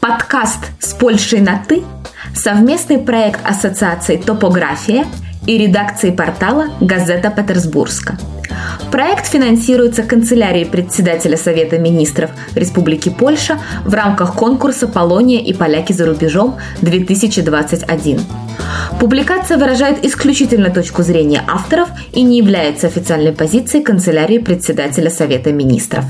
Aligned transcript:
Подкаст 0.00 0.72
с 0.80 0.94
Польшей 0.94 1.40
на 1.40 1.62
«ты»– 1.68 1.84
совместный 2.34 2.98
проект 2.98 3.38
Ассоциации 3.44 4.16
«Топография» 4.16 5.06
и 5.46 5.56
редакции 5.56 6.10
портала 6.10 6.70
«Газета 6.80 7.30
Петербургска». 7.30 8.18
Проект 8.90 9.26
финансируется 9.26 10.02
канцелярией 10.02 10.66
председателя 10.66 11.36
Совета 11.36 11.78
министров 11.78 12.30
Республики 12.54 13.10
Польша 13.10 13.60
в 13.84 13.92
рамках 13.92 14.34
конкурса 14.34 14.88
«Полония 14.88 15.40
и 15.40 15.52
поляки 15.52 15.92
за 15.92 16.06
рубежом-2021». 16.06 18.20
Публикация 19.00 19.58
выражает 19.58 20.04
исключительно 20.04 20.70
точку 20.70 21.02
зрения 21.02 21.42
авторов 21.46 21.88
и 22.12 22.22
не 22.22 22.38
является 22.38 22.86
официальной 22.86 23.32
позицией 23.32 23.82
канцелярии 23.82 24.38
председателя 24.38 25.10
Совета 25.10 25.52
министров. 25.52 26.04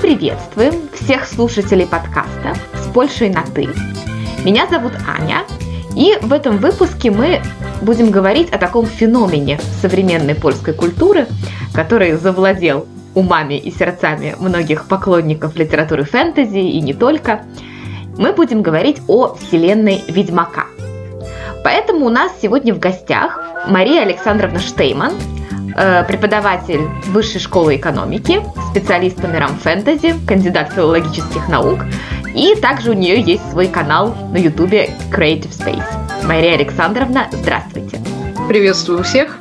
Приветствуем 0.00 0.74
всех 0.92 1.26
слушателей 1.26 1.86
подкаста 1.86 2.54
с 2.74 2.86
Польшей 2.92 3.30
на 3.30 3.42
«ты». 3.42 3.66
Меня 4.44 4.66
зовут 4.66 4.92
Аня, 5.06 5.44
и 5.96 6.18
в 6.20 6.34
этом 6.34 6.58
выпуске 6.58 7.10
мы 7.10 7.40
будем 7.80 8.10
говорить 8.10 8.50
о 8.50 8.58
таком 8.58 8.84
феномене 8.84 9.58
современной 9.80 10.34
польской 10.34 10.74
культуры, 10.74 11.26
который 11.72 12.12
завладел 12.12 12.86
умами 13.14 13.54
и 13.54 13.70
сердцами 13.70 14.36
многих 14.38 14.86
поклонников 14.86 15.56
литературы 15.56 16.04
фэнтези 16.04 16.58
и 16.58 16.80
не 16.82 16.92
только. 16.92 17.42
Мы 18.18 18.34
будем 18.34 18.60
говорить 18.60 19.00
о 19.08 19.34
вселенной 19.34 20.04
Ведьмака. 20.08 20.66
Поэтому 21.64 22.06
у 22.06 22.10
нас 22.10 22.32
сегодня 22.42 22.74
в 22.74 22.78
гостях 22.78 23.40
Мария 23.66 24.02
Александровна 24.02 24.60
Штейман, 24.60 25.14
преподаватель 25.76 26.80
Высшей 27.08 27.40
школы 27.40 27.76
экономики, 27.76 28.40
специалист 28.70 29.20
по 29.20 29.26
мирам 29.26 29.56
фэнтези, 29.58 30.14
кандидат 30.26 30.72
филологических 30.72 31.48
наук, 31.48 31.80
и 32.34 32.54
также 32.54 32.90
у 32.90 32.94
нее 32.94 33.20
есть 33.20 33.50
свой 33.50 33.68
канал 33.68 34.14
на 34.32 34.38
ютубе 34.38 34.90
Creative 35.10 35.50
Space. 35.50 36.26
Мария 36.26 36.54
Александровна, 36.54 37.28
здравствуйте. 37.32 38.00
Приветствую 38.48 39.02
всех. 39.02 39.38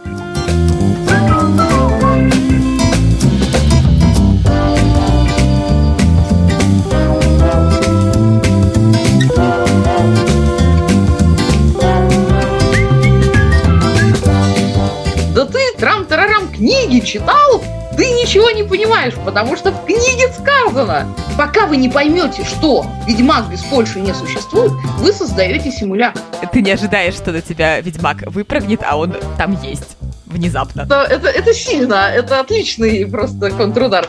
Книги 16.66 17.06
читал? 17.06 17.64
Ты 17.96 18.10
ничего 18.10 18.50
не 18.50 18.64
понимаешь, 18.64 19.14
потому 19.24 19.56
что 19.56 19.72
в 19.72 19.86
книге 19.86 20.34
сказано. 20.34 21.08
Пока 21.38 21.68
вы 21.68 21.78
не 21.78 21.90
поймете, 21.90 22.44
что 22.44 22.86
Ведьмак 23.06 23.50
без 23.50 23.62
Польши 23.64 24.00
не 24.00 24.14
существует, 24.14 24.72
вы 24.98 25.14
создаете 25.14 25.72
симулятор. 25.72 26.22
Ты 26.52 26.64
не 26.64 26.72
ожидаешь, 26.72 27.14
что 27.14 27.32
на 27.32 27.42
тебя 27.42 27.80
Ведьмак 27.82 28.24
выпрыгнет, 28.26 28.82
а 28.84 28.98
он 28.98 29.16
там 29.38 29.62
есть 29.62 29.96
внезапно. 30.26 30.82
Это, 30.82 31.04
это, 31.04 31.28
это 31.28 31.54
сильно, 31.54 32.10
это 32.12 32.40
отличный 32.40 33.06
просто 33.06 33.52
контрудар. 33.52 34.08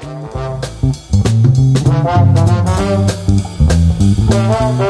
И 4.81 4.86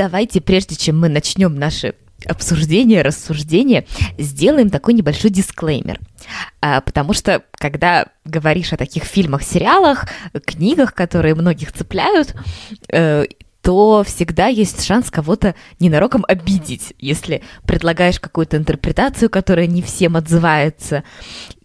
давайте, 0.00 0.40
прежде 0.40 0.76
чем 0.76 0.98
мы 0.98 1.10
начнем 1.10 1.54
наши 1.56 1.92
обсуждение, 2.24 3.02
рассуждение, 3.02 3.86
сделаем 4.16 4.70
такой 4.70 4.94
небольшой 4.94 5.28
дисклеймер. 5.28 6.00
А, 6.62 6.80
потому 6.80 7.12
что, 7.12 7.42
когда 7.52 8.06
говоришь 8.24 8.72
о 8.72 8.78
таких 8.78 9.04
фильмах, 9.04 9.42
сериалах, 9.42 10.06
книгах, 10.46 10.94
которые 10.94 11.34
многих 11.34 11.72
цепляют, 11.72 12.34
э, 12.90 13.26
то 13.60 14.02
всегда 14.06 14.46
есть 14.46 14.82
шанс 14.82 15.10
кого-то 15.10 15.54
ненароком 15.80 16.24
обидеть, 16.26 16.94
если 16.98 17.42
предлагаешь 17.66 18.18
какую-то 18.18 18.56
интерпретацию, 18.56 19.28
которая 19.28 19.66
не 19.66 19.82
всем 19.82 20.16
отзывается, 20.16 21.04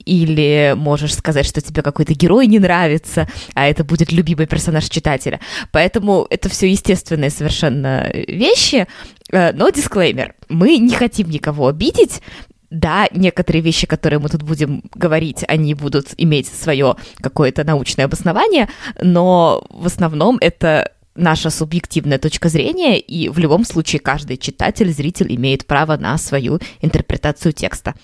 или 0.05 0.73
можешь 0.77 1.15
сказать, 1.15 1.45
что 1.45 1.61
тебе 1.61 1.81
какой-то 1.81 2.13
герой 2.13 2.47
не 2.47 2.59
нравится, 2.59 3.27
а 3.53 3.67
это 3.67 3.83
будет 3.83 4.11
любимый 4.11 4.47
персонаж 4.47 4.87
читателя. 4.89 5.39
Поэтому 5.71 6.27
это 6.29 6.49
все 6.49 6.69
естественные 6.69 7.29
совершенно 7.29 8.09
вещи, 8.13 8.87
э, 9.31 9.51
но 9.53 9.69
дисклеймер. 9.69 10.35
Мы 10.49 10.77
не 10.77 10.93
хотим 10.93 11.29
никого 11.29 11.67
обидеть, 11.67 12.21
да, 12.69 13.07
некоторые 13.11 13.61
вещи, 13.61 13.87
которые 13.87 14.19
мы 14.19 14.29
тут 14.29 14.43
будем 14.43 14.83
говорить, 14.93 15.43
они 15.47 15.73
будут 15.73 16.13
иметь 16.17 16.47
свое 16.47 16.95
какое-то 17.17 17.63
научное 17.63 18.05
обоснование, 18.05 18.69
но 19.01 19.65
в 19.69 19.85
основном 19.85 20.37
это 20.41 20.91
наша 21.15 21.49
субъективная 21.49 22.19
точка 22.19 22.49
зрения, 22.49 22.99
и 22.99 23.29
в 23.29 23.39
любом 23.39 23.63
случае 23.63 23.99
каждый 23.99 24.37
читатель, 24.37 24.91
зритель 24.91 25.33
имеет 25.33 25.65
право 25.65 25.95
на 25.95 26.17
свою 26.17 26.59
интерпретацию 26.81 27.53
текста. 27.53 27.95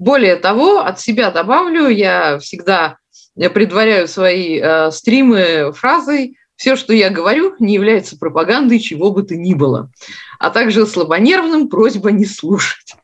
Более 0.00 0.36
того, 0.36 0.78
от 0.78 0.98
себя 0.98 1.30
добавлю, 1.30 1.88
я 1.88 2.38
всегда 2.38 2.96
предваряю 3.36 4.08
свои 4.08 4.58
э, 4.58 4.90
стримы 4.90 5.72
фразой 5.74 6.38
«все, 6.56 6.74
что 6.74 6.94
я 6.94 7.10
говорю, 7.10 7.54
не 7.58 7.74
является 7.74 8.16
пропагандой 8.18 8.78
чего 8.78 9.10
бы 9.10 9.22
то 9.24 9.36
ни 9.36 9.52
было», 9.52 9.92
а 10.38 10.48
также 10.48 10.86
слабонервным 10.86 11.68
просьба 11.68 12.12
не 12.12 12.24
слушать. 12.24 12.94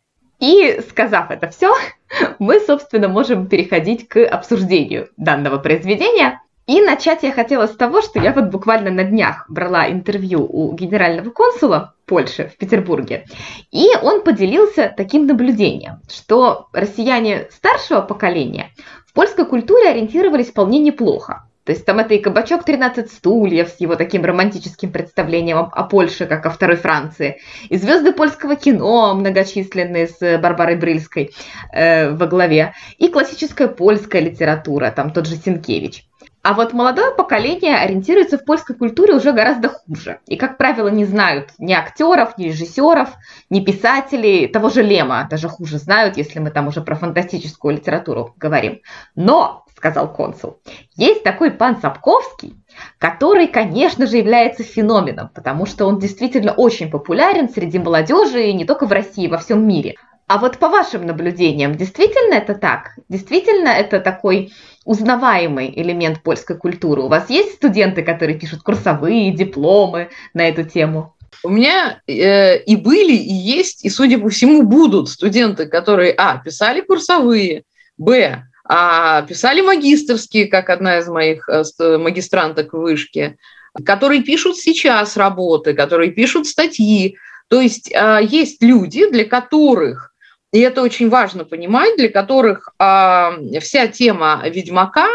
И 0.40 0.80
сказав 0.88 1.30
это 1.30 1.50
все, 1.50 1.70
мы, 2.38 2.60
собственно, 2.60 3.08
можем 3.08 3.46
переходить 3.46 4.08
к 4.08 4.24
обсуждению 4.24 5.10
данного 5.18 5.58
произведения– 5.58 6.40
и 6.66 6.80
начать 6.80 7.22
я 7.22 7.32
хотела 7.32 7.66
с 7.66 7.76
того, 7.76 8.02
что 8.02 8.20
я 8.20 8.32
вот 8.32 8.46
буквально 8.46 8.90
на 8.90 9.04
днях 9.04 9.46
брала 9.48 9.88
интервью 9.90 10.44
у 10.44 10.74
генерального 10.74 11.30
консула 11.30 11.94
Польши 12.06 12.48
в 12.48 12.56
Петербурге, 12.58 13.24
и 13.70 13.88
он 14.02 14.22
поделился 14.22 14.92
таким 14.96 15.26
наблюдением, 15.26 16.00
что 16.08 16.68
россияне 16.72 17.48
старшего 17.50 18.00
поколения 18.00 18.72
в 19.06 19.12
польской 19.12 19.46
культуре 19.46 19.90
ориентировались 19.90 20.50
вполне 20.50 20.78
неплохо. 20.78 21.46
То 21.66 21.72
есть 21.72 21.84
там 21.84 21.98
это 21.98 22.14
и 22.14 22.20
кабачок 22.20 22.62
13 22.62 23.10
стульев 23.10 23.68
с 23.68 23.80
его 23.80 23.96
таким 23.96 24.24
романтическим 24.24 24.92
представлением 24.92 25.58
о 25.58 25.82
Польше, 25.82 26.26
как 26.26 26.46
о 26.46 26.50
второй 26.50 26.76
Франции, 26.76 27.40
и 27.68 27.76
звезды 27.76 28.12
польского 28.12 28.54
кино 28.54 29.12
многочисленные 29.14 30.06
с 30.06 30.38
Барбарой 30.38 30.76
Брыльской 30.76 31.32
э, 31.72 32.10
во 32.12 32.28
главе, 32.28 32.74
и 32.98 33.08
классическая 33.08 33.66
польская 33.66 34.20
литература, 34.20 34.92
там 34.92 35.10
тот 35.10 35.26
же 35.26 35.34
Синкевич. 35.34 36.05
А 36.48 36.54
вот 36.54 36.72
молодое 36.72 37.10
поколение 37.10 37.76
ориентируется 37.76 38.38
в 38.38 38.44
польской 38.44 38.76
культуре 38.76 39.14
уже 39.14 39.32
гораздо 39.32 39.68
хуже. 39.68 40.20
И, 40.28 40.36
как 40.36 40.58
правило, 40.58 40.86
не 40.86 41.04
знают 41.04 41.50
ни 41.58 41.72
актеров, 41.72 42.38
ни 42.38 42.44
режиссеров, 42.44 43.08
ни 43.50 43.58
писателей, 43.58 44.46
того 44.46 44.68
же 44.68 44.82
Лема 44.82 45.26
даже 45.28 45.48
хуже 45.48 45.78
знают, 45.78 46.16
если 46.16 46.38
мы 46.38 46.52
там 46.52 46.68
уже 46.68 46.82
про 46.82 46.94
фантастическую 46.94 47.74
литературу 47.74 48.32
говорим. 48.36 48.80
Но, 49.16 49.64
сказал 49.76 50.12
консул, 50.12 50.60
есть 50.94 51.24
такой 51.24 51.50
пан 51.50 51.80
Сапковский, 51.80 52.54
который, 52.98 53.48
конечно 53.48 54.06
же, 54.06 54.18
является 54.18 54.62
феноменом, 54.62 55.30
потому 55.34 55.66
что 55.66 55.86
он 55.86 55.98
действительно 55.98 56.52
очень 56.52 56.92
популярен 56.92 57.48
среди 57.48 57.80
молодежи 57.80 58.44
и 58.44 58.52
не 58.52 58.64
только 58.64 58.86
в 58.86 58.92
России, 58.92 59.26
во 59.26 59.38
всем 59.38 59.66
мире. 59.66 59.96
А 60.28 60.38
вот 60.38 60.58
по 60.58 60.68
вашим 60.68 61.06
наблюдениям, 61.06 61.76
действительно 61.76 62.34
это 62.34 62.54
так? 62.54 62.98
Действительно 63.08 63.68
это 63.68 64.00
такой 64.00 64.52
узнаваемый 64.86 65.72
элемент 65.76 66.22
польской 66.22 66.56
культуры? 66.56 67.02
У 67.02 67.08
вас 67.08 67.28
есть 67.28 67.56
студенты, 67.56 68.02
которые 68.02 68.38
пишут 68.38 68.62
курсовые, 68.62 69.32
дипломы 69.32 70.08
на 70.32 70.48
эту 70.48 70.62
тему? 70.62 71.14
У 71.42 71.50
меня 71.50 72.00
э, 72.06 72.58
и 72.62 72.76
были, 72.76 73.12
и 73.12 73.34
есть, 73.34 73.84
и, 73.84 73.90
судя 73.90 74.18
по 74.18 74.30
всему, 74.30 74.62
будут 74.62 75.10
студенты, 75.10 75.66
которые, 75.66 76.14
а, 76.16 76.38
писали 76.38 76.80
курсовые, 76.80 77.64
б, 77.98 78.44
а, 78.64 79.22
писали 79.22 79.60
магистрские, 79.60 80.46
как 80.46 80.70
одна 80.70 80.98
из 80.98 81.08
моих 81.08 81.48
э, 81.48 81.64
магистранток 81.98 82.72
в 82.72 82.78
вышке, 82.78 83.36
которые 83.84 84.22
пишут 84.22 84.56
сейчас 84.56 85.16
работы, 85.16 85.74
которые 85.74 86.12
пишут 86.12 86.46
статьи. 86.46 87.16
То 87.48 87.60
есть 87.60 87.92
э, 87.92 88.20
есть 88.22 88.62
люди, 88.62 89.10
для 89.10 89.24
которых 89.24 90.12
и 90.56 90.60
это 90.60 90.82
очень 90.82 91.10
важно 91.10 91.44
понимать, 91.44 91.96
для 91.96 92.08
которых 92.08 92.70
а, 92.78 93.34
вся 93.60 93.88
тема 93.88 94.42
Ведьмака 94.46 95.08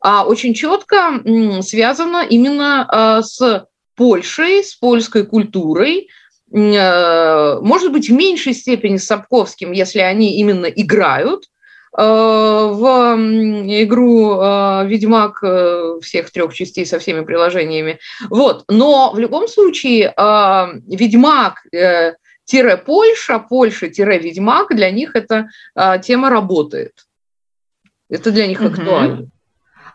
а, 0.00 0.24
очень 0.24 0.54
четко 0.54 1.20
связана 1.62 2.24
именно 2.28 2.86
а, 2.88 3.22
с 3.22 3.66
Польшей, 3.94 4.62
с 4.64 4.74
польской 4.74 5.26
культурой, 5.26 6.08
а, 6.52 7.60
может 7.60 7.92
быть, 7.92 8.08
в 8.08 8.12
меньшей 8.12 8.54
степени 8.54 8.96
с 8.96 9.06
Сапковским, 9.06 9.72
если 9.72 10.00
они 10.00 10.38
именно 10.38 10.66
играют– 10.66 11.44
Э, 11.98 12.68
в 12.72 12.84
игру 13.82 14.38
э, 14.38 14.86
«Ведьмак» 14.86 15.42
э, 15.42 15.98
всех 16.02 16.30
трех 16.30 16.52
частей 16.52 16.84
со 16.84 16.98
всеми 16.98 17.24
приложениями. 17.24 17.98
Вот. 18.28 18.64
Но 18.68 19.12
в 19.14 19.18
любом 19.18 19.48
случае 19.48 20.12
«Ведьмак» 20.16 21.62
тире 22.46 22.78
Польша, 22.78 23.38
Польша-Ведьмак, 23.38 24.74
для 24.74 24.90
них 24.90 25.14
эта 25.14 25.50
тема 26.02 26.30
работает. 26.30 27.06
Это 28.08 28.30
для 28.30 28.46
них 28.46 28.62
актуально. 28.62 29.28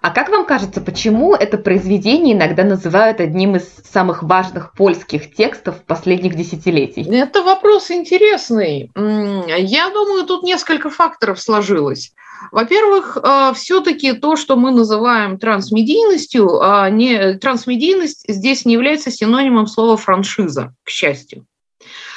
А 0.01 0.09
как 0.09 0.29
вам 0.29 0.45
кажется, 0.45 0.81
почему 0.81 1.35
это 1.35 1.59
произведение 1.59 2.35
иногда 2.35 2.63
называют 2.63 3.19
одним 3.19 3.55
из 3.55 3.71
самых 3.91 4.23
важных 4.23 4.73
польских 4.73 5.35
текстов 5.35 5.83
последних 5.85 6.35
десятилетий? 6.35 7.03
Это 7.03 7.43
вопрос 7.43 7.91
интересный. 7.91 8.91
Я 8.95 9.89
думаю, 9.91 10.25
тут 10.25 10.41
несколько 10.41 10.89
факторов 10.89 11.39
сложилось. 11.39 12.13
Во-первых, 12.51 13.17
э, 13.21 13.53
все-таки 13.53 14.13
то, 14.13 14.35
что 14.35 14.55
мы 14.55 14.71
называем 14.71 15.37
трансмедийностью, 15.37 16.59
а 16.59 16.89
не, 16.89 17.35
трансмедийность 17.35 18.25
здесь 18.27 18.65
не 18.65 18.73
является 18.73 19.11
синонимом 19.11 19.67
слова 19.67 19.95
франшиза, 19.95 20.73
к 20.83 20.89
счастью. 20.89 21.45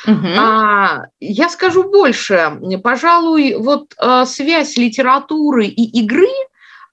Угу. 0.07 0.27
А, 0.39 1.07
я 1.21 1.49
скажу 1.49 1.85
больше. 1.85 2.59
Пожалуй, 2.83 3.57
вот 3.57 3.95
а, 3.99 4.27
связь 4.27 4.77
литературы 4.77 5.67
и 5.67 6.01
игры 6.01 6.29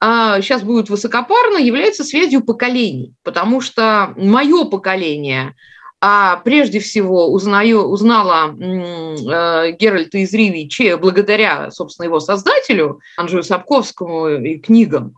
сейчас 0.02 0.64
а, 0.64 0.66
будет 0.66 0.90
высокопарно, 0.90 1.58
является 1.58 2.04
связью 2.04 2.44
поколений, 2.44 3.14
потому 3.24 3.62
что 3.62 4.14
мое 4.18 4.66
поколение 4.66 5.56
а 6.04 6.38
прежде 6.38 6.80
всего 6.80 7.32
узнаю, 7.32 7.84
узнала 7.84 8.52
Геральта 8.56 10.18
из 10.18 10.34
Ривичи 10.34 10.96
благодаря, 10.96 11.70
собственно, 11.70 12.08
его 12.08 12.20
создателю, 12.20 13.02
Анжею 13.18 13.44
Сапковскому 13.44 14.30
и 14.30 14.58
книгам. 14.58 15.14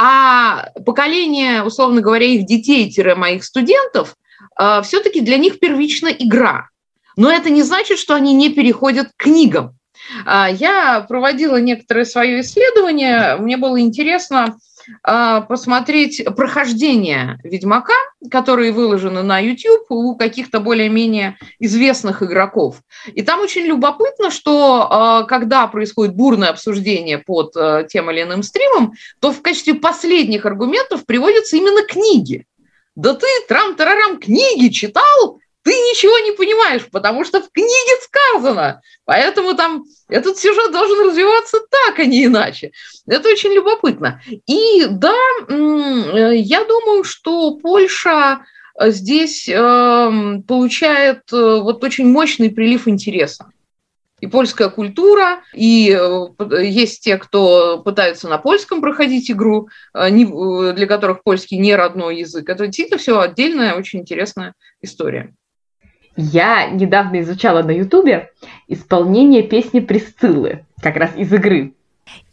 А 0.00 0.68
поколение, 0.86 1.62
условно 1.62 2.00
говоря, 2.00 2.24
их 2.24 2.46
детей-моих 2.46 3.44
студентов, 3.44 4.14
э, 4.58 4.80
все-таки 4.82 5.20
для 5.20 5.36
них 5.36 5.58
первична 5.58 6.08
игра. 6.08 6.69
Но 7.20 7.30
это 7.30 7.50
не 7.50 7.62
значит, 7.62 7.98
что 7.98 8.14
они 8.14 8.32
не 8.32 8.48
переходят 8.48 9.08
к 9.08 9.24
книгам. 9.24 9.76
А, 10.24 10.48
я 10.48 11.04
проводила 11.06 11.58
некоторое 11.60 12.06
свое 12.06 12.40
исследование, 12.40 13.36
мне 13.36 13.58
было 13.58 13.78
интересно 13.78 14.56
а, 15.02 15.42
посмотреть 15.42 16.24
прохождение 16.34 17.38
Ведьмака, 17.44 17.92
которые 18.30 18.72
выложены 18.72 19.22
на 19.22 19.38
YouTube 19.38 19.84
у 19.90 20.16
каких-то 20.16 20.60
более-менее 20.60 21.36
известных 21.58 22.22
игроков. 22.22 22.76
И 23.12 23.20
там 23.20 23.40
очень 23.40 23.66
любопытно, 23.66 24.30
что 24.30 24.86
а, 24.88 25.24
когда 25.24 25.66
происходит 25.66 26.16
бурное 26.16 26.48
обсуждение 26.48 27.18
под 27.18 27.52
тем 27.90 28.10
или 28.10 28.22
иным 28.22 28.42
стримом, 28.42 28.94
то 29.20 29.30
в 29.30 29.42
качестве 29.42 29.74
последних 29.74 30.46
аргументов 30.46 31.04
приводятся 31.04 31.58
именно 31.58 31.86
книги. 31.86 32.46
Да 32.96 33.12
ты, 33.12 33.26
трам-тарарам, 33.46 34.18
книги 34.18 34.72
читал? 34.72 35.39
Ты 35.62 35.72
ничего 35.72 36.18
не 36.20 36.32
понимаешь, 36.32 36.86
потому 36.90 37.24
что 37.24 37.40
в 37.40 37.50
книге 37.50 38.02
сказано. 38.02 38.80
Поэтому 39.04 39.54
там 39.54 39.84
этот 40.08 40.38
сюжет 40.38 40.72
должен 40.72 41.08
развиваться 41.08 41.58
так, 41.70 41.98
а 41.98 42.06
не 42.06 42.24
иначе. 42.24 42.72
Это 43.06 43.28
очень 43.28 43.52
любопытно. 43.52 44.22
И 44.46 44.86
да, 44.88 45.16
я 45.48 46.64
думаю, 46.64 47.04
что 47.04 47.56
Польша 47.56 48.40
э, 48.78 48.90
здесь 48.90 49.48
эм, 49.48 50.42
получает 50.44 51.22
э, 51.32 51.36
вот 51.36 51.84
очень 51.84 52.08
мощный 52.08 52.50
прилив 52.50 52.88
интереса 52.88 53.50
и 54.20 54.26
польская 54.26 54.68
культура, 54.68 55.42
и 55.54 55.90
э, 55.90 56.64
есть 56.64 57.02
те, 57.02 57.16
кто 57.18 57.82
пытаются 57.82 58.28
на 58.28 58.38
польском 58.38 58.80
проходить 58.80 59.30
игру, 59.30 59.68
для 59.94 60.86
которых 60.86 61.22
польский 61.22 61.58
не 61.58 61.74
родной 61.74 62.18
язык. 62.18 62.48
Это 62.48 62.66
действительно 62.66 62.98
все 62.98 63.18
отдельная, 63.18 63.74
очень 63.74 64.00
интересная 64.00 64.54
история. 64.82 65.34
Я 66.16 66.68
недавно 66.70 67.20
изучала 67.20 67.62
на 67.62 67.70
Ютубе 67.70 68.30
исполнение 68.68 69.42
песни 69.42 69.80
Присциллы, 69.80 70.64
как 70.82 70.96
раз 70.96 71.10
из 71.16 71.32
игры. 71.32 71.72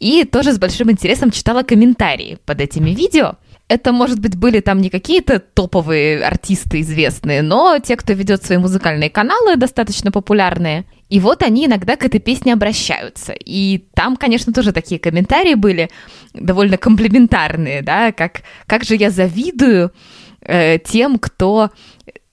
И 0.00 0.24
тоже 0.24 0.52
с 0.52 0.58
большим 0.58 0.90
интересом 0.90 1.30
читала 1.30 1.62
комментарии 1.62 2.38
под 2.44 2.60
этими 2.60 2.90
видео. 2.90 3.36
Это, 3.68 3.92
может 3.92 4.18
быть, 4.18 4.34
были 4.34 4.60
там 4.60 4.80
не 4.80 4.88
какие-то 4.88 5.40
топовые 5.40 6.24
артисты 6.24 6.80
известные, 6.80 7.42
но 7.42 7.78
те, 7.78 7.96
кто 7.96 8.14
ведет 8.14 8.42
свои 8.42 8.56
музыкальные 8.56 9.10
каналы, 9.10 9.56
достаточно 9.56 10.10
популярные. 10.10 10.86
И 11.10 11.20
вот 11.20 11.42
они 11.42 11.66
иногда 11.66 11.96
к 11.96 12.04
этой 12.04 12.18
песне 12.18 12.54
обращаются. 12.54 13.34
И 13.34 13.84
там, 13.94 14.16
конечно, 14.16 14.54
тоже 14.54 14.72
такие 14.72 14.98
комментарии 14.98 15.54
были 15.54 15.90
довольно 16.32 16.78
комплиментарные, 16.78 17.82
да, 17.82 18.12
как, 18.12 18.42
как 18.66 18.84
же 18.84 18.96
я 18.96 19.10
завидую 19.10 19.92
э, 20.40 20.78
тем, 20.78 21.18
кто 21.18 21.70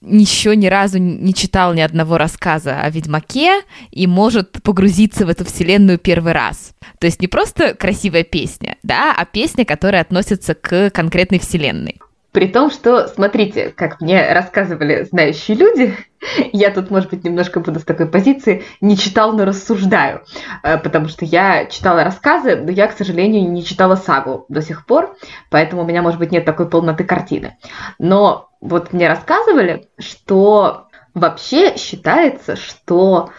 еще 0.05 0.55
ни 0.55 0.67
разу 0.67 0.97
не 0.99 1.33
читал 1.33 1.73
ни 1.73 1.81
одного 1.81 2.17
рассказа 2.17 2.81
о 2.81 2.89
Ведьмаке 2.89 3.61
и 3.91 4.07
может 4.07 4.61
погрузиться 4.63 5.25
в 5.25 5.29
эту 5.29 5.45
вселенную 5.45 5.97
первый 5.97 6.33
раз. 6.33 6.73
То 6.99 7.07
есть 7.07 7.21
не 7.21 7.27
просто 7.27 7.73
красивая 7.73 8.23
песня, 8.23 8.77
да, 8.83 9.13
а 9.17 9.25
песня, 9.25 9.65
которая 9.65 10.01
относится 10.01 10.53
к 10.53 10.89
конкретной 10.91 11.39
вселенной. 11.39 11.99
При 12.35 12.49
том, 12.49 12.69
что, 12.69 13.07
смотрите, 13.07 13.69
как 13.69 14.01
мне 14.01 14.33
рассказывали 14.33 15.07
знающие 15.09 15.55
люди, 15.55 15.95
я 16.51 16.69
тут, 16.69 16.91
может 16.91 17.09
быть, 17.09 17.23
немножко 17.23 17.61
буду 17.61 17.79
с 17.79 17.85
такой 17.85 18.07
позиции, 18.07 18.65
не 18.81 18.97
читал, 18.97 19.31
но 19.31 19.45
рассуждаю, 19.45 20.21
э, 20.61 20.77
потому 20.77 21.07
что 21.07 21.23
я 21.23 21.65
читала 21.67 22.03
рассказы, 22.03 22.57
но 22.57 22.71
я, 22.71 22.87
к 22.87 22.97
сожалению, 22.97 23.49
не 23.49 23.63
читала 23.63 23.95
сагу 23.95 24.45
до 24.49 24.61
сих 24.61 24.85
пор, 24.85 25.15
поэтому 25.49 25.83
у 25.83 25.85
меня, 25.85 26.01
может 26.01 26.19
быть, 26.19 26.33
нет 26.33 26.43
такой 26.43 26.67
полноты 26.67 27.05
картины. 27.05 27.57
Но 27.99 28.49
вот 28.59 28.91
мне 28.91 29.07
рассказывали, 29.07 29.87
что 29.97 30.89
вообще 31.13 31.77
считается, 31.77 32.57
что 32.57 33.29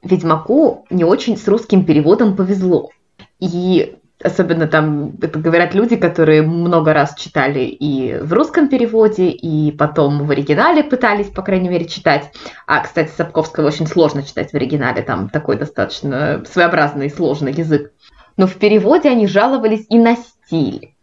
Ведьмаку 0.00 0.86
не 0.90 1.02
очень 1.02 1.36
с 1.36 1.48
русским 1.48 1.84
переводом 1.84 2.36
повезло. 2.36 2.90
И 3.40 3.96
особенно 4.22 4.66
там, 4.66 5.12
это 5.20 5.38
говорят 5.38 5.74
люди, 5.74 5.96
которые 5.96 6.42
много 6.42 6.92
раз 6.92 7.14
читали 7.14 7.60
и 7.60 8.16
в 8.18 8.32
русском 8.32 8.68
переводе, 8.68 9.30
и 9.30 9.72
потом 9.72 10.26
в 10.26 10.30
оригинале 10.30 10.84
пытались, 10.84 11.28
по 11.28 11.42
крайней 11.42 11.68
мере, 11.68 11.86
читать. 11.86 12.30
А, 12.66 12.80
кстати, 12.80 13.10
Сапковского 13.16 13.66
очень 13.66 13.86
сложно 13.86 14.22
читать 14.22 14.50
в 14.50 14.54
оригинале, 14.54 15.02
там 15.02 15.28
такой 15.28 15.56
достаточно 15.56 16.42
своеобразный 16.50 17.06
и 17.06 17.10
сложный 17.10 17.52
язык. 17.52 17.92
Но 18.36 18.46
в 18.46 18.54
переводе 18.54 19.10
они 19.10 19.26
жаловались 19.26 19.86
и 19.88 19.98
на 19.98 20.16
стиль, 20.16 20.94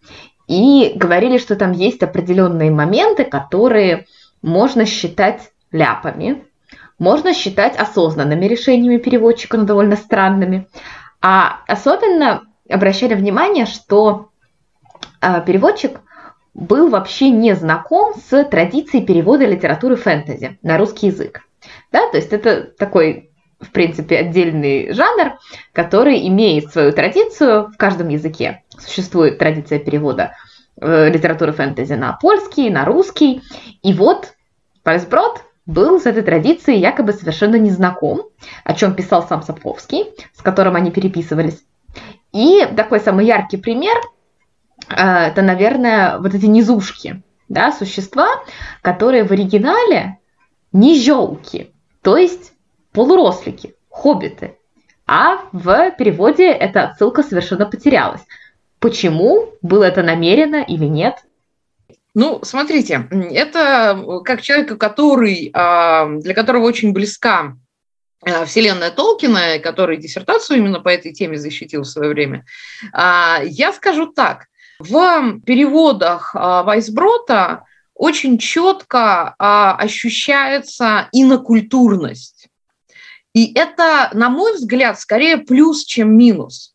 и 0.47 0.93
говорили, 0.95 1.37
что 1.37 1.55
там 1.55 1.71
есть 1.71 2.03
определенные 2.03 2.71
моменты, 2.71 3.23
которые 3.23 4.05
можно 4.41 4.85
считать 4.85 5.51
ляпами, 5.71 6.43
можно 6.99 7.33
считать 7.33 7.77
осознанными 7.77 8.45
решениями 8.45 8.97
переводчика, 8.97 9.57
но 9.57 9.63
довольно 9.63 9.95
странными. 9.95 10.67
А 11.21 11.61
особенно 11.67 12.43
обращали 12.71 13.13
внимание, 13.13 13.65
что 13.65 14.29
э, 15.21 15.43
переводчик 15.45 15.99
был 16.53 16.89
вообще 16.89 17.29
не 17.29 17.55
знаком 17.55 18.13
с 18.15 18.43
традицией 18.45 19.05
перевода 19.05 19.45
литературы 19.45 19.95
фэнтези 19.95 20.59
на 20.61 20.77
русский 20.77 21.07
язык. 21.07 21.41
Да, 21.91 22.09
то 22.09 22.17
есть 22.17 22.33
это 22.33 22.63
такой 22.63 23.31
в 23.61 23.71
принципе, 23.71 24.17
отдельный 24.17 24.91
жанр, 24.91 25.37
который 25.71 26.27
имеет 26.27 26.71
свою 26.71 26.91
традицию 26.91 27.67
в 27.67 27.77
каждом 27.77 28.09
языке. 28.09 28.63
Существует 28.79 29.37
традиция 29.37 29.79
перевода 29.79 30.33
э, 30.81 31.09
литературы 31.09 31.51
фэнтези 31.51 31.93
на 31.93 32.13
польский, 32.13 32.69
на 32.69 32.85
русский. 32.85 33.41
И 33.83 33.93
вот 33.93 34.33
Пальсброд 34.83 35.43
был 35.65 35.99
с 35.99 36.05
этой 36.05 36.23
традицией 36.23 36.79
якобы 36.79 37.13
совершенно 37.13 37.55
не 37.55 37.69
знаком, 37.69 38.23
о 38.63 38.73
чем 38.73 38.95
писал 38.95 39.27
сам 39.27 39.43
Сапковский, 39.43 40.05
с 40.35 40.41
которым 40.41 40.75
они 40.75 40.91
переписывались. 40.91 41.63
И 42.33 42.65
такой 42.75 42.99
самый 42.99 43.25
яркий 43.25 43.57
пример 43.57 43.97
э, 44.89 44.93
это, 44.95 45.41
наверное, 45.41 46.17
вот 46.19 46.33
эти 46.33 46.45
низушки, 46.45 47.21
да, 47.49 47.71
существа, 47.71 48.27
которые 48.81 49.23
в 49.23 49.31
оригинале 49.31 50.17
не 50.71 50.99
желки, 50.99 51.71
то 52.01 52.17
есть 52.17 52.53
полурослики, 52.93 53.75
хоббиты. 53.89 54.57
А 55.05 55.41
в 55.51 55.91
переводе 55.91 56.49
эта 56.49 56.83
отсылка 56.83 57.23
совершенно 57.23 57.65
потерялась. 57.65 58.21
Почему? 58.79 59.49
Было 59.61 59.83
это 59.83 60.03
намеренно 60.03 60.63
или 60.63 60.85
нет? 60.85 61.25
Ну, 62.13 62.39
смотрите, 62.43 63.07
это 63.09 64.21
как 64.25 64.41
человек, 64.41 64.77
который, 64.77 65.51
а, 65.53 66.07
для 66.07 66.33
которого 66.33 66.63
очень 66.63 66.91
близка 66.91 67.55
э, 67.55 67.60
вселенная 68.45 68.91
Толкина, 68.91 69.59
который 69.59 69.97
диссертацию 69.97 70.57
именно 70.57 70.79
по 70.79 70.89
этой 70.89 71.11
теме 71.13 71.37
защитил 71.37 71.81
в 71.81 71.87
свое 71.87 72.09
время. 72.09 72.45
А, 72.93 73.39
я 73.43 73.73
скажу 73.73 74.07
так. 74.07 74.47
В 74.79 75.39
переводах 75.45 76.35
а, 76.35 76.63
Вайсброта 76.63 77.65
очень 77.93 78.37
четко 78.37 79.35
а, 79.37 79.75
ощущается 79.75 81.07
инокультурность. 81.11 82.47
И 83.33 83.53
это, 83.53 84.09
на 84.13 84.29
мой 84.29 84.55
взгляд, 84.55 84.99
скорее 84.99 85.37
плюс, 85.37 85.85
чем 85.85 86.17
минус. 86.17 86.70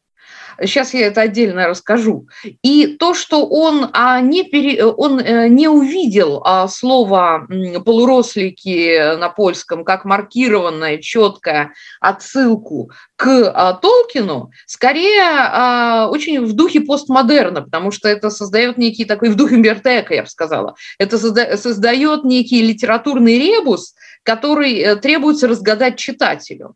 Сейчас 0.60 0.94
я 0.94 1.06
это 1.06 1.22
отдельно 1.22 1.68
расскажу. 1.68 2.28
И 2.62 2.96
то, 2.98 3.14
что 3.14 3.46
он, 3.46 3.90
а, 3.92 4.20
не, 4.20 4.44
пере, 4.44 4.84
он 4.84 5.18
э, 5.18 5.48
не 5.48 5.68
увидел 5.68 6.42
а, 6.44 6.68
слово 6.68 7.46
полурослики 7.84 9.16
на 9.16 9.28
польском 9.28 9.84
как 9.84 10.04
маркированное, 10.04 10.98
четкое 10.98 11.72
отсылку 12.00 12.90
к 13.16 13.50
а, 13.54 13.74
Толкину, 13.74 14.50
скорее 14.66 15.22
а, 15.22 16.08
очень 16.10 16.44
в 16.44 16.52
духе 16.52 16.80
постмодерна, 16.80 17.62
потому 17.62 17.90
что 17.90 18.08
это 18.08 18.30
создает 18.30 18.78
некий 18.78 19.04
такой, 19.04 19.30
в 19.30 19.36
духе 19.36 19.56
Умбертека, 19.56 20.14
я 20.14 20.22
бы 20.22 20.28
сказала, 20.28 20.74
это 20.98 21.18
созда, 21.18 21.56
создает 21.56 22.24
некий 22.24 22.62
литературный 22.62 23.38
ребус, 23.38 23.94
который 24.22 24.78
э, 24.78 24.96
требуется 24.96 25.48
разгадать 25.48 25.96
читателю. 25.96 26.74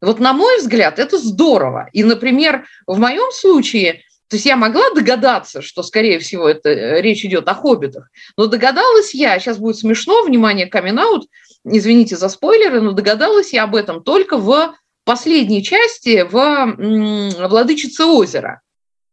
Вот 0.00 0.18
на 0.18 0.32
мой 0.32 0.58
взгляд, 0.58 0.98
это 0.98 1.18
здорово. 1.18 1.88
И, 1.92 2.04
например, 2.04 2.66
в 2.86 2.98
моем 2.98 3.30
случае, 3.32 4.02
то 4.28 4.36
есть 4.36 4.46
я 4.46 4.56
могла 4.56 4.90
догадаться, 4.94 5.60
что, 5.60 5.82
скорее 5.82 6.18
всего, 6.20 6.48
это 6.48 6.70
э, 6.70 7.02
речь 7.02 7.24
идет 7.24 7.48
о 7.48 7.54
хоббитах, 7.54 8.08
но 8.36 8.46
догадалась 8.46 9.14
я, 9.14 9.38
сейчас 9.38 9.58
будет 9.58 9.76
смешно, 9.76 10.22
внимание, 10.22 10.66
камин 10.66 11.00
извините 11.64 12.16
за 12.16 12.28
спойлеры, 12.28 12.80
но 12.80 12.92
догадалась 12.92 13.52
я 13.52 13.64
об 13.64 13.74
этом 13.74 14.02
только 14.02 14.38
в 14.38 14.74
последней 15.04 15.62
части 15.62 16.22
в 16.22 17.48
«Владычице 17.48 18.04
озера». 18.04 18.60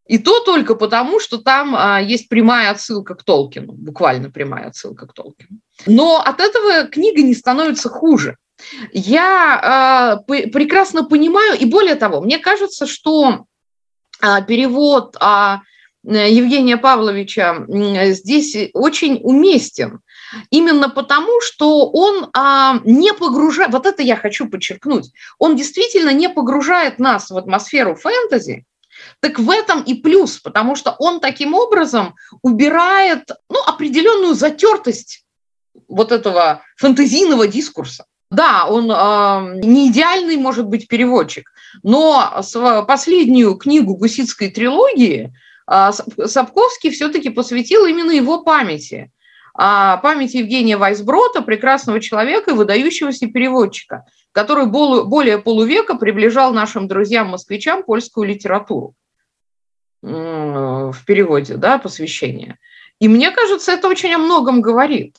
И 0.06 0.20
то 0.20 0.40
только 0.40 0.76
потому, 0.76 1.20
что 1.20 1.38
там 1.38 1.76
а, 1.76 2.00
есть 2.00 2.30
прямая 2.30 2.72
отсылка 2.72 3.16
к 3.16 3.24
Толкину, 3.24 3.74
буквально 3.74 4.30
прямая 4.30 4.68
отсылка 4.68 5.06
к 5.06 5.14
Толкину. 5.14 5.60
Но 5.86 6.22
от 6.22 6.40
этого 6.40 6.88
книга 6.88 7.22
не 7.22 7.34
становится 7.34 7.90
хуже. 7.90 8.38
Я 8.92 10.22
э, 10.28 10.50
прекрасно 10.50 11.04
понимаю, 11.04 11.58
и 11.60 11.66
более 11.66 11.96
того, 11.96 12.22
мне 12.22 12.40
кажется, 12.40 12.88
что 12.88 13.46
э, 14.22 14.46
перевод 14.48 15.16
э, 15.16 15.58
Евгения 16.04 16.78
Павловича 16.78 17.66
здесь 18.14 18.70
очень 18.74 19.20
уместен. 19.24 20.00
Именно 20.50 20.90
потому, 20.90 21.42
что 21.42 21.90
он 21.90 22.30
а, 22.34 22.82
не 22.84 23.14
погружает, 23.14 23.72
вот 23.72 23.86
это 23.86 24.04
я 24.04 24.16
хочу 24.16 24.50
подчеркнуть, 24.50 25.12
он 25.38 25.56
действительно 25.56 26.12
не 26.14 26.30
погружает 26.30 27.00
нас 27.00 27.30
в 27.30 27.38
атмосферу 27.38 27.96
фэнтези, 27.96 28.66
так 29.20 29.40
в 29.40 29.50
этом 29.50 29.82
и 29.82 29.94
плюс, 29.96 30.38
потому 30.38 30.76
что 30.76 30.96
он 31.00 31.20
таким 31.20 31.54
образом 31.54 32.16
убирает 32.42 33.30
ну, 33.50 33.62
определенную 33.66 34.34
затертость 34.34 35.26
вот 35.88 36.12
этого 36.12 36.62
фэнтезийного 36.76 37.48
дискурса. 37.48 38.06
Да, 38.30 38.66
он 38.68 38.92
э, 38.92 39.66
не 39.66 39.90
идеальный, 39.90 40.36
может 40.36 40.68
быть, 40.68 40.88
переводчик, 40.88 41.52
но 41.82 42.42
последнюю 42.88 43.56
книгу 43.56 43.96
гуситской 43.96 44.50
трилогии 44.50 45.34
э, 45.70 45.90
Сапковский 46.26 46.92
все-таки 46.92 47.30
посвятил 47.30 47.86
именно 47.86 48.12
его 48.12 48.44
памяти. 48.44 49.12
А 49.60 49.98
памяти 49.98 50.38
Евгения 50.38 50.78
Вайсброта, 50.78 51.42
прекрасного 51.42 52.00
человека 52.00 52.52
и 52.52 52.54
выдающегося 52.54 53.28
переводчика, 53.28 54.06
который 54.32 54.68
более 54.68 55.40
полувека 55.40 55.96
приближал 55.96 56.54
нашим 56.54 56.88
друзьям-москвичам 56.88 57.84
польскую 57.84 58.28
литературу 58.28 58.94
в 60.04 60.96
переводе, 61.08 61.56
да, 61.56 61.80
посвящение. 61.80 62.60
И 63.00 63.08
мне 63.08 63.32
кажется, 63.32 63.72
это 63.72 63.88
очень 63.88 64.14
о 64.14 64.20
многом 64.20 64.62
говорит. 64.62 65.18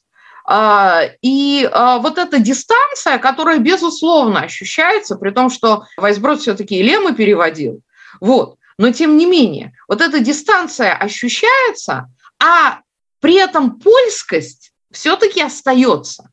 А, 0.51 1.03
и 1.21 1.69
а, 1.71 1.99
вот 1.99 2.17
эта 2.17 2.39
дистанция, 2.39 3.19
которая, 3.19 3.59
безусловно, 3.59 4.41
ощущается, 4.41 5.17
при 5.17 5.31
том, 5.31 5.51
что 5.51 5.85
Вайсброд 5.99 6.41
все-таки 6.41 6.83
Лемы 6.83 7.15
переводил, 7.15 7.83
вот, 8.19 8.57
но 8.79 8.91
тем 8.91 9.19
не 9.19 9.27
менее, 9.27 9.75
вот 9.89 10.01
эта 10.01 10.21
дистанция 10.21 10.95
ощущается, 10.95 12.07
а 12.43 12.81
при 13.21 13.35
этом 13.35 13.79
польскость 13.79 14.73
все-таки 14.91 15.43
остается. 15.43 16.31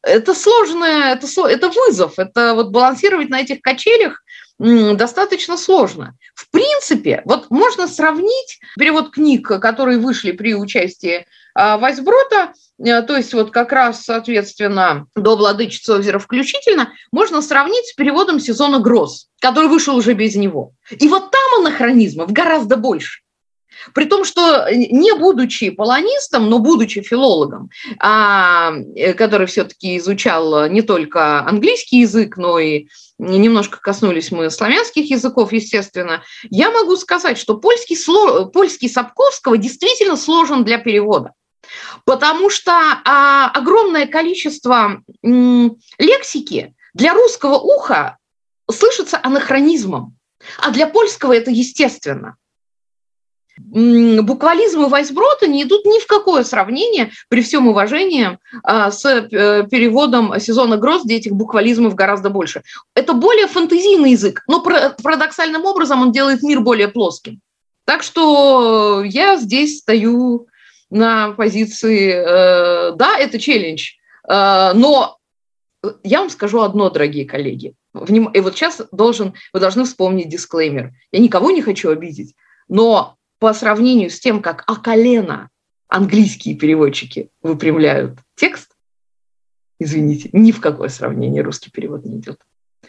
Это 0.00 0.34
сложное, 0.34 1.12
это, 1.12 1.26
это 1.46 1.68
вызов, 1.68 2.18
это 2.18 2.54
вот 2.54 2.70
балансировать 2.70 3.28
на 3.28 3.42
этих 3.42 3.60
качелях 3.60 4.22
достаточно 4.58 5.58
сложно. 5.58 6.16
В 6.34 6.50
принципе, 6.50 7.20
вот 7.26 7.50
можно 7.50 7.86
сравнить 7.86 8.60
перевод 8.78 9.10
книг, 9.10 9.46
которые 9.46 9.98
вышли 9.98 10.32
при 10.32 10.54
участии 10.54 11.26
Вайсброта, 11.54 12.52
э, 12.78 13.02
то 13.02 13.16
есть 13.16 13.32
вот 13.34 13.50
как 13.50 13.72
раз, 13.72 14.04
соответственно, 14.04 15.06
до 15.16 15.36
«Владычицы 15.36 15.94
озера» 15.94 16.18
включительно, 16.18 16.92
можно 17.12 17.42
сравнить 17.42 17.86
с 17.86 17.94
переводом 17.94 18.40
«Сезона 18.40 18.78
гроз», 18.78 19.28
который 19.40 19.68
вышел 19.68 19.96
уже 19.96 20.14
без 20.14 20.36
него. 20.36 20.72
И 20.90 21.08
вот 21.08 21.30
там 21.30 21.60
анахронизмов 21.60 22.32
гораздо 22.32 22.76
больше. 22.76 23.20
При 23.94 24.04
том, 24.04 24.24
что 24.24 24.66
не 24.70 25.14
будучи 25.14 25.70
полонистом, 25.70 26.50
но 26.50 26.58
будучи 26.58 27.00
филологом, 27.00 27.70
а, 27.98 28.72
э, 28.94 29.14
который 29.14 29.46
все-таки 29.46 29.96
изучал 29.96 30.68
не 30.68 30.82
только 30.82 31.40
английский 31.46 32.00
язык, 32.00 32.36
но 32.36 32.58
и 32.58 32.88
немножко 33.18 33.78
коснулись 33.80 34.30
мы 34.30 34.50
славянских 34.50 35.10
языков, 35.10 35.52
естественно, 35.52 36.22
я 36.50 36.70
могу 36.70 36.96
сказать, 36.96 37.38
что 37.38 37.56
польский, 37.56 37.96
польский 38.52 38.88
Сапковского 38.88 39.56
действительно 39.56 40.16
сложен 40.16 40.64
для 40.64 40.78
перевода. 40.78 41.32
Потому 42.04 42.50
что 42.50 42.72
а, 42.72 43.50
огромное 43.50 44.06
количество 44.06 45.02
м, 45.22 45.76
лексики 45.98 46.74
для 46.94 47.14
русского 47.14 47.56
уха 47.56 48.18
слышится 48.70 49.20
анахронизмом, 49.22 50.16
а 50.58 50.70
для 50.70 50.86
польского 50.86 51.32
это 51.32 51.50
естественно. 51.50 52.36
Буквализмы 53.58 54.88
Вайсброта 54.88 55.46
не 55.46 55.64
идут 55.64 55.84
ни 55.84 56.00
в 56.00 56.06
какое 56.06 56.44
сравнение, 56.44 57.12
при 57.28 57.42
всем 57.42 57.68
уважении, 57.68 58.38
а, 58.62 58.90
с 58.90 59.04
э, 59.04 59.66
переводом 59.70 60.40
сезона 60.40 60.78
гроз, 60.78 61.04
где 61.04 61.16
этих 61.16 61.32
буквализмов 61.32 61.94
гораздо 61.94 62.30
больше. 62.30 62.62
Это 62.94 63.12
более 63.12 63.46
фантазийный 63.48 64.12
язык, 64.12 64.42
но 64.48 64.60
парадоксальным 64.60 65.66
образом 65.66 66.00
он 66.00 66.10
делает 66.10 66.42
мир 66.42 66.60
более 66.60 66.88
плоским. 66.88 67.40
Так 67.84 68.02
что 68.02 69.02
я 69.04 69.36
здесь 69.36 69.80
стою 69.80 70.46
на 70.90 71.32
позиции, 71.32 72.12
э, 72.12 72.92
да, 72.96 73.16
это 73.18 73.38
челлендж, 73.38 73.92
э, 74.28 74.72
но 74.74 75.18
я 76.02 76.20
вам 76.20 76.30
скажу 76.30 76.60
одно, 76.60 76.90
дорогие 76.90 77.24
коллеги. 77.24 77.74
И 77.94 78.40
вот 78.40 78.54
сейчас 78.54 78.82
должен, 78.92 79.34
вы 79.52 79.60
должны 79.60 79.84
вспомнить 79.84 80.28
дисклеймер. 80.28 80.92
Я 81.10 81.20
никого 81.20 81.50
не 81.50 81.62
хочу 81.62 81.90
обидеть, 81.90 82.34
но 82.68 83.16
по 83.38 83.54
сравнению 83.54 84.10
с 84.10 84.20
тем, 84.20 84.42
как 84.42 84.64
о 84.66 84.76
колено 84.76 85.48
английские 85.88 86.56
переводчики 86.56 87.30
выпрямляют 87.42 88.18
текст, 88.36 88.76
извините, 89.78 90.28
ни 90.32 90.52
в 90.52 90.60
какое 90.60 90.88
сравнение 90.88 91.42
русский 91.42 91.70
перевод 91.70 92.04
не 92.04 92.18
идет. 92.18 92.40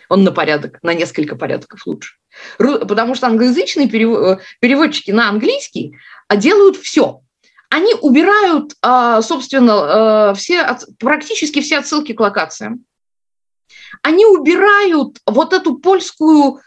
Он 0.10 0.24
на 0.24 0.32
порядок, 0.32 0.80
на 0.84 0.94
несколько 0.94 1.36
порядков 1.36 1.88
лучше. 1.88 2.18
Потому 2.58 3.16
что 3.16 3.28
англоязычные 3.28 3.88
э, 3.88 4.38
переводчики 4.60 5.12
на 5.12 5.30
английский 5.30 5.96
делают 6.36 6.76
все 6.76 7.22
они 7.72 7.94
убирают, 7.94 8.74
а, 8.82 9.22
собственно, 9.22 10.34
э, 10.34 10.38
все, 10.38 10.78
практически 11.00 11.62
все 11.62 11.78
отсылки 11.78 12.12
к 12.12 12.20
локациям. 12.20 12.84
Они 14.04 14.26
убирают 14.26 15.20
вот 15.26 15.54
эту 15.54 15.78
польскую, 15.78 16.60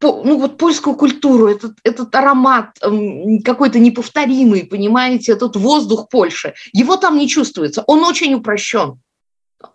ну 0.00 0.38
вот 0.38 0.56
польскую 0.56 0.94
культуру, 0.94 1.48
этот, 1.48 1.72
этот 1.82 2.14
аромат 2.14 2.78
какой-то 3.44 3.80
неповторимый, 3.80 4.64
понимаете, 4.64 5.32
этот 5.32 5.56
воздух 5.56 6.08
Польши. 6.08 6.54
Его 6.72 6.96
там 6.96 7.18
не 7.18 7.28
чувствуется, 7.28 7.82
он 7.88 8.04
очень 8.04 8.34
упрощен. 8.34 9.00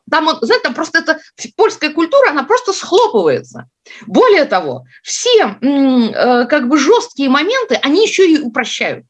Там, 0.10 0.30
знаете, 0.42 0.64
там 0.64 0.74
просто 0.74 1.00
эта 1.00 1.20
польская 1.58 1.90
культура, 1.90 2.30
она 2.30 2.44
просто 2.44 2.72
схлопывается. 2.72 3.68
Более 4.08 4.46
того, 4.46 4.86
все 5.02 5.58
э, 5.60 6.46
как 6.46 6.70
бы 6.70 6.78
жесткие 6.78 7.30
моменты, 7.30 7.76
они 7.76 8.04
еще 8.04 8.32
и 8.32 8.40
упрощают. 8.40 9.06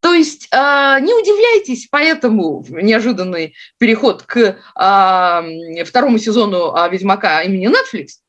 То 0.00 0.14
есть 0.14 0.48
э, 0.50 0.56
не 1.00 1.14
удивляйтесь, 1.14 1.88
поэтому 1.90 2.64
неожиданный 2.68 3.54
переход 3.78 4.22
к 4.22 4.38
э, 4.38 5.84
второму 5.84 6.18
сезону 6.18 6.74
э, 6.74 6.90
Ведьмака 6.90 7.42
имени 7.42 7.68
Netflix. 7.68 8.20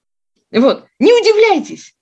Вот, 0.52 0.86
не 1.00 1.14
удивляйтесь. 1.14 1.94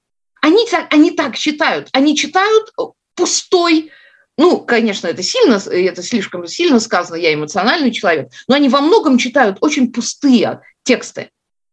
Они, 0.41 0.65
они 0.89 1.11
так 1.11 1.37
читают. 1.37 1.89
Они 1.91 2.17
читают 2.17 2.73
пустой, 3.13 3.91
ну, 4.37 4.59
конечно, 4.59 5.07
это 5.07 5.21
сильно, 5.21 5.55
это 5.55 6.01
слишком 6.01 6.47
сильно 6.47 6.79
сказано, 6.79 7.17
я 7.17 7.33
эмоциональный 7.33 7.91
человек, 7.91 8.31
но 8.47 8.55
они 8.55 8.69
во 8.69 8.79
многом 8.79 9.17
читают 9.17 9.57
очень 9.61 9.91
пустые 9.91 10.61
тексты. 10.83 11.29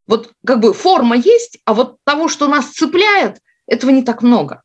Вот 0.06 0.32
как 0.44 0.60
бы 0.60 0.74
форма 0.74 1.16
есть, 1.16 1.58
а 1.64 1.74
вот 1.74 1.96
того, 2.04 2.28
что 2.28 2.48
нас 2.48 2.72
цепляет, 2.72 3.38
этого 3.66 3.90
не 3.90 4.02
так 4.02 4.22
много. 4.22 4.62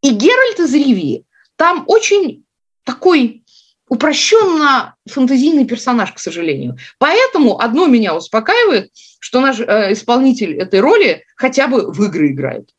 И 0.00 0.10
Геральт 0.10 0.60
из 0.60 0.72
Ривии 0.72 1.26
там 1.62 1.84
очень 1.86 2.44
такой 2.84 3.44
упрощенно 3.88 4.96
фантазийный 5.08 5.64
персонаж, 5.64 6.12
к 6.12 6.18
сожалению. 6.18 6.76
Поэтому 6.98 7.60
одно 7.60 7.86
меня 7.86 8.16
успокаивает, 8.16 8.90
что 9.20 9.40
наш 9.40 9.60
э, 9.60 9.92
исполнитель 9.92 10.56
этой 10.56 10.80
роли 10.80 11.22
хотя 11.36 11.68
бы 11.68 11.92
в 11.92 12.02
игры 12.02 12.32
играет. 12.32 12.70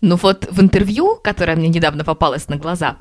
Ну 0.00 0.16
вот 0.16 0.48
в 0.50 0.60
интервью, 0.60 1.20
которое 1.22 1.56
мне 1.56 1.68
недавно 1.68 2.02
попалось 2.02 2.48
на 2.48 2.56
глаза, 2.56 2.96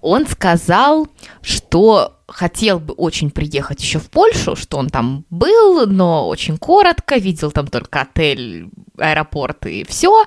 он 0.00 0.26
сказал, 0.26 1.08
что 1.42 2.19
хотел 2.30 2.80
бы 2.80 2.94
очень 2.94 3.30
приехать 3.30 3.82
еще 3.82 3.98
в 3.98 4.08
Польшу, 4.08 4.56
что 4.56 4.78
он 4.78 4.88
там 4.88 5.24
был, 5.30 5.86
но 5.86 6.28
очень 6.28 6.58
коротко, 6.58 7.16
видел 7.16 7.50
там 7.50 7.66
только 7.66 8.02
отель, 8.02 8.70
аэропорт 8.96 9.66
и 9.66 9.84
все, 9.84 10.24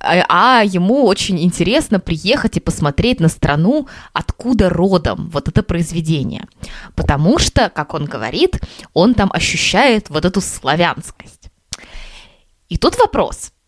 а 0.00 0.62
ему 0.64 1.04
очень 1.04 1.42
интересно 1.42 2.00
приехать 2.00 2.56
и 2.56 2.60
посмотреть 2.60 3.20
на 3.20 3.28
страну, 3.28 3.88
откуда 4.12 4.70
родом 4.70 5.30
вот 5.30 5.48
это 5.48 5.62
произведение, 5.62 6.46
потому 6.94 7.38
что, 7.38 7.68
как 7.70 7.94
он 7.94 8.04
говорит, 8.04 8.60
он 8.94 9.14
там 9.14 9.30
ощущает 9.32 10.10
вот 10.10 10.24
эту 10.24 10.40
славянскость. 10.40 11.50
И 12.68 12.78
тут 12.78 12.96
вопрос– 12.98 13.52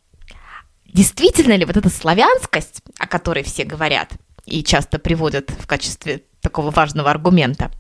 Действительно 0.95 1.57
ли 1.57 1.65
вот 1.65 1.77
эта 1.77 1.91
славянскость, 1.91 2.81
о 3.01 3.09
которой 3.09 3.43
все 3.43 3.65
говорят 3.65 4.13
и 4.47 4.63
часто 4.63 5.01
приводят 5.01 5.51
в 5.51 5.67
качестве 5.67 6.23
такого 6.45 6.71
важного 6.71 7.11
аргумента, 7.11 7.73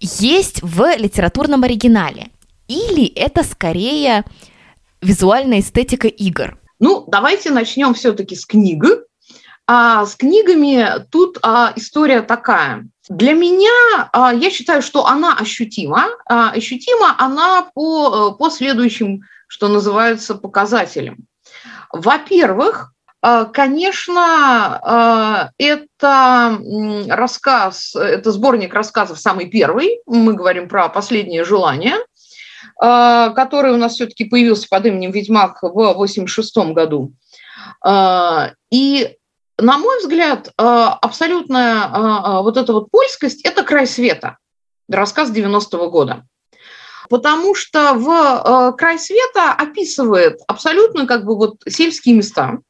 есть 0.00 0.62
в 0.62 0.96
литературном 0.96 1.64
оригинале? 1.64 2.30
Или 2.68 3.06
это 3.06 3.42
скорее 3.42 4.24
визуальная 5.02 5.60
эстетика 5.60 6.08
игр? 6.08 6.58
Ну, 6.80 7.04
давайте 7.06 7.50
начнем 7.50 7.92
все-таки 7.94 8.34
с 8.34 8.46
книг. 8.46 8.84
А 9.66 10.04
с 10.04 10.16
книгами 10.16 11.06
тут 11.10 11.38
а, 11.42 11.72
история 11.76 12.22
такая. 12.22 12.88
Для 13.08 13.32
меня, 13.32 14.08
а, 14.12 14.32
я 14.34 14.50
считаю, 14.50 14.82
что 14.82 15.06
она 15.06 15.36
ощутима. 15.36 16.08
А, 16.26 16.50
ощутима 16.50 17.14
она 17.18 17.70
по, 17.74 18.32
э, 18.32 18.38
по 18.38 18.50
следующим, 18.50 19.22
что 19.46 19.68
называется, 19.68 20.34
показателям. 20.34 21.18
Во-первых, 21.92 22.91
Конечно, 23.22 25.50
э, 25.58 25.64
это 25.64 26.58
рассказ, 27.08 27.94
это 27.94 28.32
сборник 28.32 28.74
рассказов 28.74 29.20
самый 29.20 29.46
первый. 29.46 30.00
Мы 30.06 30.34
говорим 30.34 30.68
про 30.68 30.88
«Последнее 30.88 31.44
желание», 31.44 31.94
э, 31.94 33.30
который 33.36 33.72
у 33.72 33.76
нас 33.76 33.94
все-таки 33.94 34.24
появился 34.24 34.66
под 34.68 34.86
именем 34.86 35.12
«Ведьмак» 35.12 35.62
в 35.62 35.66
1986 35.66 36.74
году. 36.74 37.12
И, 38.72 39.16
на 39.58 39.78
мой 39.78 39.98
взгляд, 40.00 40.50
абсолютная 40.56 42.42
вот 42.42 42.56
эта 42.56 42.72
вот 42.72 42.90
польскость– 42.90 43.42
это 43.44 43.62
край 43.62 43.86
света, 43.86 44.38
рассказ 44.88 45.30
90-го 45.30 45.90
года 45.90 46.24
потому 47.12 47.54
что 47.54 47.92
в 47.92 48.08
э, 48.08 48.76
край 48.78 48.98
света 48.98 49.52
описывает 49.52 50.40
абсолютно 50.46 51.06
как 51.06 51.26
бы 51.26 51.36
вот 51.36 51.56
сельские 51.68 52.14
места, 52.14 52.60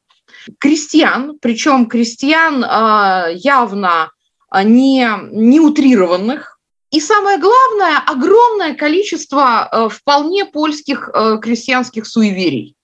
крестьян, 0.58 1.38
причем 1.40 1.86
крестьян 1.86 2.64
э, 2.64 3.34
явно 3.34 4.10
э, 4.52 4.62
не, 4.62 5.08
не 5.32 5.60
утрированных, 5.60 6.58
и 6.90 7.00
самое 7.00 7.38
главное, 7.38 7.98
огромное 8.06 8.74
количество 8.74 9.68
э, 9.70 9.88
вполне 9.88 10.44
польских 10.44 11.08
э, 11.12 11.38
крестьянских 11.40 12.06
суеверий. 12.06 12.76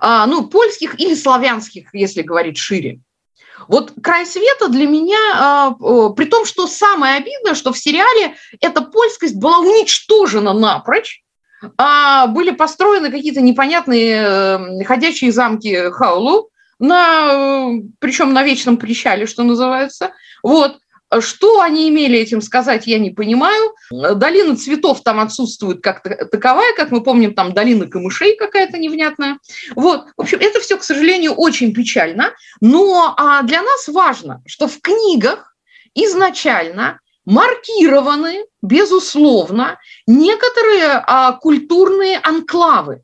Э, 0.00 0.24
ну, 0.26 0.46
польских 0.46 0.98
или 0.98 1.14
славянских, 1.14 1.90
если 1.92 2.22
говорить 2.22 2.56
шире. 2.56 3.00
Вот 3.68 3.92
«Край 4.02 4.26
света» 4.26 4.68
для 4.68 4.86
меня, 4.86 5.18
а, 5.34 5.70
при 6.16 6.24
том, 6.24 6.44
что 6.44 6.66
самое 6.66 7.16
обидное, 7.16 7.54
что 7.54 7.72
в 7.72 7.78
сериале 7.78 8.34
эта 8.60 8.82
польскость 8.82 9.36
была 9.36 9.58
уничтожена 9.58 10.52
напрочь, 10.52 11.22
а 11.78 12.26
были 12.26 12.50
построены 12.50 13.10
какие-то 13.10 13.40
непонятные 13.40 14.22
э, 14.24 14.84
ходячие 14.84 15.30
замки 15.30 15.90
Хаулу, 15.92 16.50
на, 16.82 17.30
э, 17.32 17.80
причем 18.00 18.32
на 18.34 18.42
вечном 18.42 18.76
причале, 18.76 19.26
что 19.26 19.44
называется. 19.44 20.10
Вот. 20.42 20.78
Что 21.20 21.60
они 21.60 21.88
имели 21.88 22.18
этим 22.18 22.40
сказать, 22.40 22.86
я 22.86 22.98
не 22.98 23.10
понимаю. 23.10 23.74
Долина 23.90 24.56
цветов 24.56 25.02
там 25.02 25.20
отсутствует 25.20 25.82
как 25.82 26.02
таковая, 26.02 26.74
как 26.74 26.90
мы 26.90 27.02
помним, 27.02 27.34
там 27.34 27.52
долина 27.52 27.86
камышей 27.86 28.34
какая-то 28.34 28.78
невнятная. 28.78 29.38
Вот, 29.76 30.06
в 30.16 30.22
общем, 30.22 30.38
это 30.40 30.58
все, 30.58 30.76
к 30.76 30.82
сожалению, 30.82 31.34
очень 31.34 31.72
печально. 31.72 32.32
Но 32.60 33.14
а 33.16 33.42
для 33.42 33.62
нас 33.62 33.88
важно, 33.88 34.42
что 34.46 34.66
в 34.68 34.80
книгах 34.80 35.54
изначально 35.94 36.98
маркированы, 37.26 38.46
безусловно, 38.62 39.78
некоторые 40.06 41.04
а, 41.06 41.32
культурные 41.32 42.18
анклавы. 42.18 43.02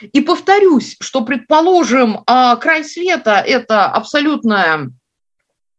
И 0.00 0.20
повторюсь, 0.20 0.96
что, 1.00 1.22
предположим, 1.22 2.22
а, 2.26 2.56
край 2.56 2.84
света– 2.84 3.42
это 3.46 3.86
абсолютная 3.86 4.90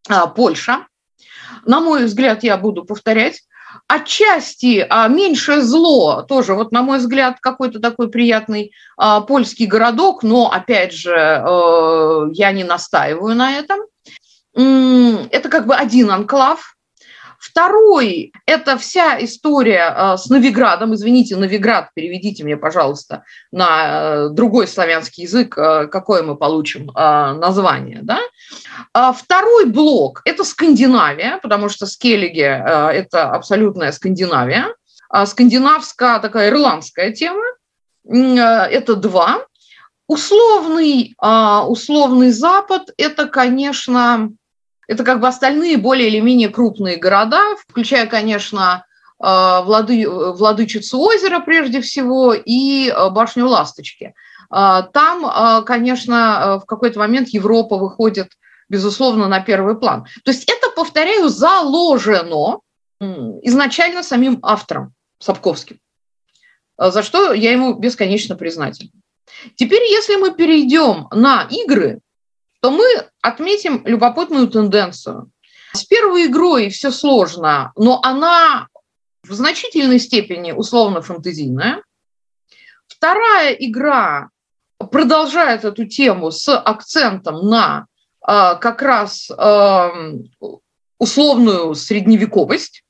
а, 0.09 0.27
Польша, 0.27 0.87
на 1.65 1.79
мой 1.79 2.05
взгляд, 2.05 2.43
я 2.43 2.57
буду 2.57 2.85
повторять, 2.85 3.41
Отчасти 3.87 4.85
а, 4.89 5.07
меньшее 5.07 5.61
зло 5.61 6.21
тоже, 6.21 6.53
вот 6.53 6.71
на 6.71 6.81
мой 6.81 6.97
взгляд, 6.97 7.37
какой-то 7.39 7.79
такой 7.79 8.09
приятный 8.09 8.71
а, 8.97 9.21
польский 9.21 9.65
городок, 9.65 10.23
но 10.23 10.51
опять 10.51 10.93
же, 10.93 11.15
а, 11.15 12.27
я 12.31 12.51
не 12.51 12.63
настаиваю 12.63 13.35
на 13.35 13.53
этом. 13.53 13.79
Это 14.53 15.49
как 15.49 15.67
бы 15.67 15.75
один 15.75 16.09
анклав, 16.09 16.76
Второй– 17.39 18.33
это 18.45 18.77
вся 18.77 19.23
история 19.23 19.93
э, 19.95 20.17
с 20.17 20.29
Новиградом. 20.29 20.95
Извините, 20.95 21.35
Новиград, 21.35 21.89
переведите 21.93 22.43
мне, 22.43 22.57
пожалуйста, 22.57 23.23
на 23.51 23.67
э, 23.85 24.29
другой 24.31 24.67
славянский 24.67 25.23
язык, 25.23 25.57
э, 25.57 25.87
какое 25.87 26.23
мы 26.23 26.35
получим 26.35 26.87
название. 26.87 27.99
Да? 28.01 28.19
А 28.93 29.13
второй 29.13 29.65
блок– 29.65 30.21
это 30.25 30.43
Скандинавия, 30.43 31.39
потому 31.41 31.69
что 31.69 31.85
Скеллиге– 31.85 32.63
это 32.65 33.29
абсолютная 33.29 33.91
Скандинавия. 33.91 34.73
А 35.09 35.25
скандинавская 35.25 36.19
такая 36.19 36.49
ирландская 36.49 37.11
тема. 37.11 37.43
Это 38.05 38.95
два. 38.95 39.45
Условный, 40.07 41.15
условный 41.19 42.31
Запад– 42.31 42.89
это, 42.97 43.27
конечно, 43.27 44.31
это 44.87 45.03
как 45.03 45.19
бы 45.19 45.27
остальные 45.27 45.77
более 45.77 46.07
или 46.07 46.19
менее 46.19 46.49
крупные 46.49 46.97
города, 46.97 47.41
включая, 47.67 48.07
конечно, 48.07 48.85
э, 49.19 49.61
Влады, 49.63 50.09
Владычицу 50.09 50.99
озера 50.99 51.39
прежде 51.39 51.81
всего 51.81 52.33
и 52.33 52.89
э, 52.89 53.09
башню 53.09 53.47
Ласточки. 53.47 54.13
Э, 54.49 54.81
там, 54.93 55.65
конечно, 55.65 56.59
в 56.63 56.65
какой-то 56.65 56.99
момент 56.99 57.29
Европа 57.29 57.77
выходит, 57.77 58.29
безусловно, 58.69 59.27
на 59.27 59.41
первый 59.41 59.77
план. 59.77 60.05
То 60.23 60.31
есть 60.31 60.49
это, 60.49 60.71
повторяю, 60.75 61.29
заложено 61.29 62.59
изначально 62.99 64.01
самим 64.01 64.39
автором 64.41 64.93
Сапковским, 65.19 65.79
за 66.77 67.03
что 67.03 67.33
я 67.33 67.51
ему 67.51 67.73
бесконечно 67.75 68.35
признательна. 68.35 68.91
Теперь, 69.55 69.83
если 69.83 70.15
мы 70.15 70.33
перейдем 70.33 71.07
на 71.11 71.47
игры, 71.49 71.99
то 72.59 72.71
мы 72.71 72.85
отметим 73.21 73.85
любопытную 73.85 74.47
тенденцию. 74.47 75.31
С 75.73 75.83
первой 75.83 76.25
игрой 76.25 76.69
все 76.69 76.91
сложно, 76.91 77.71
но 77.75 77.99
она 78.03 78.67
в 79.23 79.33
значительной 79.33 79.99
степени 79.99 80.51
условно-фантазийная. 80.51 81.83
Вторая 82.87 83.53
игра 83.53 84.29
продолжает 84.79 85.65
эту 85.65 85.85
тему 85.85 86.31
с 86.31 86.47
акцентом 86.57 87.47
на 87.47 87.85
э, 88.27 88.55
как 88.59 88.81
раз 88.81 89.29
э, 89.29 89.89
условную 90.97 91.75
средневековость 91.75 92.83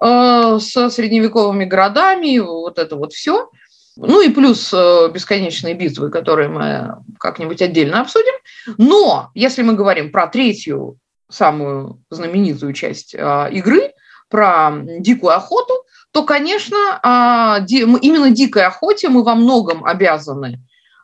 э, 0.00 0.58
с 0.58 0.90
средневековыми 0.90 1.64
городами, 1.64 2.38
вот 2.38 2.78
это 2.78 2.96
вот 2.96 3.12
все– 3.12 3.50
ну 3.96 4.20
и 4.20 4.28
плюс 4.28 4.72
э, 4.72 5.08
бесконечные 5.12 5.74
битвы, 5.74 6.10
которые 6.10 6.48
мы 6.48 6.96
как-нибудь 7.18 7.62
отдельно 7.62 8.00
обсудим. 8.00 8.34
Но 8.78 9.30
если 9.34 9.62
мы 9.62 9.74
говорим 9.74 10.10
про 10.10 10.26
третью, 10.26 10.98
самую 11.30 12.02
знаменитую 12.10 12.72
часть 12.72 13.14
э, 13.14 13.48
игры, 13.52 13.92
про 14.28 14.72
дикую 14.98 15.34
охоту, 15.34 15.84
то, 16.10 16.24
конечно, 16.24 16.76
а, 17.02 17.58
именно 17.68 18.30
дикой 18.30 18.64
охоте 18.64 19.08
мы 19.08 19.22
во 19.22 19.34
многом 19.34 19.84
обязаны 19.84 20.60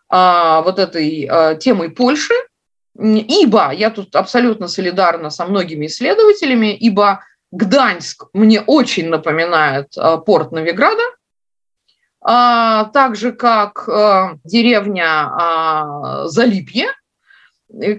вот 0.08 0.78
этой 0.80 1.28
э, 1.30 1.56
темой 1.60 1.90
Польши, 1.90 2.34
ибо 2.98 3.70
я 3.72 3.90
тут 3.90 4.16
абсолютно 4.16 4.66
солидарна 4.66 5.30
со 5.30 5.46
многими 5.46 5.86
исследователями, 5.86 6.74
ибо 6.74 7.20
Гданьск 7.52 8.26
мне 8.32 8.60
очень 8.60 9.08
напоминает 9.08 9.96
э, 9.96 10.18
порт 10.24 10.52
Новиграда, 10.52 11.02
так 12.22 13.16
же 13.16 13.32
как 13.32 13.88
э, 13.88 14.36
деревня 14.44 15.06
а, 15.06 16.26
Залипье, 16.28 16.88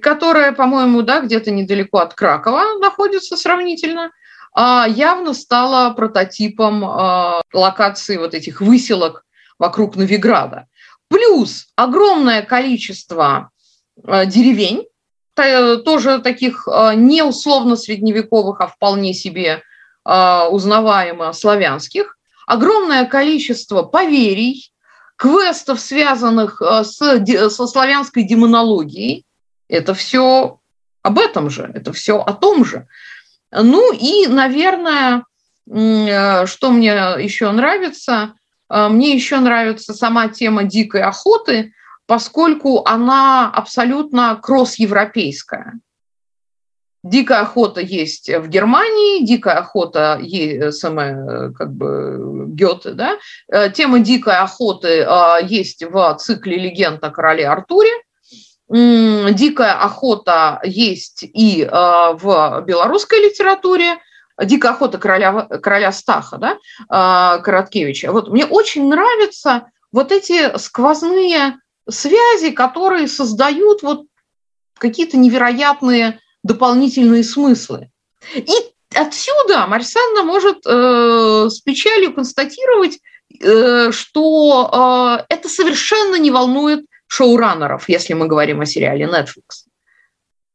которая, 0.02 0.52
по-моему, 0.52 1.02
да, 1.02 1.22
где-то 1.22 1.50
недалеко 1.50 2.00
от 2.00 2.14
Кракова 2.14 2.78
находится 2.80 3.36
сравнительно, 3.36 4.12
а, 4.54 4.86
явно 4.88 5.34
стала 5.34 5.92
прототипом 5.94 6.84
локации 7.54 8.18
вот 8.18 8.36
этих 8.36 8.62
выселок 8.62 9.26
вокруг 9.58 9.96
Новиграда. 9.96 10.68
Плюс 11.08 11.68
огромное 11.76 12.44
количество 12.44 13.50
деревень, 13.98 14.86
тоже 15.36 16.20
таких 16.20 16.68
не 16.96 17.24
условно 17.24 17.76
средневековых, 17.76 18.62
а 18.62 18.68
вполне 18.68 19.14
себе 19.14 19.64
узнаваемо 20.06 21.34
славянских, 21.34 22.18
огромное 22.48 23.06
количество 23.06 23.84
поверий, 23.84 24.72
квестов, 25.22 25.80
связанных 25.80 26.62
э, 26.62 26.84
с, 26.84 26.98
со 27.50 27.68
славянской 27.68 28.24
демонологией. 28.24 29.26
Это 29.68 29.94
все 29.94 30.60
об 31.04 31.20
этом 31.20 31.50
же, 31.50 31.70
это 31.74 31.94
все 31.94 32.20
о 32.20 32.34
том 32.34 32.66
же. 32.66 32.88
Ну 33.52 33.94
и, 33.94 34.28
наверное, 34.28 35.24
э, 35.70 36.46
что 36.48 36.72
мне 36.72 36.90
еще 37.20 37.52
нравится, 37.52 38.34
э, 38.70 38.88
мне 38.88 39.14
еще 39.14 39.38
нравится 39.40 39.94
сама 39.94 40.28
тема 40.28 40.64
дикой 40.64 41.04
охоты, 41.04 41.74
поскольку 42.08 42.84
она 42.86 43.50
абсолютно 43.52 44.40
кросс-европейская. 44.42 45.74
Дикая 47.04 47.42
охота 47.42 47.82
есть 47.82 48.30
в 48.30 48.48
Германии, 48.48 49.26
дикая 49.26 49.56
охота 49.56 50.20
есть 50.22 50.78
самая 50.78 51.52
как 51.52 51.74
бы 51.74 52.46
Гёте, 52.50 52.92
да. 52.92 53.18
Э, 53.52 53.72
тема 53.72 54.00
дикой 54.00 54.38
охоты 54.38 55.00
э, 55.00 55.38
есть 55.44 55.84
в 55.84 56.18
цикле 56.20 56.58
«Легенд 56.58 57.04
о 57.04 57.10
короле 57.10 57.48
Артуре». 57.48 57.90
Дикая 58.70 59.74
охота 59.74 60.62
есть 60.64 61.24
и 61.24 61.64
э, 61.64 61.70
в 61.72 62.64
белорусской 62.68 63.20
литературе. 63.20 63.98
Дикая 64.40 64.74
охота 64.74 64.98
короля, 65.00 65.48
короля 65.62 65.92
Стаха, 65.92 66.38
да, 66.38 67.40
Короткевича. 67.40 68.12
Вот 68.12 68.30
мне 68.30 68.46
очень 68.46 68.88
нравятся 68.88 69.68
вот 69.92 70.12
эти 70.12 70.58
сквозные 70.58 71.58
связи, 71.88 72.52
которые 72.52 73.08
создают 73.08 73.84
вот 73.84 74.06
какие-то 74.80 75.18
невероятные 75.18 76.20
дополнительные 76.44 77.24
смыслы. 77.24 77.90
И 78.36 78.52
отсюда 78.96 79.68
Марсанна 79.68 80.24
может 80.24 80.66
э, 80.66 81.48
с 81.50 81.60
печалью 81.62 82.14
констатировать, 82.14 83.00
э, 83.40 83.92
что 83.92 85.18
э, 85.20 85.34
это 85.34 85.50
совершенно 85.50 86.16
не 86.16 86.32
волнует 86.32 86.86
шоураннеров, 87.08 87.90
если 87.90 88.14
мы 88.14 88.28
говорим 88.28 88.62
о 88.62 88.66
сериале 88.66 89.06
Netflix. 89.06 89.66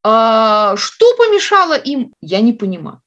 Э, 0.05 0.77
что 0.77 1.17
помешало 1.17 1.75
им, 1.75 2.13
я 2.21 2.41
не 2.41 2.53
понимаю. 2.53 3.01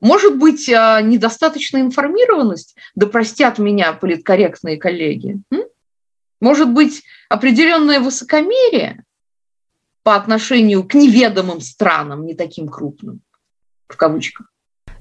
Может 0.00 0.36
быть, 0.36 0.68
э, 0.68 1.00
недостаточная 1.02 1.82
информированность, 1.82 2.76
да 2.94 3.06
простят 3.06 3.58
меня 3.58 3.92
политкорректные 3.92 4.76
коллеги. 4.76 5.38
Может 6.40 6.70
быть, 6.70 7.02
определенное 7.28 7.98
высокомерие? 7.98 9.04
По 10.08 10.16
отношению 10.16 10.84
к 10.84 10.94
неведомым 10.94 11.60
странам, 11.60 12.24
не 12.24 12.32
таким 12.32 12.66
крупным, 12.66 13.20
в 13.88 13.96
кавычках. 13.98 14.46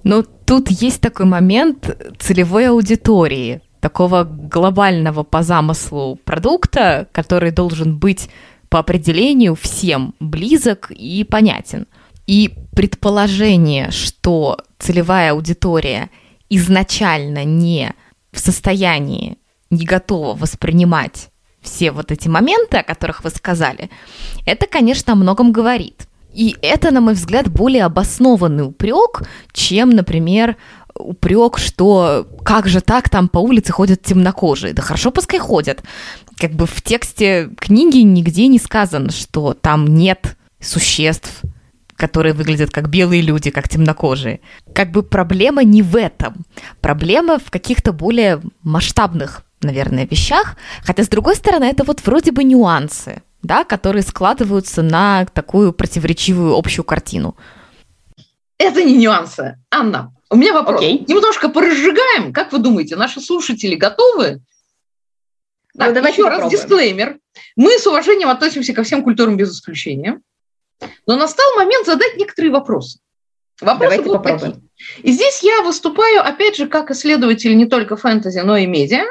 Но 0.03 0.21
тут 0.21 0.69
есть 0.69 0.99
такой 0.99 1.25
момент 1.25 1.97
целевой 2.19 2.67
аудитории, 2.67 3.61
такого 3.79 4.25
глобального 4.25 5.23
по 5.23 5.43
замыслу 5.43 6.19
продукта, 6.25 7.07
который 7.13 7.51
должен 7.51 7.97
быть 7.97 8.29
по 8.67 8.79
определению 8.79 9.55
всем 9.55 10.13
близок 10.19 10.91
и 10.91 11.23
понятен. 11.23 11.87
И 12.25 12.53
предположение, 12.75 13.91
что 13.91 14.57
целевая 14.77 15.31
аудитория 15.31 16.09
изначально 16.49 17.45
не 17.45 17.93
в 18.33 18.39
состоянии, 18.39 19.37
не 19.69 19.85
готова 19.85 20.35
воспринимать 20.35 21.29
все 21.67 21.91
вот 21.91 22.11
эти 22.11 22.27
моменты, 22.27 22.77
о 22.77 22.83
которых 22.83 23.23
вы 23.23 23.29
сказали, 23.29 23.89
это, 24.45 24.65
конечно, 24.67 25.13
о 25.13 25.15
многом 25.15 25.51
говорит. 25.51 26.07
И 26.33 26.55
это, 26.61 26.91
на 26.91 27.01
мой 27.01 27.13
взгляд, 27.13 27.49
более 27.49 27.85
обоснованный 27.85 28.65
упрек, 28.65 29.23
чем, 29.51 29.89
например, 29.89 30.55
упрек, 30.95 31.57
что 31.57 32.27
как 32.43 32.67
же 32.67 32.81
так 32.81 33.09
там 33.09 33.27
по 33.27 33.39
улице 33.39 33.71
ходят 33.71 34.01
темнокожие. 34.01 34.73
Да 34.73 34.81
хорошо, 34.81 35.11
пускай 35.11 35.39
ходят. 35.39 35.83
Как 36.37 36.51
бы 36.53 36.65
в 36.65 36.81
тексте 36.81 37.49
книги 37.59 37.97
нигде 37.97 38.47
не 38.47 38.59
сказано, 38.59 39.11
что 39.11 39.53
там 39.53 39.87
нет 39.87 40.37
существ, 40.59 41.41
которые 41.95 42.33
выглядят 42.33 42.71
как 42.71 42.89
белые 42.89 43.21
люди, 43.21 43.49
как 43.49 43.67
темнокожие. 43.67 44.39
Как 44.73 44.91
бы 44.91 45.03
проблема 45.03 45.63
не 45.63 45.81
в 45.81 45.95
этом. 45.95 46.45
Проблема 46.81 47.39
в 47.39 47.49
каких-то 47.49 47.91
более 47.91 48.41
масштабных 48.63 49.43
наверное, 49.61 50.05
вещах. 50.05 50.55
Хотя, 50.83 51.03
с 51.03 51.09
другой 51.09 51.35
стороны, 51.35 51.65
это 51.65 51.83
вот 51.83 52.05
вроде 52.05 52.31
бы 52.31 52.43
нюансы, 52.43 53.21
да, 53.41 53.63
которые 53.63 54.03
складываются 54.03 54.81
на 54.81 55.25
такую 55.25 55.73
противоречивую 55.73 56.55
общую 56.55 56.85
картину. 56.85 57.35
Это 58.57 58.83
не 58.83 58.97
нюансы. 58.97 59.57
Анна, 59.69 60.13
у 60.29 60.35
меня 60.35 60.53
вопрос. 60.53 60.81
Okay. 60.81 61.05
Немножко 61.07 61.49
поразжигаем. 61.49 62.33
Как 62.33 62.51
вы 62.51 62.59
думаете, 62.59 62.95
наши 62.95 63.21
слушатели 63.21 63.75
готовы? 63.75 64.41
Ну, 65.73 65.85
так, 65.85 65.93
давайте 65.93 66.21
еще 66.21 66.23
попробуем. 66.23 66.51
раз 66.51 66.61
дисклеймер. 66.61 67.19
Мы 67.55 67.77
с 67.77 67.85
уважением 67.85 68.29
относимся 68.29 68.73
ко 68.73 68.83
всем 68.83 69.03
культурам 69.03 69.37
без 69.37 69.53
исключения. 69.53 70.19
Но 71.05 71.15
настал 71.15 71.45
момент 71.55 71.85
задать 71.85 72.17
некоторые 72.17 72.51
вопросы. 72.51 72.99
Вопросы 73.61 73.83
Давайте 73.83 74.03
будут 74.03 74.23
попробуем. 74.23 74.53
такие. 74.53 74.67
И 75.03 75.11
здесь 75.11 75.41
я 75.41 75.61
выступаю, 75.61 76.23
опять 76.23 76.55
же, 76.55 76.67
как 76.67 76.91
исследователь 76.91 77.55
не 77.57 77.65
только 77.65 77.95
фэнтези, 77.95 78.39
но 78.39 78.57
и 78.57 78.65
медиа. 78.65 79.05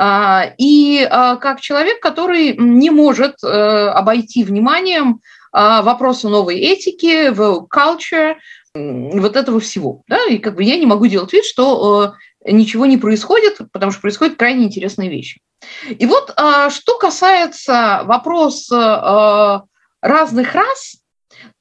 А, 0.00 0.52
и 0.58 1.04
а, 1.10 1.34
как 1.36 1.60
человек, 1.60 2.00
который 2.00 2.56
не 2.56 2.88
может 2.90 3.34
э, 3.42 3.48
обойти 3.48 4.44
вниманием 4.44 5.20
а, 5.50 5.82
вопросы 5.82 6.28
новой 6.28 6.56
этики, 6.56 7.30
culture, 7.32 8.36
вот 8.74 9.34
этого 9.34 9.58
всего. 9.58 10.02
Да? 10.06 10.24
И 10.26 10.38
как 10.38 10.54
бы 10.54 10.62
я 10.62 10.76
не 10.76 10.86
могу 10.86 11.08
делать 11.08 11.32
вид, 11.32 11.44
что 11.44 12.14
э, 12.44 12.52
ничего 12.52 12.86
не 12.86 12.96
происходит, 12.96 13.58
потому 13.72 13.90
что 13.90 14.00
происходят 14.00 14.38
крайне 14.38 14.66
интересные 14.66 15.10
вещи. 15.10 15.40
И 15.88 16.06
вот 16.06 16.32
что 16.70 16.98
касается 17.00 18.02
вопроса 18.04 19.64
разных 20.00 20.54
рас, 20.54 20.98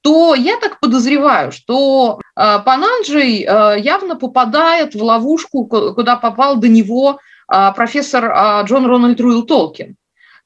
то 0.02 0.36
я 0.36 0.58
так 0.58 0.80
подозреваю, 0.80 1.52
что 1.52 2.20
Пананджей 2.36 3.40
явно 3.40 4.16
попадает 4.16 4.94
в 4.94 5.02
ловушку, 5.02 5.66
куда 5.66 6.16
попал 6.18 6.58
до 6.58 6.68
него 6.68 7.20
профессор 7.48 8.32
а, 8.34 8.62
Джон 8.64 8.86
Рональд 8.86 9.20
Руил 9.20 9.44
Толкин, 9.44 9.96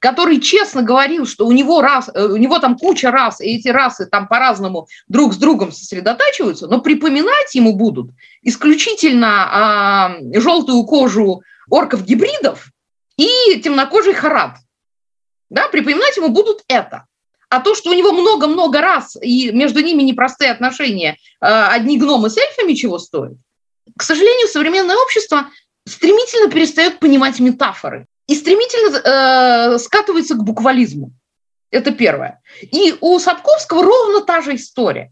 который 0.01 0.39
честно 0.41 0.81
говорил, 0.81 1.27
что 1.27 1.45
у 1.45 1.51
него, 1.51 1.81
рас, 1.81 2.09
э, 2.13 2.25
у 2.25 2.37
него 2.37 2.57
там 2.59 2.77
куча 2.77 3.11
рас, 3.11 3.39
и 3.39 3.57
эти 3.57 3.67
расы 3.67 4.07
там 4.07 4.27
по-разному 4.27 4.87
друг 5.07 5.33
с 5.33 5.37
другом 5.37 5.71
сосредотачиваются, 5.71 6.67
но 6.67 6.81
припоминать 6.81 7.53
ему 7.53 7.73
будут 7.75 8.11
исключительно 8.41 9.27
а, 9.29 10.15
желтую 10.33 10.83
кожу 10.85 11.43
орков-гибридов 11.69 12.71
и 13.15 13.61
темнокожий 13.63 14.13
харат. 14.13 14.57
Да, 15.51 15.67
припоминать 15.67 16.17
ему 16.17 16.29
будут 16.29 16.63
это. 16.67 17.05
А 17.49 17.59
то, 17.59 17.75
что 17.75 17.91
у 17.91 17.93
него 17.93 18.11
много-много 18.11 18.81
раз, 18.81 19.17
и 19.21 19.51
между 19.51 19.81
ними 19.81 20.01
непростые 20.03 20.51
отношения, 20.51 21.17
а, 21.39 21.67
одни 21.67 21.99
гномы 21.99 22.29
с 22.29 22.37
эльфами 22.37 22.73
чего 22.73 22.97
стоят, 22.97 23.33
к 23.97 24.03
сожалению, 24.03 24.47
современное 24.47 24.95
общество 24.95 25.47
стремительно 25.87 26.49
перестает 26.51 26.99
понимать 26.99 27.39
метафоры 27.39 28.07
и 28.27 28.35
стремительно 28.35 28.97
э, 28.97 29.77
скатывается 29.79 30.35
к 30.35 30.43
буквализму. 30.43 31.11
Это 31.71 31.91
первое. 31.91 32.41
И 32.61 32.95
у 33.01 33.17
Сапковского 33.19 33.83
ровно 33.83 34.21
та 34.21 34.41
же 34.41 34.55
история. 34.55 35.11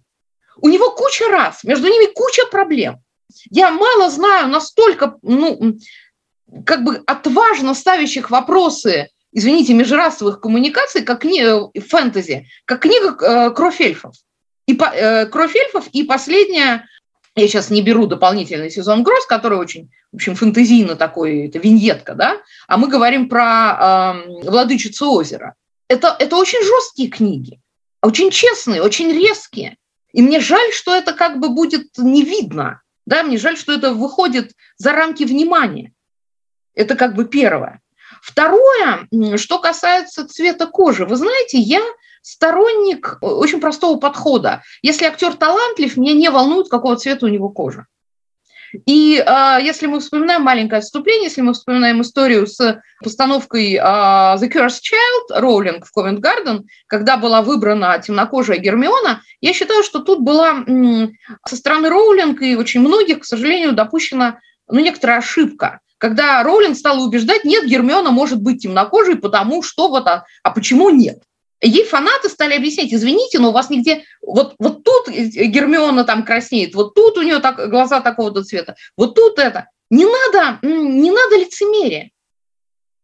У 0.57 0.67
него 0.67 0.91
куча 0.91 1.27
раз, 1.29 1.63
между 1.63 1.87
ними 1.87 2.11
куча 2.13 2.45
проблем. 2.47 3.01
Я 3.49 3.71
мало 3.71 4.09
знаю 4.09 4.47
настолько, 4.47 5.17
ну, 5.21 5.77
как 6.65 6.83
бы 6.83 7.01
отважно 7.05 7.73
ставящих 7.73 8.29
вопросы, 8.29 9.09
извините, 9.31 9.73
межрасовых 9.73 10.41
коммуникаций, 10.41 11.03
как 11.03 11.21
книга 11.21 11.69
фэнтези, 11.79 12.47
как 12.65 12.81
книга 12.81 13.15
э, 13.21 13.51
«Кровь 13.51 13.79
эльфов». 13.79 14.15
И, 14.67 14.77
э, 14.77 15.27
«Кровь 15.27 15.55
эльфов» 15.55 15.87
и 15.91 16.03
последняя 16.03 16.85
я 17.35 17.47
сейчас 17.47 17.69
не 17.69 17.81
беру 17.81 18.05
дополнительный 18.07 18.69
сезон 18.69 19.03
Гроз, 19.03 19.25
который 19.25 19.57
очень, 19.57 19.91
в 20.11 20.15
общем, 20.15 20.35
фэнтезийно 20.35 20.95
такой, 20.95 21.47
это 21.47 21.59
виньетка, 21.59 22.15
да, 22.15 22.37
а 22.67 22.77
мы 22.77 22.87
говорим 22.87 23.29
про 23.29 24.15
э, 24.19 24.49
«Владычицу 24.49 25.11
озера». 25.11 25.55
Это, 25.87 26.15
это 26.19 26.35
очень 26.35 26.63
жесткие 26.63 27.09
книги, 27.09 27.59
очень 28.01 28.29
честные, 28.31 28.81
очень 28.81 29.11
резкие. 29.11 29.77
И 30.11 30.21
мне 30.21 30.39
жаль, 30.39 30.71
что 30.71 30.95
это 30.95 31.13
как 31.13 31.39
бы 31.39 31.49
будет 31.49 31.97
не 31.97 32.23
видно. 32.23 32.81
Да, 33.05 33.23
мне 33.23 33.37
жаль, 33.37 33.57
что 33.57 33.73
это 33.73 33.93
выходит 33.93 34.53
за 34.77 34.91
рамки 34.91 35.23
внимания. 35.23 35.93
Это 36.75 36.95
как 36.95 37.15
бы 37.15 37.25
первое. 37.25 37.81
Второе, 38.21 39.07
что 39.37 39.59
касается 39.59 40.27
цвета 40.27 40.67
кожи. 40.67 41.05
Вы 41.05 41.15
знаете, 41.15 41.57
я 41.57 41.81
сторонник 42.21 43.17
очень 43.21 43.59
простого 43.59 43.99
подхода. 43.99 44.63
Если 44.81 45.05
актер 45.05 45.33
талантлив, 45.33 45.97
меня 45.97 46.13
не 46.13 46.29
волнует, 46.29 46.69
какого 46.69 46.95
цвета 46.95 47.25
у 47.25 47.29
него 47.29 47.49
кожа. 47.49 47.87
И 48.85 49.17
э, 49.17 49.57
если 49.61 49.87
мы 49.87 49.99
вспоминаем 49.99 50.43
маленькое 50.43 50.79
отступление, 50.79 51.25
если 51.25 51.41
мы 51.41 51.53
вспоминаем 51.53 52.01
историю 52.01 52.45
с 52.45 52.81
постановкой 53.03 53.73
э, 53.73 53.79
The 53.79 54.47
Cursed 54.47 54.81
Child 54.81 55.39
Роулинг 55.39 55.85
в 55.85 55.97
Covent 55.97 56.19
Garden, 56.19 56.63
когда 56.87 57.17
была 57.17 57.41
выбрана 57.41 57.99
темнокожая 57.99 58.57
Гермиона, 58.57 59.21
я 59.41 59.53
считаю, 59.53 59.83
что 59.83 59.99
тут 59.99 60.19
была 60.19 60.63
м, 60.67 61.13
со 61.47 61.55
стороны 61.55 61.89
Роулинг 61.89 62.41
и 62.41 62.55
очень 62.55 62.81
многих, 62.81 63.21
к 63.21 63.25
сожалению, 63.25 63.73
допущена 63.73 64.39
ну, 64.67 64.79
некоторая 64.79 65.17
ошибка 65.17 65.79
когда 65.99 66.41
Роулинг 66.43 66.77
стала 66.77 67.05
убеждать, 67.05 67.43
нет, 67.43 67.65
Гермиона 67.65 68.09
может 68.09 68.41
быть 68.41 68.63
темнокожей, 68.63 69.17
потому 69.17 69.61
что 69.61 69.89
вот, 69.89 70.07
а, 70.07 70.25
а 70.43 70.51
почему 70.51 70.89
нет? 70.89 71.23
Ей 71.61 71.83
фанаты 71.83 72.29
стали 72.29 72.55
объяснять, 72.55 72.93
извините, 72.93 73.39
но 73.39 73.49
у 73.49 73.51
вас 73.51 73.69
нигде, 73.69 74.05
вот, 74.21 74.55
вот 74.59 74.83
тут 74.83 75.09
Гермиона 75.09 76.05
там 76.05 76.23
краснеет, 76.23 76.73
вот 76.73 76.93
тут 76.93 77.17
у 77.17 77.21
нее 77.21 77.39
так, 77.39 77.69
глаза 77.69 77.99
такого-то 77.99 78.43
цвета, 78.43 78.75
вот 78.95 79.15
тут 79.15 79.39
это. 79.39 79.67
Не 79.89 80.05
надо, 80.05 80.59
не 80.61 81.11
надо 81.11 81.37
лицемерия. 81.37 82.11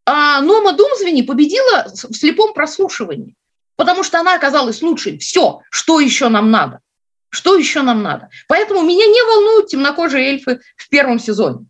А 0.06 0.40
Нома 0.40 0.72
Думзвени 0.72 1.22
победила 1.22 1.86
в 1.92 2.14
слепом 2.14 2.54
прослушивании, 2.54 3.34
потому 3.74 4.04
что 4.04 4.20
она 4.20 4.34
оказалась 4.34 4.80
лучшей. 4.80 5.18
Все, 5.18 5.60
что 5.70 6.00
еще 6.00 6.28
нам 6.28 6.50
надо? 6.50 6.80
Что 7.28 7.56
еще 7.56 7.82
нам 7.82 8.02
надо? 8.02 8.30
Поэтому 8.48 8.82
меня 8.82 9.04
не 9.06 9.22
волнуют 9.22 9.66
темнокожие 9.66 10.28
эльфы 10.28 10.60
в 10.76 10.88
первом 10.88 11.18
сезоне. 11.18 11.66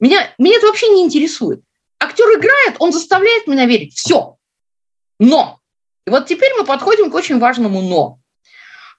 Меня, 0.00 0.34
меня 0.38 0.56
это 0.56 0.66
вообще 0.66 0.88
не 0.88 1.04
интересует. 1.04 1.62
Актер 2.00 2.26
играет, 2.38 2.76
он 2.80 2.92
заставляет 2.92 3.46
меня 3.46 3.64
верить. 3.64 3.94
Все. 3.96 4.36
Но. 5.18 5.57
И 6.08 6.10
вот 6.10 6.26
теперь 6.26 6.50
мы 6.58 6.64
подходим 6.64 7.10
к 7.10 7.14
очень 7.14 7.38
важному 7.38 7.82
но. 7.82 8.18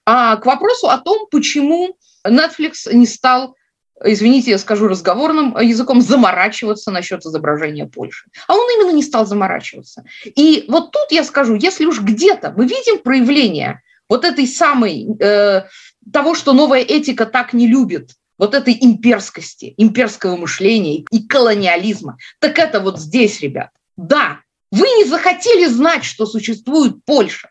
А, 0.06 0.36
к 0.36 0.46
вопросу 0.46 0.88
о 0.88 0.98
том, 0.98 1.26
почему 1.28 1.96
Netflix 2.24 2.92
не 2.92 3.04
стал, 3.04 3.56
извините, 4.04 4.52
я 4.52 4.58
скажу 4.58 4.86
разговорным 4.86 5.58
языком, 5.58 6.02
заморачиваться 6.02 6.92
насчет 6.92 7.24
изображения 7.26 7.86
Польши. 7.86 8.28
А 8.46 8.54
он 8.54 8.64
именно 8.76 8.92
не 8.92 9.02
стал 9.02 9.26
заморачиваться. 9.26 10.04
И 10.24 10.66
вот 10.68 10.92
тут 10.92 11.10
я 11.10 11.24
скажу, 11.24 11.56
если 11.56 11.84
уж 11.84 12.00
где-то 12.00 12.54
мы 12.56 12.68
видим 12.68 13.00
проявление 13.00 13.82
вот 14.08 14.24
этой 14.24 14.46
самой, 14.46 15.08
э, 15.18 15.64
того, 16.12 16.36
что 16.36 16.52
новая 16.52 16.82
этика 16.82 17.26
так 17.26 17.52
не 17.52 17.66
любит, 17.66 18.12
вот 18.38 18.54
этой 18.54 18.78
имперскости, 18.80 19.74
имперского 19.78 20.36
мышления 20.36 21.04
и 21.10 21.26
колониализма. 21.26 22.18
Так 22.38 22.60
это 22.60 22.78
вот 22.78 23.00
здесь, 23.00 23.40
ребят. 23.40 23.70
Да, 23.96 24.42
вы 24.70 24.86
не 24.98 25.04
захотели 25.04 25.66
знать, 25.66 26.04
что 26.04 26.26
существует 26.26 27.04
Польша. 27.04 27.50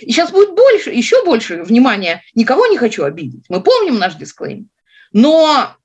И 0.00 0.12
сейчас 0.12 0.30
будет 0.30 0.54
больше, 0.54 0.90
еще 0.90 1.24
больше 1.24 1.62
внимания. 1.62 2.22
Никого 2.34 2.66
не 2.66 2.76
хочу 2.76 3.04
обидеть. 3.04 3.44
Мы 3.48 3.62
помним 3.62 3.98
наш 3.98 4.14
дисклеймер. 4.14 4.66
Но 5.12 5.76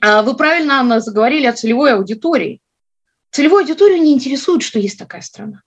а, 0.00 0.22
вы 0.22 0.36
правильно, 0.36 0.80
Анна, 0.80 1.00
заговорили 1.00 1.46
о 1.46 1.52
целевой 1.52 1.94
аудитории. 1.94 2.60
Целевую 3.30 3.62
аудиторию 3.62 4.00
не 4.00 4.12
интересует, 4.12 4.62
что 4.62 4.78
есть 4.78 4.98
такая 4.98 5.22
страна. 5.22 5.62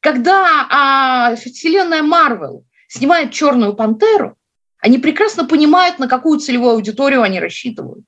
Когда 0.00 0.66
а, 0.70 1.36
вселенная 1.36 2.02
Марвел 2.02 2.64
снимает 2.88 3.32
«Черную 3.32 3.74
пантеру», 3.74 4.36
они 4.78 4.98
прекрасно 4.98 5.44
понимают, 5.44 5.98
на 5.98 6.08
какую 6.08 6.38
целевую 6.38 6.72
аудиторию 6.72 7.22
они 7.22 7.40
рассчитывают. 7.40 8.04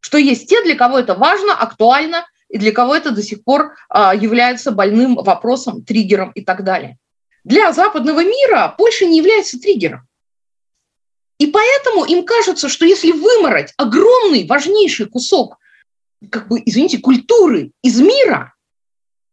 Что 0.00 0.18
есть 0.18 0.48
те, 0.48 0.62
для 0.62 0.74
кого 0.74 0.98
это 0.98 1.14
важно, 1.14 1.54
актуально, 1.54 2.26
и 2.52 2.58
для 2.58 2.70
кого 2.70 2.94
это 2.94 3.10
до 3.10 3.22
сих 3.22 3.42
пор 3.42 3.74
а, 3.88 4.14
является 4.14 4.70
больным 4.72 5.14
вопросом, 5.14 5.82
триггером 5.82 6.30
и 6.32 6.44
так 6.44 6.64
далее. 6.64 6.98
Для 7.44 7.72
западного 7.72 8.22
мира 8.22 8.72
Польша 8.76 9.06
не 9.06 9.16
является 9.16 9.58
триггером. 9.58 10.06
И 11.38 11.46
поэтому 11.46 12.04
им 12.04 12.24
кажется, 12.24 12.68
что 12.68 12.84
если 12.84 13.10
вымороть 13.10 13.72
огромный, 13.78 14.46
важнейший 14.46 15.06
кусок, 15.06 15.56
как 16.30 16.48
бы, 16.48 16.62
извините, 16.64 16.98
культуры 16.98 17.72
из 17.82 17.98
мира, 18.00 18.54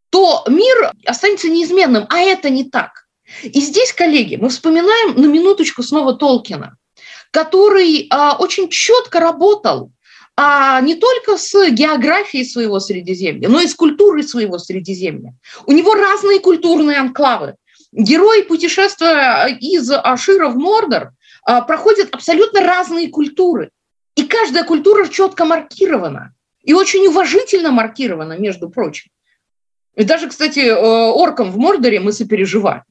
то 0.08 0.42
мир 0.48 0.90
останется 1.04 1.48
неизменным, 1.50 2.06
а 2.08 2.20
это 2.20 2.48
не 2.48 2.64
так. 2.64 3.06
И 3.42 3.60
здесь, 3.60 3.92
коллеги, 3.92 4.36
мы 4.36 4.48
вспоминаем 4.48 5.20
на 5.20 5.26
минуточку 5.26 5.82
снова 5.82 6.14
Толкина, 6.14 6.78
который 7.30 8.08
а, 8.10 8.36
очень 8.38 8.70
четко 8.70 9.20
работал 9.20 9.92
а, 10.36 10.80
не 10.80 10.94
только 10.94 11.36
с 11.36 11.70
географией 11.70 12.44
своего 12.44 12.80
Средиземья, 12.80 13.48
но 13.48 13.60
и 13.60 13.66
с 13.66 13.74
культурой 13.74 14.22
своего 14.22 14.58
Средиземья. 14.58 15.34
У 15.66 15.72
него 15.72 15.94
разные 15.94 16.40
культурные 16.40 16.98
анклавы. 16.98 17.56
Герой, 17.92 18.44
путешествуя 18.44 19.46
из 19.46 19.90
Ашира 19.90 20.48
в 20.48 20.56
Мордор, 20.56 21.12
а, 21.42 21.62
проходят 21.62 22.14
абсолютно 22.14 22.60
разные 22.60 23.08
культуры. 23.08 23.70
И 24.14 24.24
каждая 24.24 24.64
культура 24.64 25.08
четко 25.08 25.44
маркирована. 25.44 26.34
И 26.62 26.72
очень 26.72 27.06
уважительно 27.06 27.70
маркирована, 27.70 28.38
между 28.38 28.68
прочим. 28.68 29.10
И 29.96 30.04
даже, 30.04 30.28
кстати, 30.28 30.60
э, 30.60 30.74
оркам 30.74 31.50
в 31.50 31.58
Мордоре 31.58 32.00
мы 32.00 32.12
сопереживаем. 32.12 32.84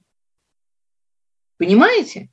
Понимаете? 1.58 2.30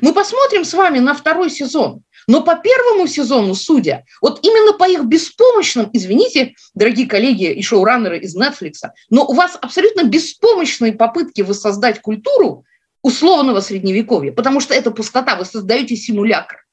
Мы 0.00 0.12
посмотрим 0.12 0.64
с 0.64 0.74
вами 0.74 0.98
на 0.98 1.14
второй 1.14 1.50
сезон. 1.50 2.02
Но 2.26 2.42
по 2.42 2.56
первому 2.56 3.06
сезону, 3.06 3.54
судя, 3.54 4.04
вот 4.20 4.44
именно 4.44 4.72
по 4.72 4.88
их 4.88 5.04
беспомощным, 5.04 5.90
извините, 5.92 6.54
дорогие 6.74 7.06
коллеги 7.06 7.52
и 7.52 7.62
шоураннеры 7.62 8.18
из 8.18 8.36
Netflix, 8.36 8.90
но 9.08 9.24
у 9.26 9.34
вас 9.34 9.56
абсолютно 9.60 10.04
беспомощные 10.04 10.92
попытки 10.92 11.42
воссоздать 11.42 12.00
культуру 12.00 12.64
условного 13.02 13.60
средневековья, 13.60 14.32
потому 14.32 14.60
что 14.60 14.74
это 14.74 14.90
пустота, 14.90 15.36
вы 15.36 15.44
создаете 15.44 15.96
симулятор. 15.96 16.64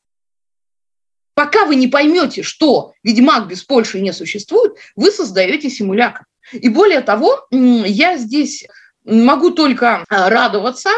Пока 1.34 1.66
вы 1.66 1.76
не 1.76 1.88
поймете, 1.88 2.42
что 2.42 2.94
Ведьмак 3.04 3.48
без 3.48 3.64
Польши 3.64 4.02
не 4.02 4.12
существует, 4.12 4.74
вы 4.96 5.12
создаете 5.12 5.70
симулятор. 5.70 6.26
И 6.52 6.68
более 6.68 7.02
того, 7.02 7.46
я 7.52 8.18
здесь 8.18 8.66
могу 9.06 9.52
только 9.52 10.04
а, 10.10 10.30
радоваться 10.30 10.90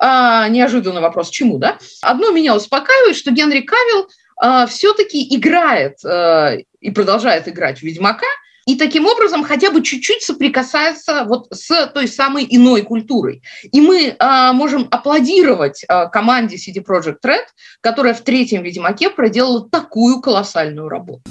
а, 0.00 0.48
неожиданный 0.48 1.02
вопрос, 1.02 1.28
чему, 1.28 1.58
да? 1.58 1.78
Одно 2.00 2.30
меня 2.30 2.56
успокаивает, 2.56 3.16
что 3.16 3.30
Генри 3.30 3.60
Кавилл 3.60 4.08
а, 4.36 4.66
все-таки 4.66 5.36
играет 5.36 6.02
а, 6.04 6.56
и 6.80 6.90
продолжает 6.90 7.46
играть 7.48 7.78
в 7.78 7.82
Ведьмака, 7.82 8.26
и 8.66 8.76
таким 8.76 9.06
образом 9.06 9.42
хотя 9.42 9.70
бы 9.70 9.82
чуть-чуть 9.82 10.22
соприкасается 10.22 11.24
вот 11.24 11.48
с 11.50 11.86
той 11.88 12.08
самой 12.08 12.46
иной 12.48 12.82
культурой. 12.82 13.42
И 13.72 13.80
мы 13.80 14.14
а, 14.18 14.52
можем 14.52 14.86
аплодировать 14.90 15.84
а, 15.88 16.06
команде 16.06 16.56
CD 16.56 16.84
Projekt 16.84 17.18
Red, 17.26 17.44
которая 17.80 18.14
в 18.14 18.20
третьем 18.22 18.62
«Ведьмаке» 18.62 19.10
проделала 19.10 19.68
такую 19.68 20.20
колоссальную 20.20 20.88
работу. 20.88 21.22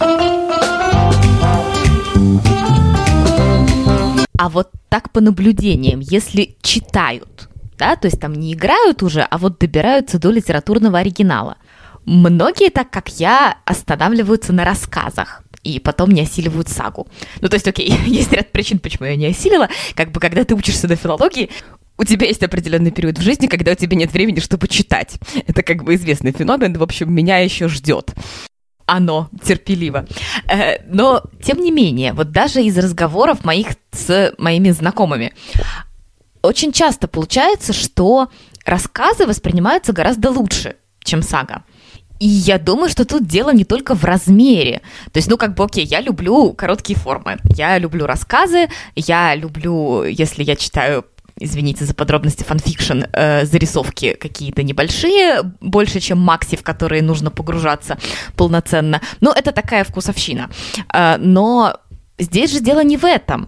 А 4.38 4.48
вот 4.50 4.70
так 4.90 5.12
по 5.12 5.20
наблюдениям, 5.20 6.00
если 6.00 6.56
читают, 6.62 7.49
да, 7.80 7.96
то 7.96 8.06
есть 8.08 8.20
там 8.20 8.34
не 8.34 8.54
играют 8.54 9.02
уже, 9.02 9.22
а 9.22 9.38
вот 9.38 9.58
добираются 9.58 10.20
до 10.20 10.30
литературного 10.30 11.00
оригинала. 11.00 11.58
Многие, 12.06 12.70
так 12.70 12.92
как 12.92 13.10
я, 13.20 13.58
останавливаются 13.65 14.54
на 14.54 14.65
рассказах 14.65 15.44
и 15.63 15.80
потом 15.80 16.12
не 16.12 16.22
осиливают 16.22 16.70
сагу. 16.70 17.08
Ну, 17.42 17.50
то 17.50 17.56
есть, 17.56 17.68
окей, 17.68 17.92
есть 18.06 18.32
ряд 18.32 18.52
причин, 18.52 18.80
почему 18.80 19.08
я 19.08 19.15
не 19.15 19.28
осилила. 19.28 19.70
Как 19.96 20.12
бы, 20.12 20.20
когда 20.20 20.44
ты 20.44 20.56
учишься 20.56 20.88
на 20.88 20.96
филологии, 20.96 21.50
у 21.98 22.04
тебя 22.04 22.28
есть 22.28 22.44
определенный 22.44 22.92
период 22.92 23.18
в 23.18 23.22
жизни, 23.22 23.48
когда 23.48 23.72
у 23.72 23.76
тебя 23.76 23.98
нет 23.98 24.12
времени, 24.12 24.39
чтобы 24.39 24.68
читать. 24.68 25.18
Это 25.48 25.63
как 25.63 25.84
бы 25.84 25.96
известный 25.96 26.32
феномен, 26.32 26.78
в 26.78 26.84
общем, 26.84 27.13
меня 27.13 27.39
еще 27.39 27.68
ждет 27.68 28.13
оно 28.92 29.30
терпеливо. 29.44 30.08
Э, 30.48 30.84
но, 30.88 31.24
тем 31.44 31.62
не 31.62 31.72
менее, 31.72 32.13
вот 32.13 32.32
даже 32.32 32.63
из 32.63 32.76
разговоров 32.76 33.44
моих 33.46 33.68
с 33.92 34.34
моими 34.38 34.72
знакомыми, 34.72 35.34
очень 36.41 36.71
часто 36.71 37.08
получается, 37.08 37.73
что 37.73 38.30
рассказы 38.65 39.25
воспринимаются 39.25 39.93
гораздо 39.93 40.32
лучше, 40.32 40.75
чем 41.04 41.21
сага. 41.21 41.63
И 42.19 42.28
я 42.28 42.60
думаю, 42.60 42.89
что 42.89 43.06
тут 43.06 43.25
дело 43.25 43.54
не 43.54 43.63
только 43.63 43.95
в 43.95 44.04
размере. 44.04 44.82
То 45.12 45.17
есть, 45.19 45.30
ну, 45.30 45.38
как 45.38 45.56
бы, 45.56 45.63
окей, 45.63 45.86
я 45.86 46.02
люблю 46.02 46.54
короткие 46.54 46.99
формы, 46.99 47.38
я 47.56 47.78
люблю 47.78 48.06
рассказы, 48.06 48.69
я 48.95 49.36
люблю, 49.36 50.04
если 50.04 50.43
я 50.43 50.56
читаю 50.56 51.06
извините 51.41 51.86
за 51.86 51.93
подробности, 51.93 52.43
фанфикшн, 52.43 53.04
э, 53.13 53.45
зарисовки 53.45 54.13
какие-то 54.13 54.62
небольшие, 54.62 55.41
больше, 55.62 56.02
чем 56.02 56.19
макси, 56.19 56.58
в 56.58 56.63
которые 56.63 57.02
нужно 57.02 57.32
погружаться 57.32 57.97
полноценно. 58.36 59.02
Ну, 59.21 59.32
это 59.32 59.52
такая 59.52 59.84
вкусовщина. 59.84 60.49
Э, 60.93 61.15
но 61.17 61.78
здесь 62.17 62.52
же 62.52 62.60
дело 62.60 62.84
не 62.84 62.97
в 62.97 63.06
этом. 63.06 63.47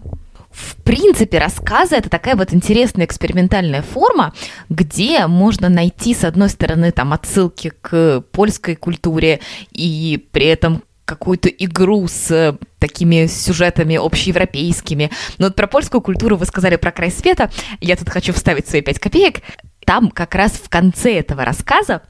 В 0.52 0.76
принципе, 0.82 1.38
рассказы— 1.38 1.96
это 1.96 2.10
такая 2.10 2.36
вот 2.36 2.52
интересная 2.52 3.06
экспериментальная 3.06 3.82
форма, 3.82 4.34
где 4.68 5.26
можно 5.26 5.68
найти, 5.68 6.14
с 6.14 6.24
одной 6.24 6.48
стороны, 6.48 6.92
там 6.92 7.12
отсылки 7.12 7.72
к 7.80 8.22
польской 8.32 8.76
культуре 8.76 9.40
и 9.70 10.24
при 10.32 10.46
этом 10.46 10.82
какую-то 11.04 11.48
игру 11.48 12.06
с 12.06 12.58
такими 12.78 13.26
сюжетами 13.26 13.96
общеевропейскими. 13.96 15.10
Но 15.38 15.46
вот 15.46 15.56
про 15.56 15.66
польскую 15.66 16.00
культуру 16.00 16.36
вы 16.36 16.46
сказали 16.46 16.76
про 16.76 16.92
край 16.92 17.10
света. 17.10 17.50
Я 17.80 17.96
тут 17.96 18.08
хочу 18.08 18.32
вставить 18.32 18.68
свои 18.68 18.82
пять 18.82 18.98
копеек. 18.98 19.40
Там 19.84 20.10
как 20.10 20.34
раз 20.34 20.52
в 20.52 20.68
конце 20.68 21.18
этого 21.18 21.44
рассказа 21.44 22.02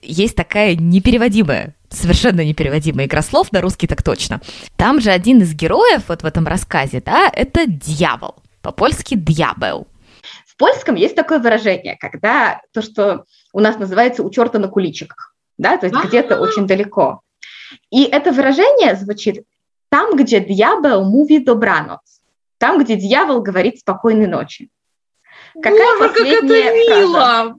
есть 0.00 0.36
такая 0.36 0.76
непереводимая, 0.76 1.74
совершенно 1.94 2.44
непереводимая 2.44 3.06
игра 3.06 3.22
слов, 3.22 3.52
на 3.52 3.60
русский 3.60 3.86
так 3.86 4.02
точно. 4.02 4.40
Там 4.76 5.00
же 5.00 5.10
один 5.10 5.42
из 5.42 5.54
героев 5.54 6.02
вот 6.08 6.22
в 6.22 6.26
этом 6.26 6.46
рассказе, 6.46 7.02
да, 7.04 7.30
это 7.32 7.66
дьявол. 7.66 8.36
По-польски 8.62 9.14
«дьявол». 9.14 9.86
В 10.46 10.56
польском 10.56 10.94
есть 10.94 11.16
такое 11.16 11.38
выражение, 11.38 11.96
когда 11.98 12.60
то, 12.72 12.80
что 12.80 13.24
у 13.52 13.60
нас 13.60 13.78
называется 13.78 14.22
«у 14.22 14.30
черта 14.30 14.58
на 14.58 14.68
куличиках», 14.68 15.34
да, 15.58 15.76
то 15.76 15.86
есть 15.86 15.98
где-то 16.04 16.40
очень 16.40 16.66
далеко. 16.66 17.20
И 17.90 18.04
это 18.04 18.32
выражение 18.32 18.94
звучит 18.96 19.44
«там, 19.88 20.16
где 20.16 20.40
дьявол 20.40 21.04
муви 21.04 21.40
добранос», 21.40 22.22
там, 22.58 22.82
где 22.82 22.96
дьявол 22.96 23.42
говорит 23.42 23.80
«спокойной 23.80 24.26
ночи». 24.26 24.70
Какая 25.54 25.98
Боже, 25.98 26.14
как 26.14 26.26
это 26.26 26.46
мило! 26.46 27.12
Фраза? 27.12 27.54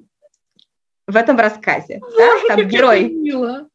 В 1.07 1.15
этом 1.15 1.37
рассказе. 1.37 2.01
Да? 2.17 2.55
Там 2.55 2.67
герой. 2.67 3.13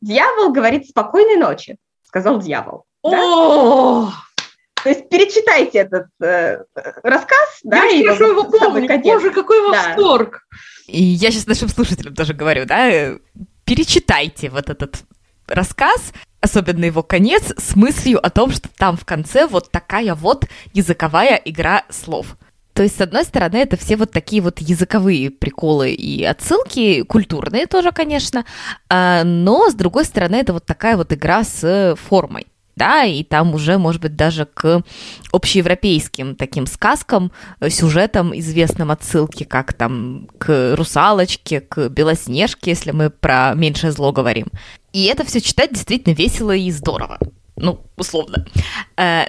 Дьявол 0.01 0.53
говорит 0.53 0.89
спокойной 0.89 1.37
ночи, 1.37 1.77
сказал 2.07 2.41
дьявол. 2.41 2.85
Да? 3.03 4.13
То 4.83 4.89
есть 4.89 5.09
перечитайте 5.11 5.79
этот 5.79 6.07
э, 6.23 6.65
рассказ, 7.03 7.61
я 7.65 7.71
да, 7.71 7.87
и 7.87 8.03
хорошо 8.03 8.29
его 8.29 8.45
помню. 8.45 8.89
Боже, 9.03 9.31
какой 9.31 9.61
восторг! 9.69 10.47
Да. 10.51 10.57
И 10.87 11.03
я 11.03 11.31
сейчас 11.31 11.47
нашим 11.47 11.69
слушателям 11.69 12.15
тоже 12.15 12.33
говорю, 12.33 12.65
да, 12.65 12.89
э, 12.89 13.19
перечитайте 13.65 14.49
вот 14.49 14.71
этот 14.71 15.03
рассказ, 15.47 16.13
особенно 16.41 16.85
его 16.87 17.03
конец, 17.03 17.53
с 17.59 17.77
мыслью 17.77 18.25
о 18.25 18.31
том, 18.31 18.53
что 18.53 18.69
там 18.79 18.97
в 18.97 19.05
конце 19.05 19.47
вот 19.47 19.71
такая 19.71 20.15
вот 20.15 20.47
языковая 20.73 21.41
игра 21.45 21.85
слов. 21.91 22.37
То 22.81 22.85
есть, 22.85 22.97
с 22.97 23.01
одной 23.03 23.25
стороны, 23.25 23.59
это 23.59 23.77
все 23.77 23.95
вот 23.95 24.11
такие 24.11 24.41
вот 24.41 24.61
языковые 24.61 25.29
приколы 25.31 25.91
и 25.91 26.25
отсылки, 26.25 27.03
культурные 27.03 27.67
тоже, 27.67 27.93
конечно, 27.93 28.47
а, 28.89 29.23
но, 29.23 29.69
с 29.69 29.75
другой 29.75 30.07
стороны, 30.07 30.37
это 30.37 30.55
вот 30.55 30.65
такая 30.65 30.97
вот 30.97 31.13
игра 31.13 31.45
с 31.45 31.95
формой 32.09 32.47
да, 32.77 33.05
и 33.05 33.23
там 33.23 33.55
уже, 33.55 33.77
может 33.77 34.01
быть, 34.01 34.17
даже 34.17 34.47
к 34.47 34.83
общеевропейским 35.31 36.37
таким 36.37 36.65
сказкам, 36.65 37.33
сюжетам 37.69 38.33
известным 38.39 38.91
отсылки, 38.91 39.45
как 39.45 39.75
там 39.75 40.31
к 40.39 40.75
«Русалочке», 40.75 41.61
к 41.61 41.91
«Белоснежке», 41.91 42.71
если 42.71 42.93
мы 42.93 43.11
про 43.11 43.53
«Меньшее 43.55 43.93
зло» 43.93 44.13
говорим. 44.13 44.47
И 44.95 45.05
это 45.05 45.27
все 45.27 45.43
читать 45.43 45.75
действительно 45.75 46.15
весело 46.15 46.57
и 46.57 46.71
здорово 46.71 47.19
ну, 47.61 47.81
условно. 47.97 48.47
Э, 48.97 49.27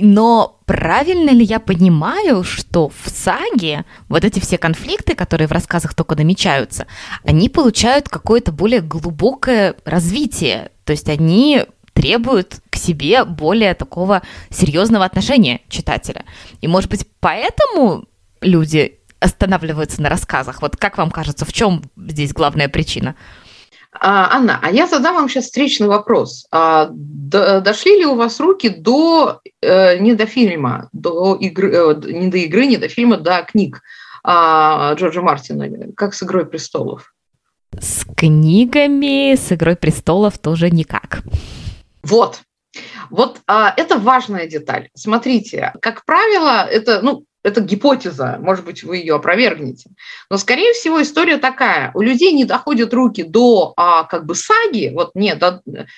но 0.00 0.60
правильно 0.66 1.30
ли 1.30 1.44
я 1.44 1.60
понимаю, 1.60 2.44
что 2.44 2.88
в 2.88 3.10
саге 3.10 3.84
вот 4.08 4.24
эти 4.24 4.40
все 4.40 4.56
конфликты, 4.56 5.14
которые 5.14 5.48
в 5.48 5.52
рассказах 5.52 5.94
только 5.94 6.14
намечаются, 6.14 6.86
они 7.24 7.48
получают 7.48 8.08
какое-то 8.08 8.52
более 8.52 8.80
глубокое 8.80 9.74
развитие? 9.84 10.70
То 10.84 10.92
есть 10.92 11.08
они 11.08 11.66
требуют 11.92 12.60
к 12.70 12.76
себе 12.76 13.24
более 13.24 13.74
такого 13.74 14.22
серьезного 14.50 15.04
отношения 15.04 15.60
читателя. 15.68 16.24
И, 16.60 16.68
может 16.68 16.90
быть, 16.90 17.06
поэтому 17.20 18.06
люди 18.40 18.98
останавливаются 19.20 20.00
на 20.02 20.08
рассказах. 20.08 20.62
Вот 20.62 20.76
как 20.76 20.98
вам 20.98 21.10
кажется, 21.10 21.44
в 21.44 21.52
чем 21.52 21.82
здесь 21.96 22.32
главная 22.32 22.68
причина? 22.68 23.14
А, 23.92 24.36
Анна, 24.36 24.58
а 24.62 24.70
я 24.70 24.86
задам 24.86 25.14
вам 25.16 25.28
сейчас 25.28 25.44
встречный 25.44 25.86
вопрос. 25.86 26.46
А, 26.50 26.88
дошли 26.90 27.98
ли 27.98 28.06
у 28.06 28.14
вас 28.14 28.40
руки 28.40 28.70
до 28.70 29.40
э, 29.60 29.98
не 29.98 30.14
до 30.14 30.26
фильма, 30.26 30.88
до 30.92 31.36
игры, 31.36 31.72
э, 31.72 31.94
не 32.10 32.28
до 32.28 32.38
игры, 32.38 32.66
не 32.66 32.78
до 32.78 32.88
фильма, 32.88 33.18
до 33.18 33.42
книг 33.42 33.82
а, 34.24 34.94
Джорджа 34.94 35.20
Мартина, 35.20 35.92
как 35.94 36.14
с 36.14 36.22
«Игрой 36.22 36.46
престолов»? 36.46 37.14
С 37.78 38.04
книгами, 38.16 39.34
с 39.34 39.52
«Игрой 39.52 39.76
престолов» 39.76 40.38
тоже 40.38 40.70
никак. 40.70 41.22
Вот, 42.02 42.40
вот 43.10 43.40
а, 43.46 43.74
это 43.76 43.98
важная 43.98 44.46
деталь. 44.46 44.88
Смотрите, 44.94 45.72
как 45.80 46.04
правило, 46.04 46.66
это, 46.66 47.02
ну, 47.02 47.24
это 47.42 47.60
гипотеза, 47.60 48.38
может 48.40 48.64
быть, 48.64 48.82
вы 48.82 48.98
ее 48.98 49.16
опровергнете. 49.16 49.90
Но, 50.30 50.38
скорее 50.38 50.72
всего, 50.72 51.02
история 51.02 51.38
такая. 51.38 51.90
У 51.94 52.00
людей 52.00 52.32
не 52.32 52.44
доходят 52.44 52.94
руки 52.94 53.22
до 53.22 53.72
а, 53.76 54.04
как 54.04 54.26
бы 54.26 54.34
саги, 54.34 54.90
вот 54.94 55.10
нет, 55.14 55.42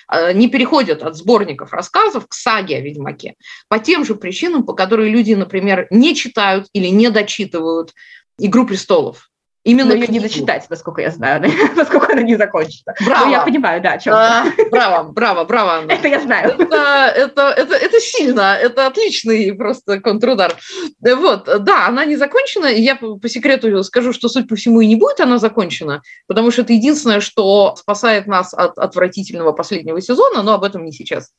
а, 0.07 0.33
не 0.33 0.49
переходят 0.49 1.03
от 1.03 1.15
сборников 1.15 1.71
рассказов 1.71 2.27
к 2.27 2.33
саге 2.33 2.77
о 2.77 2.81
Ведьмаке. 2.81 3.35
По 3.67 3.79
тем 3.79 4.05
же 4.05 4.15
причинам, 4.15 4.63
по 4.63 4.73
которым 4.73 5.05
люди, 5.05 5.33
например, 5.33 5.87
не 5.91 6.15
читают 6.15 6.67
или 6.73 6.87
не 6.87 7.09
дочитывают 7.09 7.93
«Игру 8.37 8.65
престолов». 8.65 9.29
Именно 9.65 9.93
ее 9.93 10.07
не 10.07 10.19
зачитать, 10.19 10.67
насколько 10.69 11.01
я 11.01 11.09
знаю, 11.09 11.43
насколько 11.75 12.13
она 12.13 12.21
не 12.21 12.35
закончится. 12.35 12.93
Браво. 13.03 13.25
Но 13.25 13.31
я 13.31 13.41
понимаю, 13.41 13.81
да, 13.81 13.93
о 13.93 13.97
чем. 13.97 14.13
А, 14.13 14.45
браво, 14.71 15.11
браво, 15.11 15.43
браво. 15.43 15.85
Это 15.89 16.07
я 16.07 16.21
знаю. 16.21 16.51
Это, 16.51 17.11
это, 17.15 17.41
это, 17.49 17.75
это 17.75 17.99
сильно, 17.99 18.55
это 18.55 18.85
отличный 18.85 19.53
просто 19.55 19.99
контрудар. 19.99 20.55
Вот, 21.01 21.49
да, 21.63 21.87
она 21.87 22.05
не 22.05 22.15
закончена. 22.15 22.67
Я 22.67 22.95
по, 22.95 23.17
по 23.17 23.27
секрету 23.27 23.83
скажу, 23.83 24.13
что, 24.13 24.29
суть 24.29 24.47
по 24.47 24.55
всему, 24.55 24.81
и 24.81 24.87
не 24.87 24.97
будет 24.97 25.19
она 25.19 25.39
закончена, 25.39 26.03
потому 26.27 26.51
что 26.51 26.61
это 26.61 26.73
единственное, 26.73 27.19
что 27.19 27.75
спасает 27.75 28.27
нас 28.27 28.53
от 28.53 28.77
отвратительного 28.77 29.51
последнего 29.51 29.99
сезона, 29.99 30.43
но 30.43 30.53
об 30.53 30.63
этом 30.63 30.85
не 30.85 30.91
сейчас. 30.91 31.31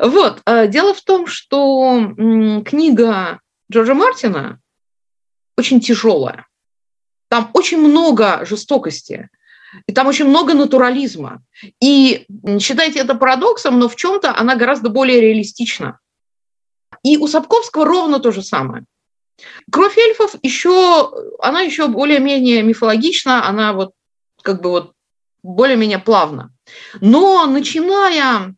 Вот, 0.00 0.40
э, 0.46 0.68
дело 0.68 0.94
в 0.94 1.02
том, 1.02 1.26
что 1.26 2.14
книга 2.64 3.40
Джорджа 3.70 3.92
Мартина 3.92 4.58
очень 5.58 5.80
тяжелая 5.80 6.46
там 7.28 7.50
очень 7.54 7.78
много 7.78 8.44
жестокости, 8.44 9.28
и 9.86 9.92
там 9.92 10.06
очень 10.06 10.26
много 10.26 10.54
натурализма. 10.54 11.42
И 11.80 12.26
считайте 12.60 13.00
это 13.00 13.14
парадоксом, 13.14 13.78
но 13.78 13.88
в 13.88 13.96
чем-то 13.96 14.34
она 14.36 14.56
гораздо 14.56 14.88
более 14.88 15.20
реалистична. 15.20 15.98
И 17.02 17.16
у 17.18 17.26
Сапковского 17.26 17.84
ровно 17.84 18.18
то 18.18 18.32
же 18.32 18.42
самое. 18.42 18.84
Кровь 19.70 19.96
эльфов 19.98 20.34
еще, 20.42 21.12
она 21.38 21.60
еще 21.60 21.86
более-менее 21.88 22.62
мифологична, 22.62 23.46
она 23.46 23.72
вот 23.72 23.92
как 24.42 24.62
бы 24.62 24.70
вот 24.70 24.92
более-менее 25.42 25.98
плавно. 25.98 26.52
Но 27.00 27.46
начиная 27.46 28.54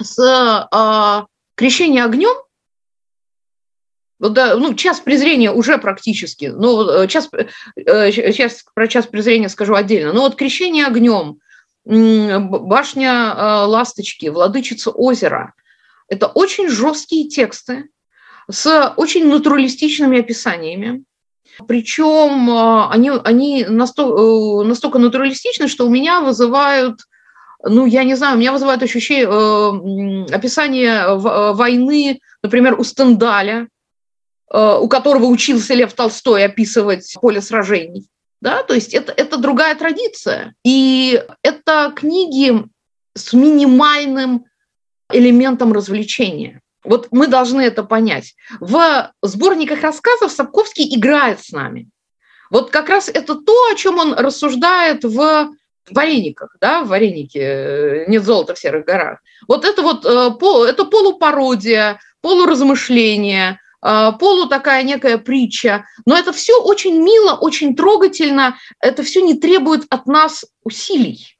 с 0.00 0.18
э, 0.18 1.26
крещения 1.54 2.04
огнем, 2.04 2.36
да, 4.28 4.56
ну, 4.56 4.74
час 4.74 5.00
презрения 5.00 5.50
уже 5.50 5.78
практически. 5.78 6.46
Ну, 6.46 6.88
э, 6.88 7.08
час, 7.08 7.28
сейчас 7.76 8.52
э, 8.52 8.64
про 8.74 8.86
час 8.86 9.06
презрения 9.06 9.48
скажу 9.48 9.74
отдельно. 9.74 10.12
Но 10.12 10.20
вот 10.22 10.36
«Крещение 10.36 10.86
огнем», 10.86 11.38
«Башня 11.84 13.34
э, 13.36 13.64
ласточки», 13.66 14.26
«Владычица 14.26 14.90
озера»– 14.90 15.54
это 16.08 16.28
очень 16.28 16.68
жесткие 16.68 17.28
тексты 17.28 17.88
с 18.48 18.94
очень 18.96 19.28
натуралистичными 19.28 20.20
описаниями. 20.20 21.02
Причем 21.66 22.48
они, 22.90 23.10
они 23.24 23.66
настолько, 23.68 24.66
настолько 24.66 24.98
натуралистичны, 24.98 25.68
что 25.68 25.86
у 25.86 25.90
меня 25.90 26.20
вызывают 26.20 27.00
ну, 27.64 27.86
я 27.86 28.02
не 28.04 28.16
знаю, 28.16 28.36
у 28.36 28.38
меня 28.40 28.52
вызывают 28.52 28.82
ощущение 28.82 29.26
э, 29.26 30.34
описание 30.34 31.14
войны, 31.16 32.20
например, 32.42 32.78
у 32.78 32.82
Стендаля, 32.82 33.68
у 34.52 34.88
которого 34.88 35.26
учился 35.26 35.74
Лев 35.74 35.94
Толстой 35.94 36.44
описывать 36.44 37.16
поле 37.20 37.40
сражений. 37.40 38.06
Да? 38.40 38.62
То 38.62 38.74
есть 38.74 38.92
это, 38.92 39.12
это 39.16 39.38
другая 39.38 39.74
традиция. 39.74 40.54
И 40.64 41.22
это 41.42 41.92
книги 41.94 42.64
с 43.14 43.32
минимальным 43.32 44.44
элементом 45.10 45.72
развлечения. 45.72 46.60
Вот 46.84 47.08
мы 47.12 47.28
должны 47.28 47.60
это 47.60 47.84
понять. 47.84 48.34
В 48.60 49.12
сборниках 49.22 49.82
рассказов 49.82 50.32
Сапковский 50.32 50.94
играет 50.96 51.40
с 51.40 51.52
нами. 51.52 51.88
Вот 52.50 52.70
как 52.70 52.88
раз 52.88 53.08
это 53.08 53.36
то, 53.36 53.54
о 53.70 53.74
чем 53.76 53.98
он 53.98 54.14
рассуждает 54.14 55.04
в 55.04 55.50
варениках, 55.90 56.56
да, 56.60 56.82
в 56.82 56.88
варенике 56.88 57.40
э, 57.40 58.04
«Нет 58.08 58.24
золота 58.24 58.54
в 58.54 58.58
серых 58.58 58.84
горах». 58.84 59.20
Вот 59.48 59.64
это 59.64 59.82
вот 59.82 60.04
э, 60.04 60.68
это 60.68 60.84
полупародия, 60.84 61.98
полуразмышление, 62.20 63.58
полу 63.82 64.46
такая 64.46 64.84
некая 64.84 65.18
притча. 65.18 65.84
Но 66.06 66.16
это 66.16 66.32
все 66.32 66.62
очень 66.62 67.02
мило, 67.02 67.34
очень 67.34 67.74
трогательно, 67.74 68.56
это 68.80 69.02
все 69.02 69.22
не 69.22 69.34
требует 69.34 69.84
от 69.90 70.06
нас 70.06 70.44
усилий. 70.62 71.36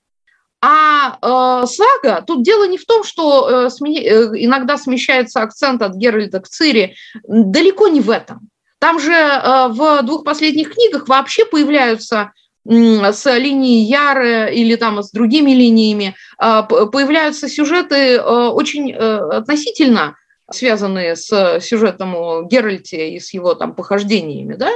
А 0.64 1.18
э, 1.20 1.66
сага, 1.66 2.22
тут 2.24 2.44
дело 2.44 2.68
не 2.68 2.78
в 2.78 2.86
том, 2.86 3.02
что 3.02 3.48
э, 3.66 3.70
сме, 3.70 4.00
э, 4.00 4.30
иногда 4.36 4.78
смещается 4.78 5.42
акцент 5.42 5.82
от 5.82 5.96
Геральда 5.96 6.38
к 6.38 6.46
Цири, 6.46 6.94
далеко 7.24 7.88
не 7.88 8.00
в 8.00 8.08
этом. 8.08 8.48
Там 8.78 9.00
же 9.00 9.12
э, 9.12 9.68
в 9.68 10.02
двух 10.02 10.22
последних 10.22 10.72
книгах 10.74 11.08
вообще 11.08 11.44
появляются 11.44 12.32
с 12.64 13.38
линией 13.38 13.86
Яры 13.86 14.54
или 14.54 14.76
там 14.76 15.02
с 15.02 15.10
другими 15.10 15.50
линиями, 15.50 16.14
э, 16.40 16.62
появляются 16.68 17.48
сюжеты 17.48 18.14
э, 18.14 18.20
очень 18.20 18.92
относительно 18.92 20.16
связанные 20.54 21.16
с 21.16 21.60
сюжетом 21.60 22.14
о 22.14 22.42
Геральте 22.42 23.10
и 23.10 23.20
с 23.20 23.32
его 23.34 23.54
там 23.54 23.74
похождениями, 23.74 24.54
да, 24.54 24.70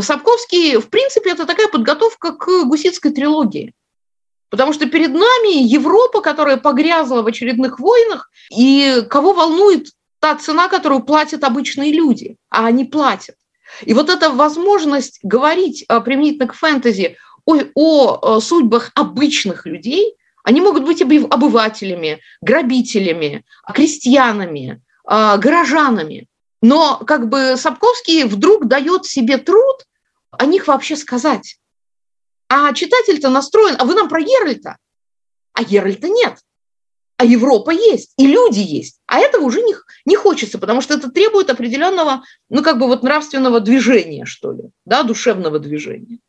Сапковский, 0.00 0.76
в 0.76 0.90
принципе, 0.90 1.30
это 1.30 1.46
такая 1.46 1.68
подготовка 1.68 2.32
к 2.32 2.64
гуситской 2.64 3.12
трилогии. 3.12 3.72
Потому 4.50 4.72
что 4.72 4.86
перед 4.86 5.10
нами 5.10 5.62
Европа, 5.62 6.20
которая 6.20 6.56
погрязла 6.56 7.22
в 7.22 7.26
очередных 7.26 7.78
войнах, 7.78 8.30
и 8.50 9.02
кого 9.08 9.32
волнует 9.32 9.92
та 10.18 10.34
цена, 10.36 10.68
которую 10.68 11.02
платят 11.02 11.44
обычные 11.44 11.92
люди, 11.92 12.36
а 12.50 12.66
они 12.66 12.84
платят. 12.84 13.36
И 13.82 13.94
вот 13.94 14.10
эта 14.10 14.28
возможность 14.30 15.20
говорить 15.22 15.84
а, 15.88 16.00
применительно 16.00 16.48
к 16.48 16.54
фэнтези 16.54 17.16
о, 17.46 17.56
о 17.74 18.36
э, 18.36 18.40
судьбах 18.40 18.90
обычных 18.94 19.64
людей, 19.66 20.16
они 20.42 20.60
могут 20.60 20.84
быть 20.84 21.00
обывателями, 21.00 22.20
грабителями, 22.42 23.44
крестьянами, 23.72 24.82
а, 25.12 25.38
горожанами. 25.38 26.28
Но 26.62 26.98
как 26.98 27.28
бы 27.28 27.56
Сапковский 27.56 28.22
вдруг 28.22 28.68
дает 28.68 29.06
себе 29.06 29.38
труд 29.38 29.84
о 30.30 30.46
них 30.46 30.68
вообще 30.68 30.94
сказать. 30.94 31.58
А 32.48 32.72
читатель-то 32.72 33.28
настроен, 33.28 33.74
а 33.78 33.84
вы 33.84 33.94
нам 33.94 34.08
про 34.08 34.22
Геральта. 34.22 34.76
А 35.52 35.64
Геральта 35.64 36.08
нет. 36.08 36.38
А 37.16 37.24
Европа 37.24 37.70
есть, 37.70 38.12
и 38.18 38.26
люди 38.28 38.60
есть. 38.60 39.00
А 39.06 39.18
этого 39.18 39.42
уже 39.44 39.62
не, 39.62 39.74
не 40.04 40.14
хочется, 40.14 40.58
потому 40.58 40.80
что 40.80 40.94
это 40.94 41.10
требует 41.10 41.50
определенного, 41.50 42.22
ну, 42.48 42.62
как 42.62 42.78
бы 42.78 42.86
вот 42.86 43.02
нравственного 43.02 43.58
движения, 43.58 44.26
что 44.26 44.52
ли, 44.52 44.62
да, 44.84 45.02
душевного 45.02 45.58
движения. 45.58 46.20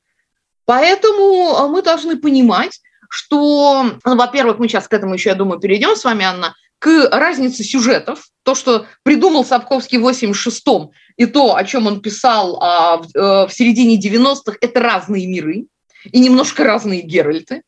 Поэтому 0.65 1.55
а, 1.55 1.67
мы 1.67 1.83
должны 1.83 2.17
понимать, 2.17 2.81
что, 3.09 3.91
ну, 4.03 4.15
во-первых, 4.15 4.57
мы 4.57 4.67
сейчас 4.67 4.87
к 4.87 4.93
этому 4.93 5.13
еще, 5.13 5.29
я 5.29 5.35
думаю, 5.35 5.59
перейдем 5.59 5.95
с 5.95 6.03
вами, 6.03 6.25
Анна, 6.25 6.55
к 6.81 7.09
разнице 7.11 7.63
сюжетов, 7.63 8.25
то, 8.41 8.55
что 8.55 8.87
придумал 9.03 9.45
Сапковский 9.45 9.99
в 9.99 10.07
86-м, 10.07 10.89
и 11.15 11.27
то, 11.27 11.55
о 11.55 11.63
чем 11.63 11.85
он 11.85 12.01
писал 12.01 12.57
а, 12.59 12.97
в, 12.97 13.05
а, 13.15 13.47
в 13.47 13.53
середине 13.53 13.99
90-х, 13.99 14.57
это 14.59 14.79
разные 14.79 15.27
миры 15.27 15.67
и 16.11 16.19
немножко 16.19 16.63
разные 16.63 17.03
Геральты. 17.03 17.61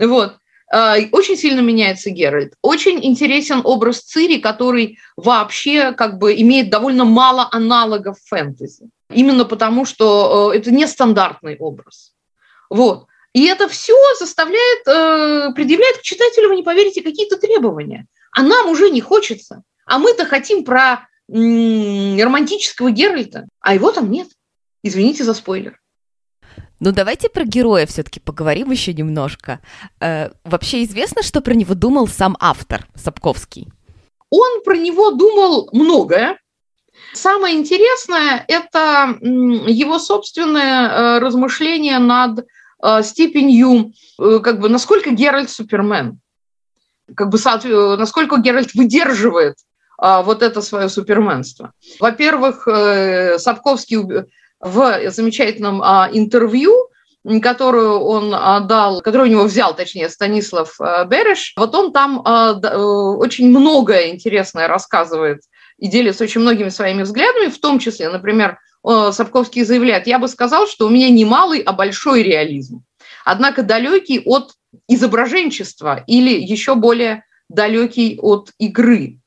Вот. 0.00 0.38
А, 0.68 0.96
очень 1.12 1.36
сильно 1.36 1.60
меняется 1.60 2.10
Геральт. 2.10 2.54
Очень 2.60 3.04
интересен 3.04 3.60
образ 3.62 4.00
Цири, 4.00 4.38
который 4.38 4.98
вообще 5.16 5.92
как 5.92 6.18
бы 6.18 6.34
имеет 6.34 6.70
довольно 6.70 7.04
мало 7.04 7.48
аналогов 7.52 8.18
фэнтези. 8.26 8.90
Именно 9.12 9.44
потому, 9.44 9.84
что 9.84 10.50
э, 10.52 10.58
это 10.58 10.72
нестандартный 10.72 11.56
образ. 11.56 12.14
Вот. 12.68 13.06
И 13.32 13.46
это 13.46 13.68
все 13.68 13.94
заставляет, 14.18 14.88
э, 14.88 15.54
предъявляет 15.54 15.98
к 15.98 16.02
читателю, 16.02 16.48
вы 16.48 16.56
не 16.56 16.64
поверите, 16.64 17.00
какие-то 17.00 17.36
требования– 17.36 18.08
а 18.32 18.42
нам 18.42 18.68
уже 18.68 18.90
не 18.90 19.00
хочется. 19.00 19.62
А 19.86 19.98
мы-то 19.98 20.24
хотим 20.24 20.64
про 20.64 21.06
романтического 21.28 22.90
Геральта, 22.90 23.46
а 23.60 23.74
его 23.74 23.92
там 23.92 24.10
нет. 24.10 24.28
Извините 24.82 25.24
за 25.24 25.34
спойлер. 25.34 25.78
Ну, 26.80 26.92
давайте 26.92 27.28
про 27.28 27.44
героя 27.44 27.86
все-таки 27.86 28.20
поговорим 28.20 28.70
еще 28.70 28.94
немножко. 28.94 29.60
Э, 30.00 30.30
вообще 30.44 30.82
известно, 30.84 31.22
что 31.22 31.42
про 31.42 31.52
него 31.52 31.74
думал 31.74 32.08
сам 32.08 32.36
автор 32.40 32.88
Сапковский? 32.94 33.68
Он 34.30 34.62
про 34.64 34.76
него 34.76 35.10
думал 35.10 35.68
многое. 35.72 36.38
Самое 37.12 37.56
интересное– 37.56 38.44
это 38.48 39.18
его 39.20 39.98
собственное 39.98 40.88
э, 40.88 41.18
размышление 41.18 41.98
над 41.98 42.46
э, 42.82 43.02
степенью, 43.02 43.92
э, 44.18 44.38
как 44.38 44.60
бы, 44.60 44.68
насколько 44.68 45.10
Геральт 45.10 45.50
Супермен 45.50 46.20
как 47.16 47.28
бы 47.28 47.38
насколько 47.96 48.38
Геральт 48.38 48.74
выдерживает 48.74 49.56
а, 49.98 50.22
вот 50.22 50.42
это 50.42 50.62
свое 50.62 50.88
суперменство. 50.88 51.72
Во-первых, 51.98 52.66
э, 52.66 53.38
Сапковский 53.38 54.26
в 54.60 55.10
замечательном 55.10 55.82
а, 55.82 56.08
интервью 56.12 56.90
которую 57.42 57.98
он 57.98 58.30
дал, 58.66 59.02
которую 59.02 59.28
у 59.28 59.32
него 59.32 59.44
взял, 59.44 59.76
точнее, 59.76 60.08
Станислав 60.08 60.74
э, 60.80 61.04
Береш, 61.06 61.52
вот 61.56 61.74
он 61.74 61.92
там 61.92 62.22
а, 62.24 62.58
э, 62.58 62.78
очень 62.78 63.50
многое 63.50 64.08
интересное 64.08 64.68
рассказывает 64.68 65.42
и 65.76 65.88
делится 65.88 66.24
очень 66.24 66.40
многими 66.40 66.70
своими 66.70 67.02
взглядами, 67.02 67.50
в 67.50 67.60
том 67.60 67.78
числе, 67.78 68.08
например, 68.08 68.58
Сапковский 68.82 69.64
заявляет, 69.64 70.06
я 70.06 70.18
бы 70.18 70.28
сказал, 70.28 70.66
что 70.66 70.86
у 70.86 70.88
меня 70.88 71.10
не 71.10 71.26
малый, 71.26 71.60
а 71.60 71.74
большой 71.74 72.22
реализм, 72.22 72.82
однако 73.26 73.62
далекий 73.62 74.22
от 74.24 74.52
изображенчества 74.88 76.04
или 76.06 76.30
еще 76.30 76.74
более 76.74 77.24
далекий 77.48 78.18
от 78.20 78.52
игры. 78.58 79.18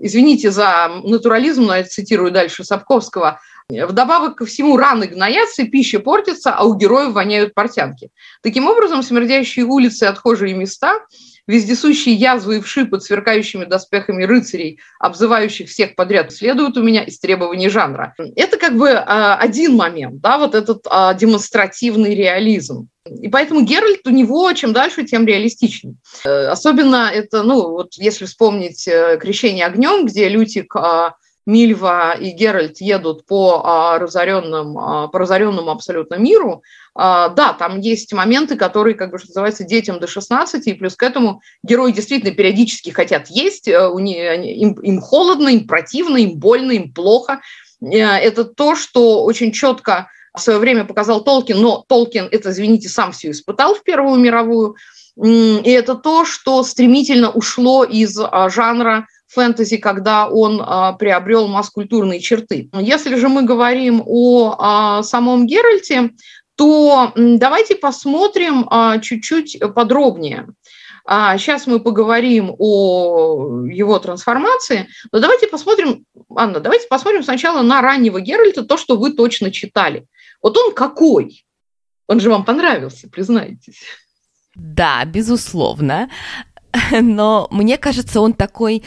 Извините 0.00 0.50
за 0.50 0.88
натурализм, 1.04 1.64
но 1.64 1.76
я 1.76 1.84
цитирую 1.84 2.32
дальше 2.32 2.64
Сапковского. 2.64 3.40
Вдобавок 3.70 4.36
ко 4.36 4.46
всему 4.46 4.76
раны 4.76 5.08
гноятся, 5.08 5.64
пища 5.64 6.00
портится, 6.00 6.54
а 6.54 6.64
у 6.64 6.74
героев 6.74 7.12
воняют 7.12 7.54
портянки. 7.54 8.10
Таким 8.42 8.66
образом, 8.66 9.02
смердящие 9.02 9.66
улицы, 9.66 10.04
отхожие 10.04 10.54
места– 10.54 11.00
вездесущие 11.48 12.14
язвы 12.14 12.58
и 12.58 12.60
вши 12.60 12.84
под 12.84 13.02
сверкающими 13.02 13.64
доспехами 13.64 14.22
рыцарей, 14.22 14.78
обзывающих 15.00 15.68
всех 15.68 15.96
подряд, 15.96 16.32
следуют 16.32 16.76
у 16.76 16.82
меня 16.82 17.02
из 17.02 17.18
требований 17.18 17.70
жанра. 17.70 18.14
Это 18.36 18.58
как 18.58 18.76
бы 18.76 18.90
а, 18.90 19.36
один 19.36 19.74
момент, 19.74 20.20
да, 20.20 20.38
вот 20.38 20.54
этот 20.54 20.86
а, 20.88 21.14
демонстративный 21.14 22.14
реализм. 22.14 22.88
И 23.06 23.28
поэтому 23.28 23.62
Геральт 23.62 24.06
у 24.06 24.10
него 24.10 24.52
чем 24.52 24.74
дальше, 24.74 25.04
тем 25.04 25.26
реалистичнее. 25.26 25.94
Э, 26.26 26.48
особенно 26.48 27.10
это, 27.10 27.42
ну, 27.42 27.70
вот 27.70 27.94
если 27.94 28.26
вспомнить 28.26 28.86
э, 28.86 29.18
«Крещение 29.18 29.64
огнем», 29.64 30.04
где 30.04 30.28
Лютик 30.28 30.76
а, 30.76 31.14
Мильва 31.48 32.12
и 32.12 32.30
Геральт 32.30 32.78
едут 32.82 33.24
по 33.24 33.62
а, 33.64 33.98
разоренным, 33.98 34.76
а, 34.76 35.08
по 35.08 35.18
разоренному 35.18 35.70
абсолютно 35.70 36.16
миру, 36.16 36.62
а, 36.94 37.30
да, 37.30 37.54
там 37.54 37.80
есть 37.80 38.12
моменты, 38.12 38.56
которые, 38.56 38.94
как 38.94 39.10
бы, 39.10 39.18
что 39.18 39.28
называется, 39.28 39.64
детям 39.64 39.98
до 39.98 40.06
16, 40.06 40.66
и 40.66 40.74
плюс 40.74 40.94
к 40.94 41.02
этому 41.02 41.40
герои 41.62 41.92
действительно 41.92 42.34
периодически 42.34 42.90
хотят 42.90 43.28
есть, 43.28 43.66
э, 43.66 43.88
у 43.88 43.98
них, 43.98 44.18
им, 44.18 44.72
им 44.74 45.00
холодно, 45.00 45.48
им 45.48 45.66
противно, 45.66 46.18
им 46.18 46.38
больно, 46.38 46.72
им 46.72 46.92
плохо. 46.92 47.40
Э, 47.80 47.86
это 47.96 48.44
то, 48.44 48.76
что 48.76 49.24
очень 49.24 49.50
четко 49.50 50.10
в 50.36 50.40
свое 50.40 50.58
время 50.58 50.84
показал 50.84 51.24
Толкин, 51.24 51.58
но 51.58 51.82
Толкин 51.88 52.28
это, 52.30 52.50
извините, 52.50 52.90
сам 52.90 53.12
все 53.12 53.30
испытал 53.30 53.74
в 53.74 53.82
Первую 53.84 54.20
мировую, 54.20 54.76
и 55.22 55.70
это 55.70 55.94
то, 55.94 56.24
что 56.24 56.62
стремительно 56.62 57.30
ушло 57.30 57.84
из 57.84 58.18
жанра 58.48 59.06
фэнтези, 59.28 59.76
когда 59.76 60.28
он 60.28 60.62
а, 60.64 60.92
приобрел 60.94 61.48
масс-культурные 61.48 62.20
черты. 62.20 62.70
Если 62.72 63.14
же 63.16 63.28
мы 63.28 63.42
говорим 63.42 64.02
о 64.06 64.56
а, 64.58 65.02
самом 65.02 65.46
Геральте, 65.46 66.10
то 66.56 67.12
давайте 67.14 67.76
посмотрим 67.76 68.66
а, 68.70 68.98
чуть-чуть 68.98 69.60
подробнее. 69.74 70.48
А, 71.04 71.38
сейчас 71.38 71.66
мы 71.66 71.80
поговорим 71.80 72.54
о 72.58 73.64
его 73.64 73.98
трансформации, 73.98 74.88
но 75.12 75.20
давайте 75.20 75.46
посмотрим, 75.46 76.04
Анна, 76.34 76.60
давайте 76.60 76.86
посмотрим 76.88 77.22
сначала 77.22 77.62
на 77.62 77.80
раннего 77.80 78.20
Геральта, 78.20 78.62
то, 78.62 78.76
что 78.76 78.96
вы 78.96 79.12
точно 79.12 79.50
читали. 79.50 80.06
Вот 80.42 80.56
он 80.56 80.74
какой? 80.74 81.46
Он 82.08 82.20
же 82.20 82.28
вам 82.28 82.44
понравился, 82.44 83.08
признайтесь. 83.08 83.80
Да, 84.58 85.04
безусловно. 85.04 86.10
Но 87.00 87.48
мне 87.50 87.78
кажется, 87.78 88.20
он 88.20 88.34
такой 88.34 88.82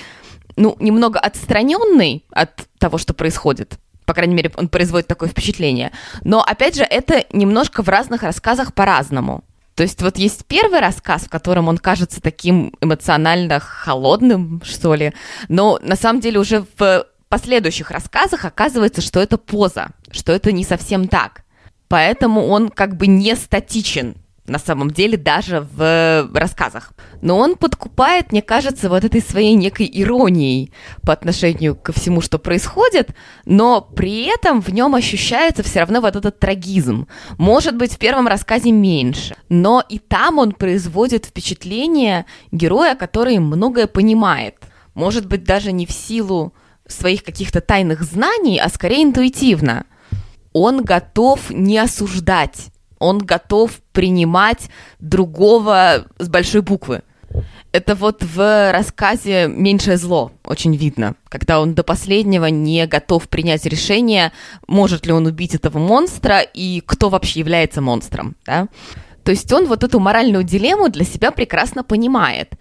ну, 0.58 0.76
немного 0.80 1.20
отстраненный 1.20 2.26
от 2.32 2.68
того, 2.78 2.98
что 2.98 3.14
происходит. 3.14 3.80
По 4.06 4.14
крайней 4.14 4.36
мере, 4.36 4.52
он 4.56 4.68
производит 4.68 5.08
такое 5.08 5.30
впечатление. 5.30 5.92
Но, 6.24 6.42
опять 6.42 6.76
же, 6.76 6.84
это 6.84 7.26
немножко 7.32 7.82
в 7.82 7.90
разных 7.90 8.24
рассказах 8.24 8.74
по-разному. 8.74 9.44
То 9.76 9.84
есть 9.84 10.02
вот 10.02 10.18
есть 10.18 10.46
первый 10.46 10.82
рассказ, 10.82 11.24
в 11.24 11.30
котором 11.30 11.70
он 11.70 11.78
кажется 11.78 12.22
таким 12.22 12.76
эмоционально 12.82 13.62
холодным, 13.62 14.62
что 14.66 14.94
ли, 14.96 15.14
но 15.48 15.80
на 15.82 15.96
самом 15.96 16.20
деле 16.20 16.40
уже 16.40 16.66
в 16.78 17.06
последующих 17.30 17.90
рассказах 17.90 18.44
оказывается, 18.44 19.02
что 19.02 19.22
это 19.22 19.38
поза, 19.38 19.92
что 20.12 20.34
это 20.34 20.52
не 20.52 20.66
совсем 20.66 21.08
так. 21.08 21.44
Поэтому 21.88 22.48
он 22.48 22.68
как 22.68 22.98
бы 22.98 23.08
не 23.08 23.36
статичен 23.36 24.18
на 24.52 24.60
самом 24.60 24.92
деле 24.92 25.18
даже 25.18 25.66
в 25.74 26.30
рассказах. 26.34 26.92
Но 27.22 27.38
он 27.38 27.56
подкупает, 27.56 28.32
мне 28.32 28.42
кажется, 28.42 28.90
вот 28.90 29.04
этой 29.04 29.22
своей 29.22 29.56
некой 29.56 29.90
иронией 29.92 30.72
по 31.04 31.14
отношению 31.14 31.76
ко 31.76 31.94
всему, 31.94 32.22
что 32.22 32.38
происходит, 32.38 33.12
но 33.46 33.82
при 33.82 34.26
этом 34.26 34.62
в 34.62 34.70
нем 34.70 34.94
ощущается 34.94 35.64
все 35.64 35.80
равно 35.80 36.02
вот 36.02 36.16
этот 36.16 36.40
трагизм. 36.40 37.08
Может 37.38 37.78
быть, 37.78 37.94
в 37.94 37.98
первом 37.98 38.28
рассказе 38.28 38.72
меньше, 38.72 39.36
но 39.50 39.84
и 39.88 40.00
там 40.00 40.38
он 40.38 40.52
производит 40.52 41.26
впечатление 41.26 42.26
героя, 42.52 42.96
который 42.96 43.40
многое 43.40 43.88
понимает. 43.88 44.58
Может 44.94 45.26
быть, 45.26 45.46
даже 45.46 45.72
не 45.72 45.86
в 45.86 45.92
силу 45.92 46.54
своих 46.88 47.24
каких-то 47.24 47.62
тайных 47.62 48.04
знаний, 48.04 48.60
а 48.60 48.68
скорее 48.68 49.04
интуитивно. 49.04 49.86
Он 50.52 50.84
готов 50.84 51.50
не 51.50 51.78
осуждать, 51.78 52.71
он 53.02 53.18
готов 53.18 53.82
принимать 53.92 54.70
другого 55.00 56.06
с 56.20 56.30
большой 56.30 56.62
буквы. 56.62 57.02
Это 57.72 57.96
вот 57.96 58.22
в 58.24 58.72
рассказе 58.72 59.48
«Меньшее 59.48 59.98
зло» 59.98 60.32
очень 60.44 60.76
видно, 60.76 61.16
когда 61.30 61.62
он 61.62 61.74
до 61.74 61.84
последнего 61.84 62.46
не 62.48 62.86
готов 62.86 63.30
принять 63.30 63.66
решение, 63.66 64.34
может 64.68 65.06
ли 65.06 65.14
он 65.14 65.26
убить 65.26 65.56
этого 65.56 65.80
монстра 65.80 66.42
и 66.42 66.82
кто 66.86 67.10
вообще 67.10 67.40
является 67.40 67.82
монстром, 67.82 68.36
да? 68.46 68.68
То 69.24 69.32
есть 69.32 69.52
он 69.54 69.68
вот 69.68 69.84
эту 69.84 70.00
моральную 70.00 70.44
дилемму 70.44 70.90
для 70.90 71.06
себя 71.06 71.32
прекрасно 71.32 71.84
понимает. 71.84 72.54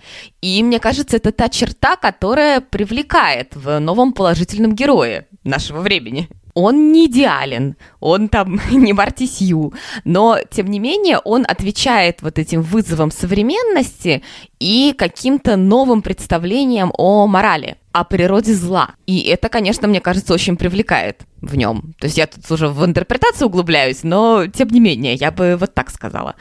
И 0.43 0.63
мне 0.63 0.79
кажется, 0.79 1.17
это 1.17 1.33
та 1.33 1.49
черта, 1.49 1.97
которая 1.97 2.61
привлекает 2.61 3.57
в 3.57 3.79
новом 3.79 4.13
положительном 4.13 4.75
герое 4.75 5.27
нашего 5.43 5.81
времени. 5.81 6.29
Он 6.55 6.93
не 6.93 7.07
идеален, 7.07 7.77
он 8.01 8.29
там 8.29 8.61
не 8.71 8.93
Марти 8.93 9.27
Сью, 9.27 9.73
но, 10.05 10.39
тем 10.51 10.67
не 10.67 10.79
менее, 10.79 11.19
он 11.19 11.45
отвечает 11.47 12.23
вот 12.23 12.39
этим 12.39 12.63
вызовам 12.63 13.11
современности 13.11 14.23
и 14.59 14.95
каким-то 14.97 15.57
новым 15.57 16.03
представлениям 16.03 16.93
о 16.97 17.27
морали, 17.27 17.77
о 17.93 18.05
природе 18.05 18.55
зла. 18.55 18.95
И 19.07 19.21
это, 19.23 19.49
конечно, 19.49 19.89
мне 19.89 20.01
кажется, 20.01 20.35
очень 20.35 20.57
привлекает 20.57 21.23
в 21.41 21.57
нем. 21.57 21.95
То 21.99 22.07
есть 22.07 22.19
я 22.19 22.27
тут 22.27 22.51
уже 22.51 22.69
в 22.69 22.85
интерпретацию 22.85 23.49
углубляюсь, 23.49 24.03
но, 24.03 24.47
тем 24.47 24.69
не 24.69 24.81
менее, 24.81 25.15
я 25.15 25.31
бы 25.31 25.57
вот 25.59 25.75
так 25.75 25.91
сказала. 25.91 26.35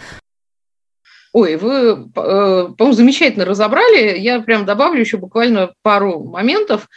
Ой, 1.32 1.57
вы, 1.57 1.91
э, 1.91 2.05
по-моему, 2.14 2.93
замечательно 2.93 3.45
разобрали. 3.45 4.18
Я 4.18 4.41
прям 4.41 4.66
добавлю 4.66 4.99
еще 4.99 5.18
буквально 5.18 5.74
пару 5.84 6.24
моментов. 6.24 6.88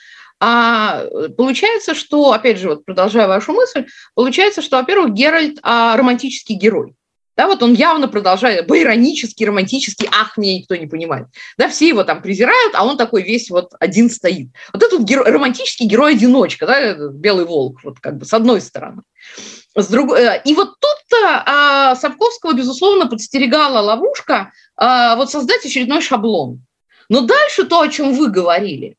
А 0.45 1.05
получается, 1.37 1.95
что, 1.95 2.33
опять 2.33 2.59
же, 2.59 2.71
вот 2.71 2.85
продолжая 2.85 3.29
вашу 3.29 3.53
мысль, 3.53 3.87
получается, 4.17 4.61
что, 4.61 4.79
во-первых, 4.79 5.13
Геральт 5.13 5.61
а, 5.63 5.97
романтический 5.97 6.57
герой. 6.57 6.97
Да, 7.37 7.47
вот 7.47 7.63
он 7.63 7.75
явно 7.75 8.09
продолжает, 8.09 8.69
иронический, 8.69 9.47
романтический, 9.47 10.09
ах, 10.11 10.37
меня 10.37 10.57
никто 10.57 10.75
не 10.75 10.89
понимает. 10.89 11.29
Да, 11.59 11.69
все 11.69 11.87
его 11.87 12.03
там 12.03 12.23
презирают, 12.23 12.75
а 12.75 12.85
он 12.85 12.97
такой 12.97 13.23
весь 13.23 13.51
вот 13.51 13.71
один 13.79 14.11
стоит. 14.11 14.49
Вот 14.73 14.83
этот 14.83 15.03
геро, 15.03 15.23
романтический 15.25 15.87
герой-одиночка, 15.87 16.67
да, 16.67 16.95
белый 17.11 17.45
волк, 17.45 17.79
вот 17.85 18.01
как 18.01 18.19
бы 18.19 18.25
с 18.25 18.35
одной 18.35 18.61
стороны. 18.61 19.03
С 19.77 19.87
другой, 19.87 20.23
э, 20.23 20.43
и 20.45 20.55
вот 20.55 20.71
тут-то 20.81 21.43
а, 21.47 21.95
Сапковского, 21.95 22.53
безусловно, 22.53 23.07
подстерегала 23.07 23.79
ловушка 23.79 24.51
а, 24.77 25.15
вот 25.15 25.31
создать 25.31 25.65
очередной 25.65 26.03
шаблон. 26.03 26.65
Но 27.09 27.21
дальше 27.21 27.65
то, 27.65 27.81
о 27.81 27.89
чем 27.89 28.15
вы 28.15 28.29
говорили, 28.29 28.97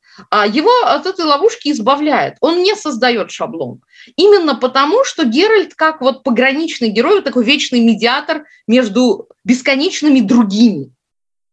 его 0.47 0.71
от 0.85 1.05
этой 1.05 1.25
ловушки 1.25 1.71
избавляет. 1.71 2.37
Он 2.41 2.61
не 2.61 2.75
создает 2.75 3.31
шаблон. 3.31 3.81
Именно 4.15 4.55
потому, 4.55 5.03
что 5.05 5.25
Геральт, 5.25 5.73
как 5.75 6.01
вот 6.01 6.23
пограничный 6.23 6.89
герой, 6.89 7.21
такой 7.21 7.43
вечный 7.43 7.79
медиатор 7.79 8.45
между 8.67 9.27
бесконечными 9.43 10.19
другими, 10.19 10.91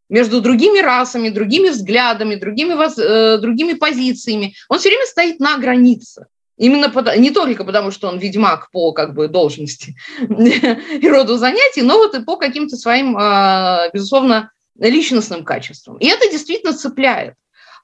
между 0.09 0.41
другими 0.41 0.81
расами, 0.81 1.31
другими 1.31 1.69
взглядами, 1.69 2.35
другими, 2.35 2.75
воз, 2.75 2.99
э, 2.99 3.39
другими 3.39 3.75
позициями. 3.75 4.55
Он 4.69 4.79
все 4.79 4.89
время 4.91 5.07
стоит 5.07 5.41
на 5.41 5.57
границе. 5.59 6.27
Именно 6.57 6.91
потому, 6.91 7.19
не 7.19 7.31
только 7.31 7.65
потому, 7.65 7.91
что 7.91 8.09
он 8.09 8.19
ведьмак 8.19 8.71
по 8.71 8.93
как 8.93 9.15
бы 9.15 9.29
должности 9.29 9.97
и 10.21 11.09
роду 11.09 11.39
занятий, 11.39 11.81
но 11.81 11.97
вот 11.97 12.15
и 12.15 12.23
по 12.23 12.37
каким-то 12.37 12.77
своим, 12.77 13.17
э, 13.17 13.91
безусловно, 13.95 14.51
личностным 14.79 15.45
качеством. 15.45 15.97
И 15.99 16.07
это 16.07 16.31
действительно 16.31 16.75
цепляет. 16.75 17.35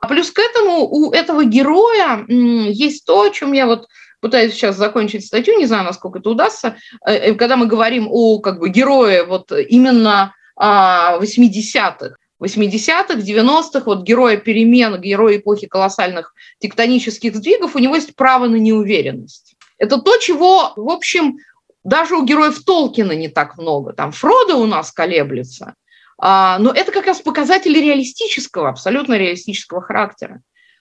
А 0.00 0.08
плюс 0.08 0.30
к 0.30 0.38
этому 0.38 0.86
у 0.86 1.12
этого 1.12 1.44
героя 1.44 2.24
есть 2.28 3.04
то, 3.06 3.22
о 3.22 3.30
чем 3.30 3.52
я 3.52 3.66
вот 3.66 3.86
пытаюсь 4.20 4.54
сейчас 4.54 4.76
закончить 4.76 5.26
статью, 5.26 5.58
не 5.58 5.66
знаю, 5.66 5.84
насколько 5.84 6.18
это 6.18 6.30
удастся, 6.30 6.76
э, 7.06 7.14
э, 7.14 7.34
когда 7.34 7.56
мы 7.56 7.66
говорим 7.66 8.08
о 8.10 8.40
как 8.40 8.58
бы 8.58 8.68
герое 8.70 9.24
вот 9.24 9.52
именно 9.52 10.34
80-х, 10.58 12.16
80-х, 12.42 13.14
90-х, 13.14 13.82
вот 13.84 14.02
героя 14.02 14.36
перемен, 14.36 15.00
героя 15.00 15.36
эпохи 15.36 15.66
колоссальных 15.66 16.34
тектонических 16.58 17.36
сдвигов, 17.36 17.76
у 17.76 17.78
него 17.78 17.94
есть 17.94 18.16
право 18.16 18.46
на 18.46 18.56
неуверенность. 18.56 19.54
Это 19.78 19.98
то, 19.98 20.16
чего, 20.16 20.72
в 20.76 20.88
общем, 20.88 21.38
даже 21.84 22.16
у 22.16 22.24
героев 22.24 22.64
Толкина 22.64 23.12
не 23.12 23.28
так 23.28 23.58
много. 23.58 23.92
Там 23.92 24.12
Фродо 24.12 24.56
у 24.56 24.66
нас 24.66 24.92
колеблется, 24.92 25.74
но 26.18 26.72
это 26.72 26.92
как 26.92 27.06
раз 27.06 27.20
показатели 27.20 27.78
реалистического, 27.78 28.70
абсолютно 28.70 29.14
реалистического 29.14 29.82
характера. 29.82 30.40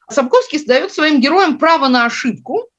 Сапковский 0.10 0.64
дает 0.66 0.94
своим 0.94 1.20
героям 1.20 1.58
право 1.58 1.88
на 1.88 2.06
ошибку, 2.06 2.70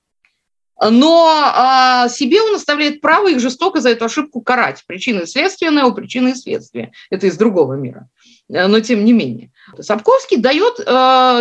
но 0.81 1.33
а, 1.55 2.09
себе 2.09 2.43
он 2.43 2.55
оставляет 2.55 3.01
право 3.01 3.29
их 3.29 3.41
жестоко 3.41 3.81
за 3.81 3.91
эту 3.91 4.05
ошибку 4.05 4.43
карать. 4.43 4.85
Причины 4.87 5.27
следствия, 5.27 5.71
причины 5.93 6.31
и 6.31 6.35
следствия. 6.35 6.93
Это 7.11 7.27
из 7.27 7.37
другого 7.37 7.75
мира. 7.75 8.09
Э, 8.49 8.67
но 8.67 8.81
тем 8.81 9.05
не 9.05 9.13
менее. 9.13 9.51
Сапковский 9.81 10.37
дает 10.37 10.79
э, 10.81 10.83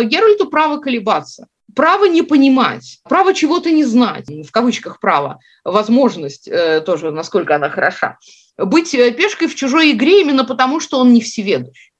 Геральту 0.04 0.48
право 0.48 0.78
колебаться 0.78 1.48
право 1.74 2.06
не 2.06 2.22
понимать, 2.22 3.00
право 3.04 3.34
чего-то 3.34 3.70
не 3.70 3.84
знать, 3.84 4.28
в 4.28 4.50
кавычках 4.50 4.98
право, 4.98 5.40
возможность 5.62 6.48
э, 6.48 6.80
тоже, 6.80 7.10
насколько 7.10 7.54
она 7.54 7.68
хороша, 7.68 8.16
быть 8.58 8.94
э, 8.94 9.12
пешкой 9.12 9.48
в 9.48 9.54
чужой 9.54 9.92
игре 9.92 10.20
именно 10.22 10.44
потому, 10.44 10.80
что 10.80 10.98
он 10.98 11.12
не 11.12 11.20
всеведущ. 11.20 11.90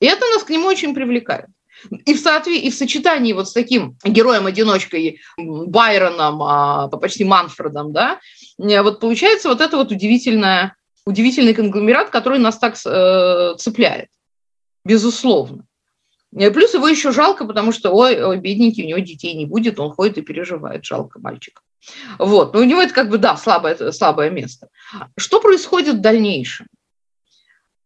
И 0.00 0.06
это 0.06 0.24
нас 0.34 0.44
к 0.44 0.50
нему 0.50 0.66
очень 0.66 0.94
привлекает. 0.94 1.46
И 2.06 2.14
в, 2.14 2.20
соответ... 2.20 2.62
и 2.62 2.70
в 2.70 2.74
сочетании 2.74 3.32
вот 3.32 3.48
с 3.48 3.52
таким 3.52 3.96
героем-одиночкой 4.04 5.20
Байроном, 5.36 6.42
а, 6.42 6.88
почти 6.88 7.24
Манфредом, 7.24 7.92
да, 7.92 8.20
э, 8.58 8.82
вот 8.82 9.00
получается 9.00 9.48
вот 9.48 9.60
это 9.60 9.76
вот 9.76 9.92
удивительное, 9.92 10.76
удивительный 11.04 11.54
конгломерат, 11.54 12.10
который 12.10 12.38
нас 12.38 12.58
так 12.58 12.76
э, 12.84 13.54
цепляет, 13.58 14.08
безусловно. 14.84 15.64
Э, 16.36 16.50
плюс 16.50 16.74
его 16.74 16.88
еще 16.88 17.12
жалко, 17.12 17.46
потому 17.46 17.72
что, 17.72 17.90
ой, 17.90 18.22
ой, 18.22 18.38
бедненький, 18.38 18.84
у 18.84 18.88
него 18.88 18.98
детей 18.98 19.34
не 19.34 19.46
будет, 19.46 19.78
он 19.78 19.92
ходит 19.92 20.18
и 20.18 20.22
переживает, 20.22 20.84
жалко 20.84 21.20
мальчика. 21.20 21.62
Вот, 22.18 22.54
но 22.54 22.60
у 22.60 22.64
него 22.64 22.82
это 22.82 22.92
как 22.92 23.08
бы, 23.08 23.18
да, 23.18 23.36
слабое, 23.36 23.92
слабое 23.92 24.30
место. 24.30 24.68
Что 25.16 25.40
происходит 25.40 25.96
в 25.96 26.00
дальнейшем? 26.00 26.66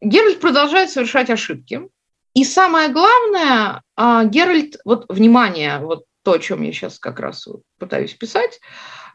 Геральт 0.00 0.40
продолжает 0.40 0.90
совершать 0.90 1.30
ошибки. 1.30 1.88
И 2.34 2.44
самое 2.44 2.88
главное, 2.88 3.82
а, 3.94 4.24
Геральт, 4.24 4.76
вот 4.84 5.05
внимание, 5.09 5.78
вот 5.78 6.05
то, 6.24 6.32
о 6.32 6.38
чем 6.38 6.62
я 6.62 6.72
сейчас 6.72 6.98
как 6.98 7.20
раз 7.20 7.46
пытаюсь 7.78 8.14
писать, 8.14 8.59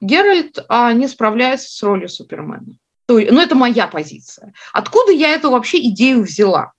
Геральт 0.01 0.59
а, 0.69 0.93
не 0.93 1.07
справляется 1.07 1.69
с 1.71 1.83
ролью 1.83 2.09
Супермена. 2.09 2.77
То, 3.05 3.13
ну, 3.15 3.41
это 3.41 3.55
моя 3.55 3.87
позиция. 3.87 4.53
Откуда 4.73 5.11
я 5.11 5.33
эту 5.33 5.49
вообще 5.49 5.79
идею 5.87 6.23
взяла? 6.23 6.73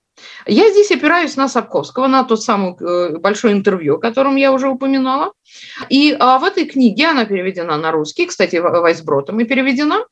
Я 0.46 0.70
здесь 0.70 0.90
опираюсь 0.90 1.36
на 1.36 1.48
Сапковского, 1.48 2.06
на 2.06 2.24
тот 2.24 2.42
самый 2.42 2.74
э, 2.80 3.18
большой 3.18 3.52
интервью, 3.52 3.96
о 3.96 4.00
котором 4.00 4.36
я 4.36 4.52
уже 4.52 4.68
упоминала. 4.68 5.32
И 5.88 6.16
а, 6.18 6.38
в 6.38 6.44
этой 6.44 6.66
книге, 6.66 7.06
она 7.06 7.24
переведена 7.24 7.76
на 7.76 7.92
русский, 7.92 8.26
кстати, 8.26 8.56
Вайсбротом 8.56 9.40
и 9.40 9.44
переведена, 9.44 10.04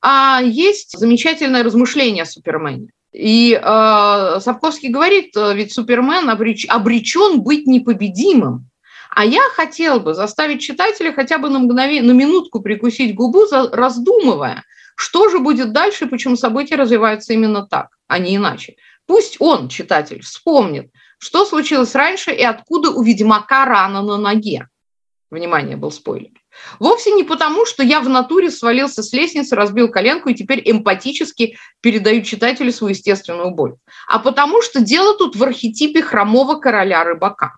а, 0.00 0.40
есть 0.42 0.96
замечательное 0.98 1.62
размышление 1.62 2.22
о 2.22 2.26
Супермене. 2.26 2.88
И 3.12 3.54
э, 3.54 4.40
Сапковский 4.40 4.90
говорит, 4.90 5.34
э, 5.34 5.54
ведь 5.54 5.72
Супермен 5.72 6.28
обреч, 6.28 6.66
обречен 6.68 7.40
быть 7.40 7.66
непобедимым. 7.66 8.68
А 9.10 9.24
я 9.24 9.42
хотел 9.54 9.98
бы 9.98 10.14
заставить 10.14 10.60
читателя 10.60 11.12
хотя 11.12 11.38
бы 11.38 11.48
на 11.48 11.58
мгновение, 11.58 12.02
на 12.02 12.12
минутку 12.12 12.60
прикусить 12.60 13.14
губу, 13.14 13.46
раздумывая, 13.50 14.62
что 14.94 15.30
же 15.30 15.38
будет 15.38 15.72
дальше, 15.72 16.06
почему 16.06 16.36
события 16.36 16.76
развиваются 16.76 17.32
именно 17.32 17.66
так, 17.66 17.88
а 18.06 18.18
не 18.18 18.36
иначе. 18.36 18.76
Пусть 19.06 19.36
он, 19.40 19.68
читатель, 19.68 20.22
вспомнит, 20.22 20.90
что 21.18 21.46
случилось 21.46 21.94
раньше 21.94 22.30
и 22.32 22.42
откуда 22.42 22.90
у 22.90 23.02
ведьмака 23.02 23.64
рана 23.64 24.02
на 24.02 24.18
ноге. 24.18 24.68
Внимание, 25.30 25.76
был 25.76 25.90
спойлер. 25.90 26.30
Вовсе 26.78 27.12
не 27.12 27.24
потому, 27.24 27.66
что 27.66 27.82
я 27.82 28.00
в 28.00 28.08
натуре 28.08 28.50
свалился 28.50 29.02
с 29.02 29.12
лестницы, 29.12 29.56
разбил 29.56 29.88
коленку 29.88 30.28
и 30.28 30.34
теперь 30.34 30.62
эмпатически 30.64 31.58
передаю 31.80 32.22
читателю 32.22 32.72
свою 32.72 32.94
естественную 32.94 33.50
боль, 33.50 33.76
а 34.06 34.18
потому 34.18 34.62
что 34.62 34.80
дело 34.80 35.16
тут 35.16 35.36
в 35.36 35.42
архетипе 35.42 36.02
хромого 36.02 36.56
короля 36.56 37.04
рыбака. 37.04 37.56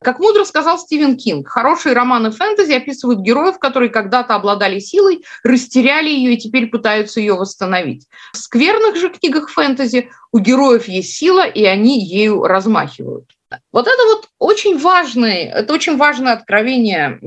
Как 0.00 0.20
мудро 0.20 0.44
сказал 0.44 0.78
Стивен 0.78 1.16
Кинг, 1.16 1.48
хорошие 1.48 1.92
романы 1.92 2.30
фэнтези 2.30 2.72
описывают 2.72 3.20
героев, 3.20 3.58
которые 3.58 3.90
когда-то 3.90 4.36
обладали 4.36 4.78
силой, 4.78 5.24
растеряли 5.42 6.08
ее 6.08 6.34
и 6.34 6.38
теперь 6.38 6.68
пытаются 6.68 7.18
ее 7.18 7.34
восстановить. 7.34 8.06
В 8.32 8.36
скверных 8.36 8.96
же 8.96 9.10
книгах 9.10 9.50
фэнтези 9.50 10.10
у 10.30 10.38
героев 10.38 10.86
есть 10.86 11.14
сила, 11.14 11.44
и 11.44 11.64
они 11.64 12.00
ею 12.04 12.44
размахивают. 12.44 13.32
Вот 13.72 13.86
это 13.86 14.02
вот 14.04 14.28
очень 14.38 14.78
важное, 14.78 15.50
это 15.50 15.72
очень 15.72 15.96
важное 15.96 16.34
откровение 16.34 17.18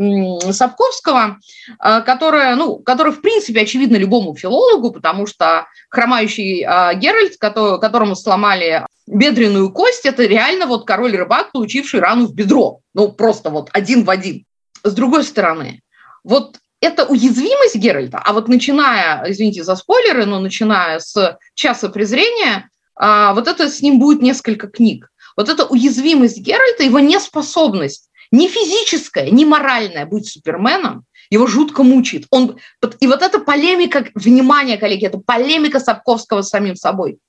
Сапковского, 0.52 1.38
а, 1.80 2.02
которое, 2.02 2.56
ну, 2.56 2.78
которое, 2.78 3.12
в 3.12 3.22
принципе, 3.22 3.62
очевидно 3.62 3.96
любому 3.96 4.36
филологу, 4.36 4.92
потому 4.92 5.26
что 5.26 5.68
хромающий 5.90 6.64
а, 6.64 6.94
Геральт, 6.94 7.38
которому 7.38 8.16
сломали 8.16 8.86
бедренную 9.08 9.72
кость, 9.72 10.06
это 10.06 10.26
реально 10.26 10.68
вот 10.68 10.86
король-рыбак, 10.86 11.52
получивший 11.52 12.00
рану 12.00 12.28
в 12.28 12.36
бедро. 12.36 12.80
Ну, 12.94 13.12
просто 13.12 13.50
вот 13.50 13.70
один 13.74 14.04
в 14.04 14.10
один. 14.10 14.46
С 14.84 14.94
другой 14.94 15.24
стороны, 15.24 15.82
вот 16.24 16.58
это 16.82 17.06
уязвимость 17.06 17.76
Геральта, 17.76 18.20
а 18.24 18.34
вот 18.34 18.48
начиная, 18.48 19.24
извините 19.30 19.64
за 19.64 19.76
спойлеры, 19.76 20.26
но 20.26 20.40
начиная 20.40 21.00
с 21.00 21.38
«Часа 21.54 21.90
презрения», 21.90 22.70
а, 22.96 23.34
вот 23.34 23.48
это 23.48 23.70
с 23.70 23.82
ним 23.82 24.00
будет 24.00 24.22
несколько 24.22 24.68
книг 24.68 25.11
вот 25.36 25.50
эта 25.50 25.66
уязвимость 25.66 26.40
Геральта, 26.40 26.84
его 26.84 27.00
неспособность, 27.00 28.10
не 28.32 28.48
физическая, 28.48 29.30
не 29.30 29.46
моральная 29.46 30.06
быть 30.06 30.28
Суперменом, 30.28 31.06
его 31.30 31.48
жутко 31.48 31.84
мучает. 31.84 32.26
Он, 32.30 32.58
и 33.00 33.08
вот 33.08 33.22
эта 33.22 33.40
полемика, 33.40 34.08
внимание, 34.16 34.78
коллеги, 34.78 35.06
это 35.06 35.18
полемика 35.18 35.80
Сапковского 35.80 36.42
с 36.42 36.50
самим 36.50 36.76
собой. 36.76 37.20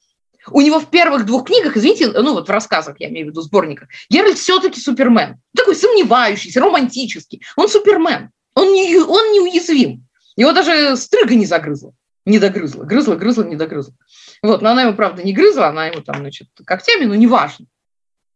У 0.50 0.60
него 0.60 0.80
в 0.80 0.90
первых 0.90 1.24
двух 1.24 1.46
книгах, 1.46 1.76
извините, 1.76 2.08
ну 2.08 2.32
вот 2.32 2.48
в 2.48 2.50
рассказах, 2.50 2.96
я 2.98 3.08
имею 3.08 3.26
в 3.26 3.30
виду 3.30 3.42
сборниках, 3.42 3.88
Геральт 4.10 4.38
все-таки 4.38 4.80
Супермен. 4.80 5.36
Такой 5.56 5.76
сомневающийся, 5.76 6.60
романтический. 6.60 7.42
Он 7.56 7.68
Супермен. 7.68 8.30
Он 8.54 8.72
не, 8.72 8.98
он 8.98 9.32
неуязвим. 9.32 10.06
Его 10.36 10.52
даже 10.52 10.96
стрыга 10.96 11.34
не 11.34 11.46
загрызла. 11.46 11.94
Не 12.24 12.38
догрызла. 12.38 12.84
Грызла, 12.84 13.14
грызла, 13.16 13.42
не 13.44 13.56
догрызла. 13.56 13.94
Вот, 14.42 14.62
но 14.62 14.70
она 14.70 14.82
ему, 14.82 14.94
правда, 14.94 15.22
не 15.22 15.32
грызла, 15.32 15.68
она 15.68 15.86
ему 15.86 16.02
там, 16.02 16.18
значит, 16.18 16.48
когтями, 16.64 17.04
но 17.04 17.14
неважно. 17.14 17.66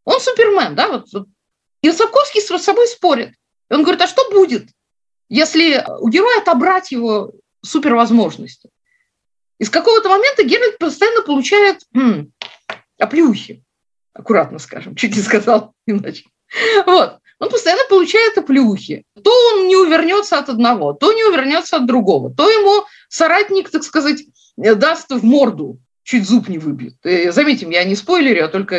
Он 0.06 0.20
Супермен, 0.20 0.74
да, 0.74 0.88
вот. 0.88 1.26
И 1.82 1.92
Сапковский 1.92 2.40
с 2.40 2.62
собой 2.62 2.86
спорит. 2.86 3.34
И 3.68 3.74
он 3.74 3.82
говорит, 3.82 4.00
а 4.00 4.06
что 4.06 4.30
будет, 4.30 4.68
если 5.28 5.84
у 5.98 6.08
героя 6.08 6.38
отобрать 6.38 6.92
его 6.92 7.32
супервозможности? 7.62 8.70
И 9.58 9.64
с 9.64 9.70
какого-то 9.70 10.08
момента 10.08 10.44
Геральт 10.44 10.78
постоянно 10.78 11.22
получает 11.22 11.80
м, 11.94 12.32
оплюхи, 12.98 13.64
аккуратно 14.12 14.58
скажем, 14.58 14.94
чуть 14.94 15.16
не 15.16 15.22
сказал 15.22 15.74
иначе. 15.86 16.24
Вот. 16.86 17.18
Он 17.38 17.50
постоянно 17.50 17.82
получает 17.88 18.38
оплюхи. 18.38 19.04
То 19.22 19.30
он 19.52 19.66
не 19.66 19.76
увернется 19.76 20.38
от 20.38 20.48
одного, 20.48 20.92
то 20.92 21.12
не 21.12 21.24
увернется 21.24 21.76
от 21.76 21.86
другого, 21.86 22.32
то 22.32 22.48
ему 22.48 22.86
соратник, 23.08 23.70
так 23.70 23.82
сказать, 23.82 24.22
даст 24.56 25.10
в 25.10 25.24
морду 25.24 25.78
чуть 26.06 26.26
зуб 26.26 26.48
не 26.48 26.58
выбьет. 26.58 26.94
Э, 27.04 27.32
заметим, 27.32 27.70
я 27.70 27.84
не 27.84 27.96
спойлерю, 27.96 28.44
а 28.44 28.48
только... 28.48 28.76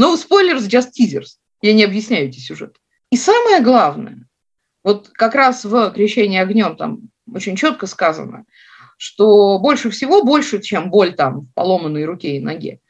No 0.00 0.16
spoilers, 0.16 0.68
just 0.68 0.88
teasers. 1.00 1.36
Я 1.62 1.72
не 1.72 1.84
объясняю 1.84 2.28
эти 2.28 2.40
сюжеты. 2.40 2.80
И 3.10 3.16
самое 3.16 3.62
главное, 3.62 4.26
вот 4.82 5.08
как 5.12 5.36
раз 5.36 5.64
в 5.64 5.92
«Крещении 5.92 6.40
огнем» 6.40 6.76
там 6.76 6.98
очень 7.32 7.54
четко 7.54 7.86
сказано, 7.86 8.44
что 8.98 9.60
больше 9.60 9.90
всего, 9.90 10.24
больше, 10.24 10.60
чем 10.60 10.90
боль 10.90 11.14
там 11.14 11.42
в 11.42 11.54
поломанной 11.54 12.04
руке 12.04 12.36
и 12.36 12.40
ноге, 12.40 12.80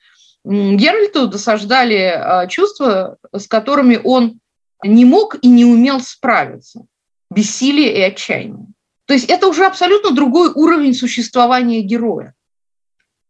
Геральту 0.42 1.26
досаждали 1.26 2.14
а, 2.14 2.46
чувства, 2.46 3.18
с 3.32 3.46
которыми 3.46 4.00
он 4.02 4.40
не 4.82 5.04
мог 5.04 5.36
и 5.42 5.48
не 5.48 5.64
умел 5.64 6.00
справиться. 6.00 6.86
Бессилие 7.30 7.94
и 7.98 8.00
отчаяние. 8.00 8.68
То 9.06 9.14
есть 9.14 9.28
это 9.28 9.48
уже 9.48 9.66
абсолютно 9.66 10.12
другой 10.12 10.50
уровень 10.54 10.94
существования 10.94 11.80
героя. 11.80 12.35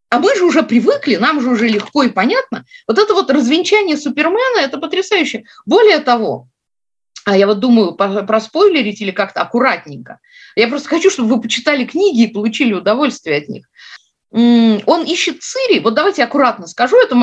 А 0.08 0.18
мы 0.18 0.34
же 0.36 0.44
уже 0.44 0.62
привыкли, 0.62 1.16
нам 1.16 1.40
же 1.40 1.50
уже 1.50 1.68
легко 1.68 2.04
и 2.04 2.08
понятно. 2.08 2.64
Вот 2.86 2.98
это 2.98 3.12
вот 3.14 3.30
развенчание 3.30 3.96
Супермена, 3.96 4.60
это 4.60 4.78
потрясающе. 4.78 5.44
Более 5.64 5.98
того, 5.98 6.48
а 7.24 7.36
я 7.36 7.48
вот 7.48 7.58
думаю 7.58 7.94
проспойлерить 7.94 9.00
или 9.00 9.10
как-то 9.10 9.42
аккуратненько. 9.42 10.20
Я 10.54 10.68
просто 10.68 10.88
хочу, 10.88 11.10
чтобы 11.10 11.34
вы 11.34 11.40
почитали 11.40 11.84
книги 11.84 12.22
и 12.22 12.32
получили 12.32 12.72
удовольствие 12.72 13.38
от 13.38 13.48
них. 13.48 13.66
Он 14.30 15.04
ищет 15.04 15.42
Цири, 15.42 15.80
вот 15.80 15.94
давайте 15.94 16.22
аккуратно 16.22 16.66
скажу, 16.68 16.96
это, 17.00 17.16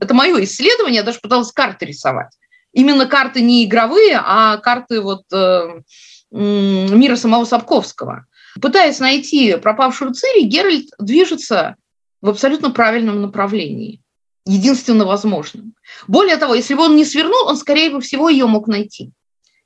это 0.00 0.14
мое 0.14 0.44
исследование, 0.44 0.98
я 0.98 1.02
даже 1.02 1.18
пыталась 1.20 1.52
карты 1.52 1.86
рисовать. 1.86 2.32
Именно 2.72 3.06
карты 3.06 3.40
не 3.40 3.64
игровые, 3.64 4.20
а 4.24 4.56
карты 4.58 5.00
вот 5.00 5.22
э, 5.32 5.80
мира 6.30 7.16
самого 7.16 7.44
Сапковского. 7.44 8.26
Пытаясь 8.60 9.00
найти 9.00 9.56
пропавшую 9.56 10.12
Цири, 10.12 10.42
Геральт 10.42 10.90
движется 10.98 11.76
в 12.20 12.28
абсолютно 12.28 12.70
правильном 12.70 13.22
направлении, 13.22 14.02
единственно 14.46 15.04
возможным. 15.04 15.74
Более 16.08 16.36
того, 16.36 16.54
если 16.54 16.74
бы 16.74 16.82
он 16.82 16.96
не 16.96 17.04
свернул, 17.04 17.46
он, 17.46 17.56
скорее 17.56 17.98
всего, 18.00 18.28
ее 18.28 18.46
мог 18.46 18.68
найти. 18.68 19.12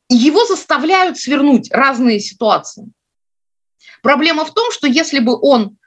И 0.09 0.15
его 0.15 0.45
заставляют 0.45 1.19
свернуть 1.19 1.71
разные 1.73 2.21
ситуации. 2.21 2.87
Проблема 4.03 4.45
в 4.45 4.53
том, 4.53 4.71
что 4.71 4.87
если 4.87 5.19
бы 5.19 5.39
он 5.41 5.79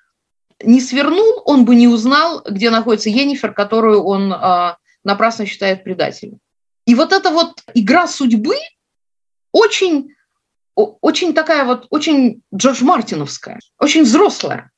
не 0.64 0.82
свернул, 0.82 1.44
он 1.46 1.66
бы 1.66 1.76
не 1.76 1.88
узнал, 1.88 2.44
где 2.44 2.70
находится 2.70 3.10
Енифер, 3.10 3.54
которую 3.54 4.04
он 4.04 4.34
э, 4.34 4.76
напрасно 5.04 5.46
считает 5.46 5.84
предателем. 5.84 6.40
И 6.86 6.96
вот 6.96 7.14
эта 7.14 7.30
вот 7.30 7.62
игра 7.74 8.08
судьбы 8.08 8.56
очень, 9.52 10.16
очень 10.76 11.34
такая 11.34 11.66
вот, 11.66 11.86
очень 11.90 12.42
Джордж 12.56 12.84
Мартиновская, 12.84 13.60
очень 13.80 14.04
взрослая. 14.04 14.72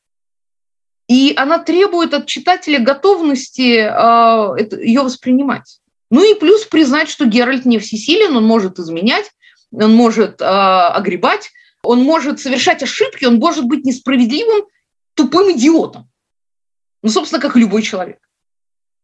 И 1.09 1.33
она 1.35 1.57
требует 1.57 2.13
от 2.13 2.27
читателя 2.27 2.79
готовности 2.79 3.79
э, 3.79 4.77
ее 4.85 5.01
воспринимать. 5.01 5.79
Ну 6.11 6.23
и 6.23 6.39
плюс 6.39 6.65
признать, 6.65 7.09
что 7.09 7.25
Геральт 7.25 7.65
не 7.65 7.79
всесилен, 7.79 8.37
он 8.37 8.45
может 8.45 8.77
изменять, 8.77 9.31
он 9.71 9.95
может 9.95 10.39
э, 10.39 10.45
огребать, 10.45 11.49
он 11.81 12.03
может 12.03 12.39
совершать 12.39 12.83
ошибки, 12.83 13.25
он 13.25 13.37
может 13.37 13.65
быть 13.65 13.85
несправедливым, 13.85 14.67
тупым 15.15 15.51
идиотом. 15.51 16.09
Ну, 17.01 17.09
собственно, 17.09 17.41
как 17.41 17.55
любой 17.55 17.81
человек. 17.81 18.19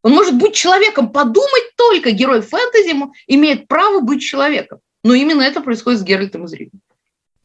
Он 0.03 0.11
может 0.11 0.35
быть 0.35 0.53
человеком, 0.53 1.11
подумать 1.11 1.75
только, 1.75 2.11
герой 2.11 2.41
фэнтези 2.41 2.95
имеет 3.25 3.67
право 3.67 4.01
быть 4.01 4.21
человеком. 4.21 4.79
Но 5.03 5.15
именно 5.15 5.41
это 5.41 5.59
происходит 5.59 6.01
с 6.01 6.03
Геральтом 6.03 6.45
из 6.45 6.53
Рима. 6.53 6.71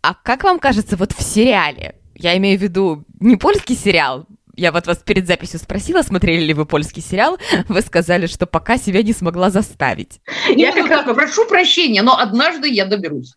А 0.03 0.13
как 0.13 0.45
вам 0.45 0.59
кажется, 0.59 0.99
вот 0.99 1.13
в 1.13 1.23
сериале, 1.23 1.95
я 2.15 2.37
имею 2.37 2.59
в 2.59 2.63
виду 2.63 3.05
не 3.21 3.37
польский 3.37 3.77
сериал, 3.77 4.27
я 4.57 4.73
вот 4.73 4.87
вас 4.87 4.99
перед 4.99 5.27
записью 5.27 5.59
спросила, 5.59 6.03
смотрели 6.03 6.43
ли 6.45 6.55
вы 6.55 6.67
польский 6.67 7.03
сериал, 7.03 7.39
вы 7.69 7.81
сказали, 7.83 8.27
что 8.27 8.47
пока 8.47 8.79
себя 8.79 9.03
не 9.03 9.13
смогла 9.13 9.51
заставить. 9.51 10.21
Я 10.49 10.73
как 10.73 10.89
раз 10.89 11.05
прошу 11.05 11.47
прощения, 11.47 12.03
но 12.03 12.19
однажды 12.19 12.69
я 12.69 12.87
доберусь. 12.87 13.35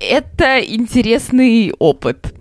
Это 0.00 0.60
интересный 0.60 1.72
опыт. 1.78 2.34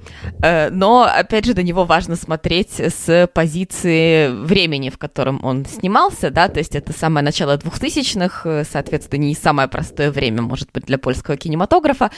Э, 0.44 0.70
но, 0.72 1.04
опять 1.04 1.46
же, 1.46 1.54
до 1.54 1.62
него 1.62 1.86
важно 1.86 2.16
смотреть 2.16 2.80
с 2.80 3.30
позиции 3.34 4.30
времени, 4.30 4.90
в 4.90 4.98
котором 4.98 5.44
он 5.44 5.66
снимался, 5.66 6.32
да, 6.32 6.48
то 6.48 6.60
есть 6.60 6.76
это 6.76 6.92
самое 6.92 7.24
начало 7.24 7.58
2000-х, 7.58 8.50
э, 8.50 8.64
соответственно, 8.70 9.22
не 9.22 9.36
самое 9.36 9.68
простое 9.68 10.12
время, 10.12 10.42
может 10.42 10.72
быть, 10.72 10.86
для 10.86 10.98
польского 10.98 11.38
кинематографа, 11.38 12.10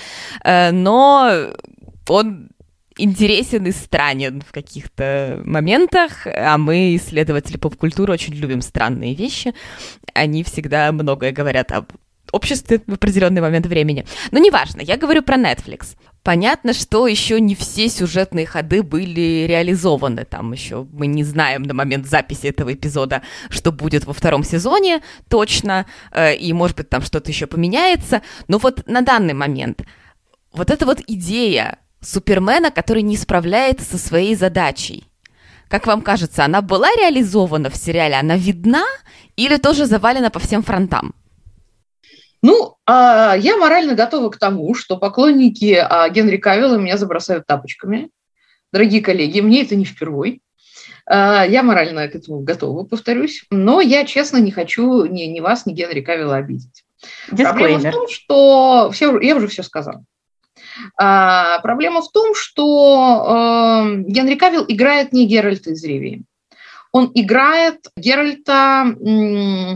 э, 0.43 0.71
но 0.71 1.49
он 2.07 2.49
интересен 2.97 3.65
и 3.65 3.71
странен 3.71 4.41
в 4.41 4.51
каких-то 4.51 5.41
моментах, 5.45 6.25
а 6.25 6.57
мы, 6.57 6.95
исследователи 6.95 7.57
поп-культуры, 7.57 8.13
очень 8.13 8.33
любим 8.33 8.61
странные 8.61 9.15
вещи. 9.15 9.53
Они 10.13 10.43
всегда 10.43 10.91
многое 10.91 11.31
говорят 11.31 11.71
об 11.71 11.91
обществе 12.31 12.81
в 12.85 12.93
определенный 12.93 13.41
момент 13.41 13.67
времени. 13.67 14.05
Но 14.31 14.39
неважно, 14.39 14.81
я 14.81 14.97
говорю 14.97 15.21
про 15.21 15.37
Netflix. 15.37 15.95
Понятно, 16.23 16.73
что 16.73 17.05
еще 17.07 17.39
не 17.39 17.53
все 17.53 17.89
сюжетные 17.89 18.45
ходы 18.45 18.81
были 18.81 19.45
реализованы. 19.47 20.25
Там 20.25 20.53
еще 20.53 20.87
мы 20.91 21.07
не 21.07 21.23
знаем 21.23 21.63
на 21.63 21.73
момент 21.73 22.07
записи 22.07 22.47
этого 22.47 22.73
эпизода, 22.73 23.21
что 23.49 23.71
будет 23.71 24.05
во 24.05 24.13
втором 24.13 24.43
сезоне 24.43 25.01
точно, 25.29 25.85
э, 26.11 26.35
и, 26.35 26.53
может 26.53 26.77
быть, 26.77 26.89
там 26.89 27.01
что-то 27.01 27.29
еще 27.29 27.45
поменяется. 27.45 28.21
Но 28.47 28.57
вот 28.57 28.87
на 28.87 29.01
данный 29.01 29.33
момент 29.33 29.83
вот 30.53 30.69
эта 30.71 30.85
вот 30.85 31.01
идея 31.07 31.77
Супермена, 32.03 32.71
который 32.71 33.01
не 33.01 33.17
справляется 33.17 33.85
со 33.85 33.97
своей 33.97 34.35
задачей. 34.35 35.05
Как 35.69 35.87
вам 35.87 36.01
кажется, 36.01 36.45
она 36.45 36.61
была 36.61 36.89
реализована 36.97 37.69
в 37.69 37.75
сериале? 37.75 38.15
Она 38.15 38.37
видна 38.37 38.85
или 39.35 39.57
тоже 39.57 39.85
завалена 39.85 40.29
по 40.29 40.39
всем 40.39 40.61
фронтам? 40.61 41.15
Ну, 42.43 42.75
а, 42.85 43.35
я 43.37 43.55
морально 43.55 43.95
готова 43.95 44.29
к 44.29 44.37
тому, 44.37 44.75
что 44.75 44.97
поклонники 44.97 45.73
а, 45.73 46.09
Генри 46.09 46.37
Кавилла 46.37 46.75
меня 46.75 46.97
забросают 46.97 47.47
тапочками. 47.47 48.09
Дорогие 48.73 49.01
коллеги, 49.01 49.39
мне 49.39 49.63
это 49.63 49.75
не 49.75 49.85
впервой. 49.85 50.41
А, 51.05 51.45
я 51.45 51.63
морально 51.63 52.07
к 52.09 52.15
этому 52.15 52.41
готова, 52.41 52.83
повторюсь. 52.83 53.45
Но 53.49 53.79
я, 53.79 54.05
честно, 54.05 54.37
не 54.37 54.51
хочу 54.51 55.05
ни, 55.05 55.23
ни 55.23 55.39
вас, 55.39 55.65
ни 55.65 55.73
Генри 55.73 56.01
Кавилла 56.01 56.35
обидеть. 56.35 56.83
Проблема 57.29 57.79
в 57.79 57.91
том, 57.91 58.07
что... 58.09 58.91
Все, 58.91 59.17
я 59.21 59.37
уже 59.37 59.47
все 59.47 59.63
сказала. 59.63 60.03
А, 60.97 61.59
проблема 61.59 62.01
в 62.01 62.11
том, 62.11 62.35
что 62.35 63.83
э, 63.85 63.95
Генри 64.07 64.35
Кавилл 64.35 64.65
играет 64.67 65.13
не 65.13 65.27
Геральта 65.27 65.71
из 65.71 65.83
Ривии. 65.83 66.23
Он 66.91 67.11
играет 67.13 67.87
Геральта 67.97 68.85
э, 68.85 69.75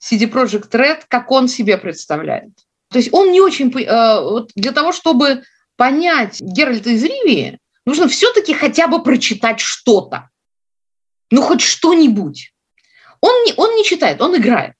CD 0.00 0.30
Projekt 0.30 0.70
Red, 0.72 1.02
как 1.08 1.30
он 1.30 1.48
себе 1.48 1.78
представляет. 1.78 2.50
То 2.90 2.98
есть 2.98 3.12
он 3.12 3.32
не 3.32 3.40
очень... 3.40 3.72
Э, 3.82 4.20
вот 4.20 4.50
для 4.54 4.72
того, 4.72 4.92
чтобы 4.92 5.42
понять 5.76 6.40
Геральта 6.40 6.90
из 6.90 7.04
Ривии, 7.04 7.58
нужно 7.86 8.08
все-таки 8.08 8.54
хотя 8.54 8.86
бы 8.86 9.02
прочитать 9.02 9.60
что-то. 9.60 10.28
Ну, 11.30 11.42
хоть 11.42 11.60
что-нибудь. 11.60 12.52
Он 13.20 13.44
не, 13.44 13.52
он 13.56 13.74
не 13.74 13.84
читает, 13.84 14.20
он 14.20 14.36
играет. 14.36 14.74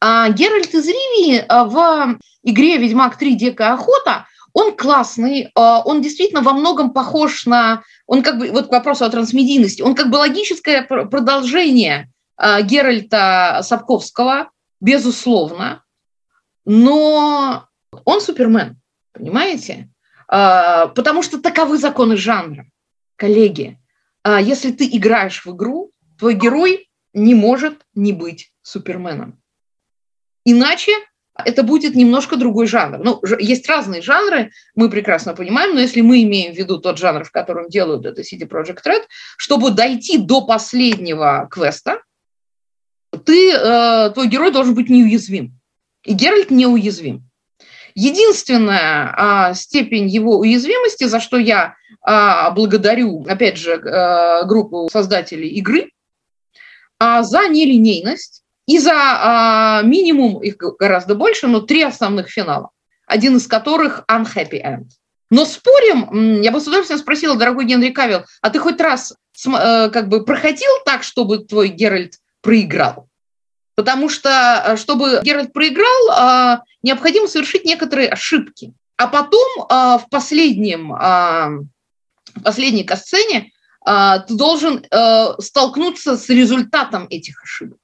А 0.00 0.30
Геральт 0.30 0.72
из 0.74 0.86
Ривии 0.86 1.44
в 1.48 2.18
игре 2.42 2.78
«Ведьмак 2.78 3.18
3. 3.18 3.34
Дикая 3.34 3.74
охота» 3.74 4.26
он 4.52 4.76
классный, 4.76 5.50
а, 5.54 5.82
он 5.82 6.02
действительно 6.02 6.42
во 6.42 6.52
многом 6.52 6.92
похож 6.92 7.46
на... 7.46 7.82
Он 8.06 8.22
как 8.22 8.38
бы, 8.38 8.50
вот 8.50 8.68
к 8.68 8.72
вопросу 8.72 9.04
о 9.04 9.10
трансмедийности, 9.10 9.82
он 9.82 9.94
как 9.94 10.10
бы 10.10 10.16
логическое 10.16 10.82
продолжение 10.82 12.10
а, 12.36 12.62
Геральта 12.62 13.60
Сапковского, 13.62 14.50
безусловно, 14.80 15.84
но 16.64 17.66
он 18.04 18.20
супермен, 18.20 18.80
понимаете? 19.12 19.88
Потому 20.28 21.24
что 21.24 21.40
таковы 21.40 21.76
законы 21.76 22.16
жанра. 22.16 22.66
Коллеги, 23.16 23.80
если 24.24 24.70
ты 24.70 24.86
играешь 24.86 25.44
в 25.44 25.56
игру, 25.56 25.90
твой 26.18 26.34
герой 26.34 26.88
не 27.12 27.34
может 27.34 27.84
не 27.94 28.12
быть 28.12 28.52
суперменом. 28.62 29.42
Иначе 30.44 30.92
это 31.44 31.62
будет 31.62 31.94
немножко 31.94 32.36
другой 32.36 32.66
жанр. 32.66 32.98
Ну, 32.98 33.20
есть 33.38 33.68
разные 33.68 34.02
жанры, 34.02 34.50
мы 34.74 34.90
прекрасно 34.90 35.34
понимаем, 35.34 35.74
но 35.74 35.80
если 35.80 36.00
мы 36.00 36.22
имеем 36.22 36.54
в 36.54 36.56
виду 36.56 36.78
тот 36.78 36.98
жанр, 36.98 37.24
в 37.24 37.30
котором 37.30 37.68
делают 37.68 38.06
это 38.06 38.22
CD 38.22 38.48
Project 38.48 38.82
Red, 38.86 39.02
чтобы 39.36 39.70
дойти 39.70 40.18
до 40.18 40.46
последнего 40.46 41.48
квеста, 41.50 42.02
ты, 43.24 43.52
э, 43.52 44.10
твой 44.10 44.28
герой 44.28 44.52
должен 44.52 44.74
быть 44.74 44.88
неуязвим. 44.88 45.52
И 46.04 46.12
Геральт 46.14 46.50
неуязвим. 46.50 47.30
Единственная 47.94 49.12
а, 49.16 49.54
степень 49.54 50.08
его 50.08 50.38
уязвимости, 50.38 51.04
за 51.04 51.20
что 51.20 51.36
я 51.36 51.74
а, 52.02 52.50
благодарю, 52.52 53.24
опять 53.28 53.58
же, 53.58 53.74
а, 53.74 54.44
группу 54.44 54.88
создателей 54.92 55.48
игры, 55.48 55.90
а, 56.98 57.22
за 57.22 57.48
нелинейность, 57.48 58.44
и 58.70 58.78
за 58.78 58.92
а, 58.94 59.82
минимум, 59.82 60.40
их 60.44 60.56
гораздо 60.56 61.16
больше, 61.16 61.48
но 61.48 61.58
три 61.58 61.82
основных 61.82 62.28
финала, 62.28 62.70
один 63.04 63.36
из 63.36 63.48
которых 63.48 64.04
unhappy 64.08 64.62
end. 64.64 64.86
Но 65.28 65.44
спорим, 65.44 66.40
я 66.40 66.52
бы 66.52 66.60
с 66.60 66.68
удовольствием 66.68 67.00
спросила, 67.00 67.34
дорогой 67.34 67.64
Генри 67.64 67.90
Кавилл, 67.90 68.24
а 68.40 68.50
ты 68.50 68.60
хоть 68.60 68.80
раз 68.80 69.12
э, 69.44 69.90
как 69.90 70.08
бы 70.08 70.24
проходил 70.24 70.70
так, 70.84 71.02
чтобы 71.02 71.38
твой 71.38 71.70
Геральт 71.70 72.20
проиграл? 72.42 73.08
Потому 73.74 74.08
что, 74.08 74.62
э, 74.64 74.76
чтобы 74.76 75.20
Геральт 75.24 75.52
проиграл, 75.52 76.10
а, 76.12 76.62
необходимо 76.84 77.26
совершить 77.26 77.64
некоторые 77.64 78.08
ошибки. 78.08 78.72
А 78.96 79.08
потом 79.08 79.66
в 79.66 80.04
последнем, 80.10 80.90
в 80.92 82.42
последней 82.44 82.84
касцене 82.84 83.50
ты 83.82 84.34
должен 84.34 84.84
э, 84.84 85.26
столкнуться 85.38 86.18
с 86.18 86.28
результатом 86.28 87.06
этих 87.08 87.42
ошибок. 87.42 87.79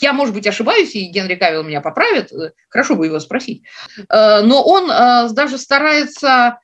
Я, 0.00 0.12
может 0.12 0.34
быть, 0.34 0.46
ошибаюсь, 0.46 0.94
и 0.94 1.06
Генри 1.06 1.36
Кавилл 1.36 1.62
меня 1.62 1.80
поправит, 1.80 2.32
э, 2.32 2.52
хорошо 2.68 2.96
бы 2.96 3.06
его 3.06 3.20
спросить. 3.20 3.62
Э, 4.08 4.42
но 4.42 4.62
он 4.62 4.90
э, 4.90 5.28
даже 5.32 5.58
старается 5.58 6.58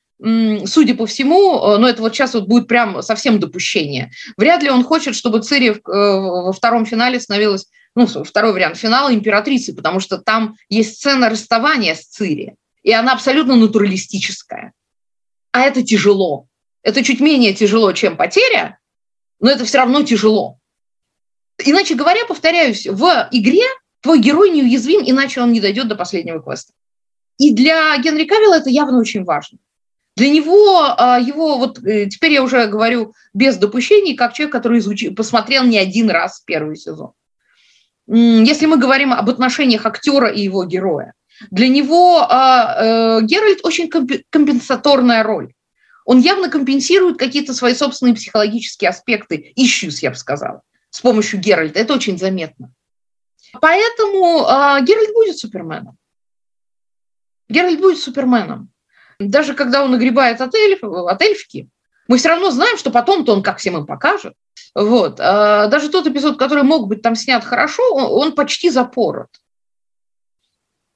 судя 0.66 0.94
по 0.94 1.06
всему, 1.06 1.78
но 1.78 1.88
это 1.88 2.02
вот 2.02 2.14
сейчас 2.14 2.34
вот 2.34 2.46
будет 2.46 2.68
прям 2.68 3.00
совсем 3.00 3.40
допущение. 3.40 4.10
Вряд 4.36 4.62
ли 4.62 4.68
он 4.68 4.84
хочет, 4.84 5.14
чтобы 5.14 5.40
Цири 5.40 5.80
во 5.82 6.52
втором 6.52 6.84
финале 6.84 7.18
становилась, 7.18 7.68
ну, 7.94 8.06
второй 8.06 8.52
вариант 8.52 8.76
финала 8.76 9.14
императрицей, 9.14 9.74
потому 9.74 9.98
что 9.98 10.18
там 10.18 10.56
есть 10.68 10.96
сцена 10.96 11.30
расставания 11.30 11.94
с 11.94 12.04
Цири, 12.04 12.56
и 12.82 12.92
она 12.92 13.14
абсолютно 13.14 13.56
натуралистическая. 13.56 14.74
А 15.52 15.60
это 15.62 15.82
тяжело. 15.82 16.48
Это 16.82 17.02
чуть 17.02 17.20
менее 17.20 17.54
тяжело, 17.54 17.92
чем 17.92 18.18
потеря, 18.18 18.78
но 19.40 19.50
это 19.50 19.64
все 19.64 19.78
равно 19.78 20.02
тяжело. 20.02 20.59
Иначе 21.64 21.94
говоря, 21.94 22.24
повторяюсь, 22.26 22.86
в 22.86 23.28
игре 23.32 23.64
твой 24.00 24.20
герой 24.20 24.50
неуязвим, 24.50 25.02
иначе 25.04 25.40
он 25.40 25.52
не 25.52 25.60
дойдет 25.60 25.88
до 25.88 25.94
последнего 25.94 26.42
квеста. 26.42 26.72
И 27.38 27.52
для 27.52 27.96
Генри 27.98 28.24
Кавилла 28.24 28.54
это 28.54 28.70
явно 28.70 28.98
очень 28.98 29.24
важно. 29.24 29.58
Для 30.16 30.28
него, 30.28 30.82
а, 30.82 31.18
его, 31.18 31.56
вот 31.56 31.78
э, 31.84 32.06
теперь 32.06 32.32
я 32.32 32.42
уже 32.42 32.66
говорю 32.66 33.14
без 33.32 33.56
допущений, 33.56 34.14
как 34.14 34.34
человек, 34.34 34.52
который 34.52 34.80
изучил, 34.80 35.14
посмотрел 35.14 35.64
не 35.64 35.78
один 35.78 36.10
раз 36.10 36.42
первый 36.44 36.76
сезон. 36.76 37.12
Если 38.06 38.66
мы 38.66 38.76
говорим 38.76 39.12
об 39.12 39.30
отношениях 39.30 39.86
актера 39.86 40.28
и 40.28 40.42
его 40.42 40.64
героя, 40.64 41.14
для 41.50 41.68
него 41.68 42.26
а, 42.28 43.20
э, 43.20 43.22
Геральт 43.22 43.60
очень 43.62 43.88
компенсаторная 43.88 45.22
роль. 45.22 45.54
Он 46.04 46.18
явно 46.18 46.50
компенсирует 46.50 47.18
какие-то 47.18 47.54
свои 47.54 47.72
собственные 47.72 48.16
психологические 48.16 48.90
аспекты, 48.90 49.52
issues, 49.56 49.98
я 50.02 50.10
бы 50.10 50.16
сказала 50.16 50.62
с 50.90 51.00
помощью 51.00 51.40
Геральта. 51.40 51.78
Это 51.78 51.94
очень 51.94 52.18
заметно. 52.18 52.72
Поэтому 53.60 54.42
э, 54.42 54.84
Геральт 54.84 55.12
будет 55.12 55.38
Суперменом. 55.38 55.96
Геральт 57.48 57.80
будет 57.80 57.98
Суперменом. 57.98 58.70
Даже 59.18 59.54
когда 59.54 59.82
он 59.84 59.90
нагребает 59.90 60.40
от, 60.40 60.54
эльф, 60.54 60.80
мы 60.82 62.16
все 62.16 62.28
равно 62.28 62.50
знаем, 62.50 62.76
что 62.78 62.90
потом-то 62.90 63.32
он 63.32 63.42
как 63.42 63.58
всем 63.58 63.76
им 63.76 63.86
покажет. 63.86 64.34
Вот. 64.74 65.20
А 65.20 65.66
даже 65.66 65.90
тот 65.90 66.06
эпизод, 66.06 66.38
который 66.38 66.62
мог 66.62 66.88
быть 66.88 67.02
там 67.02 67.14
снят 67.14 67.44
хорошо, 67.44 67.82
он, 67.92 68.04
он 68.04 68.32
почти 68.34 68.70
запорот. 68.70 69.28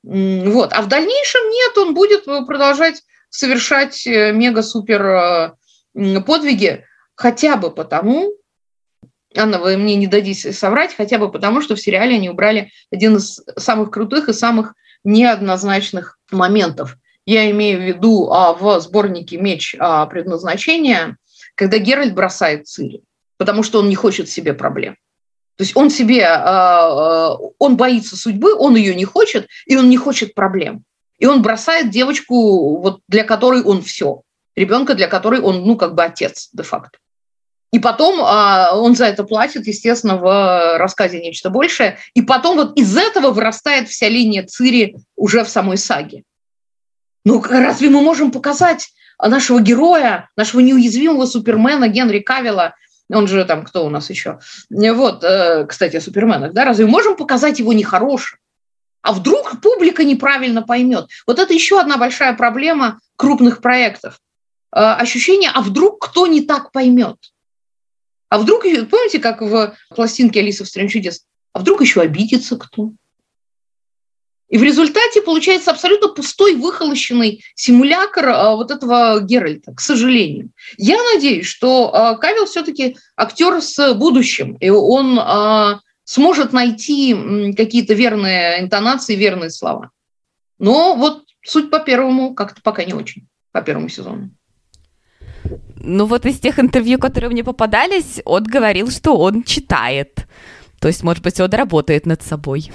Вот. 0.03 0.73
А 0.73 0.83
в 0.83 0.89
дальнейшем 0.89 1.49
нет, 1.51 1.79
он 1.79 1.95
будет 1.95 2.25
продолжать 2.25 3.03
совершать 3.31 4.07
э, 4.07 4.33
мега-супер 4.33 5.57
э, 5.95 6.21
подвиги, 6.21 6.85
хотя 7.15 7.57
бы 7.57 7.71
потому, 7.71 8.33
Анна, 9.37 9.59
вы 9.59 9.77
мне 9.77 9.97
не 9.97 10.07
дадите 10.07 10.53
соврать, 10.53 10.95
хотя 10.95 11.19
бы 11.19 11.31
потому, 11.31 11.61
что 11.61 11.75
в 11.75 11.81
сериале 11.81 12.17
они 12.17 12.31
убрали 12.31 12.71
один 12.91 13.17
из 13.17 13.41
самых 13.57 13.91
крутых 13.91 14.29
и 14.29 14.33
самых 14.33 14.75
неоднозначных 15.03 16.19
моментов. 16.31 16.97
Я 17.27 17.51
имею 17.51 17.79
в 17.79 17.83
виду 17.83 18.31
а, 18.31 18.53
в 18.53 18.81
сборнике 18.81 19.39
«Меч 19.39 19.75
а, 19.79 20.07
предназначения», 20.07 21.17
когда 21.55 21.79
Геральт 21.79 22.15
бросает 22.15 22.67
Цири, 22.67 23.03
потому 23.37 23.63
что 23.63 23.79
он 23.81 23.89
не 23.89 23.95
хочет 23.95 24.29
себе 24.29 24.55
проблем. 24.55 24.97
То 25.57 25.63
есть 25.63 25.77
он 25.77 25.91
себе, 25.91 26.27
а, 26.27 27.33
а, 27.33 27.39
он 27.59 27.77
боится 27.77 28.17
судьбы, 28.17 28.55
он 28.55 28.77
ее 28.77 28.95
не 28.95 29.05
хочет, 29.05 29.49
и 29.67 29.77
он 29.77 29.89
не 29.89 29.97
хочет 29.97 30.35
проблем. 30.35 30.85
И 31.19 31.27
он 31.27 31.43
бросает 31.43 31.91
девочку, 31.91 32.79
вот, 32.79 33.01
для 33.09 33.25
которой 33.25 33.63
он 33.63 33.83
все. 33.83 34.23
Ребенка, 34.57 34.95
для 34.95 35.07
которой 35.07 35.41
он, 35.41 35.65
ну, 35.65 35.77
как 35.77 35.95
бы 35.95 36.03
отец 36.03 36.51
де-факто. 36.53 36.99
И 37.75 37.81
потом 37.81 38.21
а, 38.23 38.71
он 38.77 38.95
за 38.95 39.07
это 39.07 39.25
платит, 39.25 39.67
естественно, 39.67 40.17
в 40.17 40.79
рассказе 40.79 41.21
«Нечто 41.21 41.51
большее». 41.51 41.99
И 42.15 42.23
потом 42.23 42.55
вот 42.55 42.79
из 42.79 42.97
этого 42.97 43.33
вырастает 43.33 43.89
вся 43.89 44.09
линия 44.09 44.47
Цири 44.47 44.95
уже 45.17 45.43
в 45.43 45.49
самой 45.49 45.77
саге. 45.77 46.23
Ну, 47.25 47.43
разве 47.43 47.91
мы 47.91 48.01
можем 48.01 48.31
показать 48.31 48.91
нашего 49.21 49.59
героя, 49.59 50.31
нашего 50.37 50.61
неуязвимого 50.61 51.27
супермена 51.27 51.89
Генри 51.89 52.21
Кавилла, 52.21 52.77
он 53.13 53.27
же 53.27 53.45
там, 53.45 53.65
кто 53.65 53.85
у 53.85 53.91
нас 53.91 54.09
еще? 54.09 54.39
Вот, 54.71 55.25
э, 55.25 55.67
кстати, 55.67 55.97
о 55.97 56.01
суперменах, 56.01 56.53
да, 56.53 56.65
разве 56.65 56.87
можем 56.87 57.17
показать 57.17 57.59
его 57.59 57.73
нехорошим? 57.73 58.39
А 59.03 59.13
вдруг 59.13 59.61
публика 59.61 60.05
неправильно 60.05 60.63
поймет? 60.63 61.09
Вот 61.27 61.41
это 61.41 61.53
еще 61.53 61.81
одна 61.81 61.97
большая 61.97 62.35
проблема 62.35 63.01
крупных 63.17 63.61
проектов. 63.61 64.21
Э, 64.73 64.93
ощущение, 64.93 65.51
а 65.53 65.61
вдруг 65.61 66.01
кто 66.07 66.29
не 66.29 66.43
так 66.43 66.71
поймет? 66.71 67.17
А 68.35 68.39
вдруг, 68.39 68.63
помните, 68.63 69.21
как 69.21 69.43
в 69.43 69.77
пластинке 69.95 70.41
Алисы 70.41 70.65
в 70.65 70.67
стране 70.67 70.89
чудес, 70.89 71.25
а 71.53 71.61
вдруг 71.61 71.81
еще 71.83 72.01
обидится 72.01 72.57
кто? 72.57 72.91
И 74.49 74.59
в 74.59 74.63
результате 74.65 75.23
получается 75.23 75.71
абсолютно 75.71 76.09
пустой, 76.09 76.57
выхолощенный 76.57 77.45
симулятор 77.55 78.29
а, 78.29 78.57
вот 78.57 78.73
этого 78.73 79.21
Геральта, 79.21 79.73
к 79.73 79.81
сожалению. 79.81 80.51
Я 80.79 81.01
надеюсь, 81.15 81.47
что 81.47 81.95
а, 81.95 82.19
все-таки 82.47 82.97
актер 83.17 83.63
с 83.63 83.95
будущим, 83.95 84.55
и 84.55 84.69
он 84.69 85.17
а, 85.21 85.79
сможет 86.03 86.53
найти 86.53 87.55
какие-то 87.57 87.95
верные 87.95 88.61
интонации, 88.61 89.15
верные 89.15 89.51
слова. 89.51 89.93
Но 90.59 90.97
вот 90.97 91.23
суть 91.47 91.71
по 91.71 91.79
первому 91.79 92.35
как-то 92.35 92.61
пока 92.63 92.83
не 92.83 92.95
очень, 92.95 93.29
по 93.53 93.63
первому 93.63 93.89
сезону. 93.89 94.33
Ну 95.77 96.07
вот 96.07 96.27
из 96.27 96.39
тех 96.39 96.59
интервью, 96.59 96.99
которые 96.99 97.31
мне 97.31 97.45
попадались, 97.45 98.21
он 98.25 98.45
говорил, 98.45 98.91
что 98.91 99.17
он 99.17 99.43
читает. 99.43 100.27
То 100.81 100.89
есть, 100.89 101.03
может 101.03 101.23
быть, 101.23 101.41
он 101.41 101.51
работает 101.51 102.07
над 102.07 102.23
собой. 102.23 102.71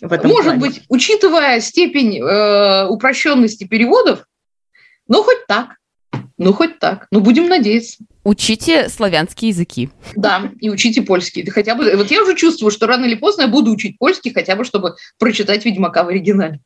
в 0.00 0.12
этом 0.12 0.30
Может 0.30 0.44
плане. 0.44 0.60
быть, 0.60 0.82
учитывая 0.88 1.60
степень 1.60 2.18
э, 2.18 2.86
упрощенности 2.86 3.64
переводов, 3.64 4.24
ну 5.08 5.22
хоть 5.22 5.46
так. 5.46 5.76
Ну, 6.36 6.52
хоть 6.52 6.78
так. 6.78 7.06
Ну, 7.10 7.20
будем 7.20 7.48
надеяться. 7.48 7.98
Учите 8.22 8.88
славянские 8.88 9.50
языки. 9.50 9.90
Да, 10.14 10.52
и 10.60 10.70
учите 10.70 11.02
польский. 11.02 11.42
Да 11.42 11.50
хотя 11.50 11.74
бы... 11.74 11.96
Вот 11.96 12.10
я 12.10 12.22
уже 12.22 12.36
чувствую, 12.36 12.70
что 12.70 12.86
рано 12.86 13.04
или 13.06 13.16
поздно 13.16 13.42
я 13.42 13.48
буду 13.48 13.72
учить 13.72 13.98
польский, 13.98 14.32
хотя 14.32 14.54
бы, 14.54 14.64
чтобы 14.64 14.94
прочитать 15.18 15.64
«Ведьмака» 15.64 16.04
в 16.04 16.08
оригинале. 16.08 16.60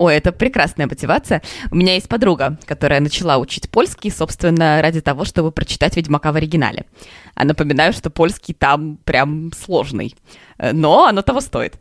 Ой, 0.00 0.16
это 0.16 0.32
прекрасная 0.32 0.86
мотивация. 0.86 1.42
У 1.70 1.76
меня 1.76 1.92
есть 1.92 2.08
подруга, 2.08 2.58
которая 2.64 3.00
начала 3.00 3.36
учить 3.36 3.68
польский, 3.68 4.10
собственно, 4.10 4.80
ради 4.80 5.02
того, 5.02 5.26
чтобы 5.26 5.52
прочитать 5.52 5.94
«Ведьмака» 5.94 6.32
в 6.32 6.36
оригинале. 6.36 6.86
А 7.34 7.44
напоминаю, 7.44 7.92
что 7.92 8.08
польский 8.08 8.54
там 8.54 8.96
прям 9.04 9.52
сложный, 9.52 10.16
но 10.58 11.04
оно 11.04 11.20
того 11.20 11.42
стоит. 11.42 11.74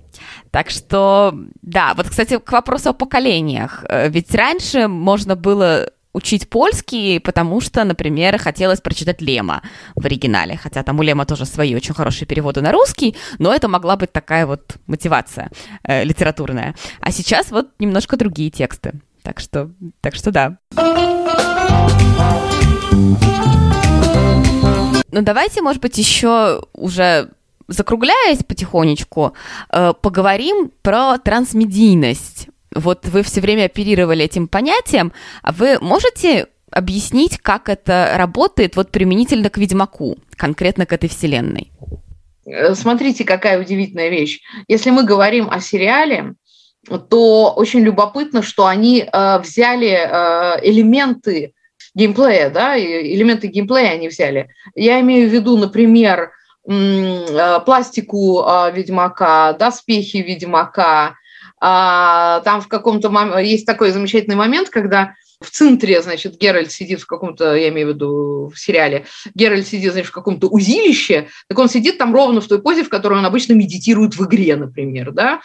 Так 0.51 0.69
что, 0.69 1.33
да, 1.61 1.93
вот, 1.93 2.09
кстати, 2.09 2.39
к 2.39 2.51
вопросу 2.51 2.89
о 2.89 2.93
поколениях. 2.93 3.85
Ведь 4.09 4.35
раньше 4.35 4.89
можно 4.89 5.37
было 5.37 5.89
учить 6.13 6.49
польский, 6.49 7.19
потому 7.19 7.61
что, 7.61 7.83
например, 7.83 8.37
хотелось 8.39 8.81
прочитать 8.81 9.21
Лема 9.21 9.61
в 9.95 10.05
оригинале, 10.05 10.57
хотя 10.57 10.83
там 10.83 10.99
у 10.99 11.03
Лема 11.03 11.25
тоже 11.25 11.45
свои 11.45 11.75
очень 11.75 11.93
хорошие 11.93 12.27
переводы 12.27 12.61
на 12.61 12.71
русский, 12.71 13.15
но 13.37 13.53
это 13.53 13.67
могла 13.67 13.95
быть 13.95 14.11
такая 14.11 14.45
вот 14.45 14.77
мотивация 14.87 15.51
э, 15.83 16.03
литературная. 16.03 16.75
А 16.99 17.11
сейчас 17.11 17.51
вот 17.51 17.67
немножко 17.79 18.17
другие 18.17 18.49
тексты. 18.49 18.93
Так 19.23 19.39
что, 19.39 19.69
так 20.01 20.15
что 20.15 20.31
да. 20.31 20.57
Ну 25.11 25.21
давайте, 25.21 25.61
может 25.61 25.81
быть, 25.81 25.97
еще 25.97 26.63
уже 26.73 27.29
закругляясь 27.67 28.43
потихонечку, 28.43 29.33
э, 29.69 29.93
поговорим 30.01 30.71
про 30.81 31.17
трансмедийность 31.19 32.47
вот 32.73 33.05
вы 33.05 33.23
все 33.23 33.41
время 33.41 33.65
оперировали 33.65 34.25
этим 34.25 34.47
понятием, 34.47 35.11
а 35.41 35.51
вы 35.51 35.77
можете 35.79 36.47
объяснить, 36.71 37.37
как 37.37 37.69
это 37.69 38.13
работает 38.15 38.75
вот 38.75 38.91
применительно 38.91 39.49
к 39.49 39.57
Ведьмаку, 39.57 40.17
конкретно 40.35 40.85
к 40.85 40.93
этой 40.93 41.09
вселенной? 41.09 41.71
Э, 42.45 42.75
смотрите, 42.75 43.23
какая 43.23 43.59
удивительная 43.59 44.09
вещь. 44.09 44.41
Если 44.67 44.89
мы 44.91 45.03
говорим 45.03 45.49
о 45.49 45.59
сериале, 45.59 46.35
то 47.09 47.53
очень 47.55 47.81
любопытно, 47.81 48.41
что 48.41 48.65
они 48.65 49.01
э, 49.01 49.39
взяли 49.39 49.89
э, 49.89 50.59
элементы 50.63 51.53
геймплея, 51.95 52.49
да, 52.49 52.79
элементы 52.79 53.47
геймплея 53.47 53.91
они 53.91 54.07
взяли. 54.07 54.49
Я 54.75 54.99
имею 55.01 55.29
в 55.29 55.33
виду, 55.33 55.57
например, 55.57 56.31
э, 56.67 57.59
пластику 57.65 58.41
э, 58.41 58.71
Ведьмака, 58.73 59.53
доспехи 59.53 60.17
Ведьмака, 60.17 61.15
а, 61.59 62.41
там 62.41 62.61
в 62.61 62.67
каком-то 62.67 63.09
есть 63.39 63.65
такой 63.65 63.91
замечательный 63.91 64.35
момент, 64.35 64.69
когда 64.69 65.15
в 65.41 65.51
центре, 65.51 66.01
значит, 66.01 66.37
Геральт 66.37 66.71
сидит 66.71 66.99
в 66.99 67.05
каком-то, 67.05 67.55
я 67.55 67.69
имею 67.69 67.87
в 67.87 67.93
виду 67.93 68.51
в 68.53 68.59
сериале, 68.59 69.05
Геральт 69.35 69.67
сидит, 69.67 69.93
значит, 69.93 70.09
в 70.09 70.13
каком-то 70.13 70.47
узилище, 70.47 71.29
так 71.47 71.57
он 71.57 71.69
сидит 71.69 71.97
там 71.97 72.13
ровно 72.13 72.41
в 72.41 72.47
той 72.47 72.61
позе, 72.61 72.83
в 72.83 72.89
которой 72.89 73.19
он 73.19 73.25
обычно 73.25 73.53
медитирует 73.53 74.17
в 74.17 74.25
игре, 74.25 74.57
например, 74.57 75.11
да. 75.13 75.39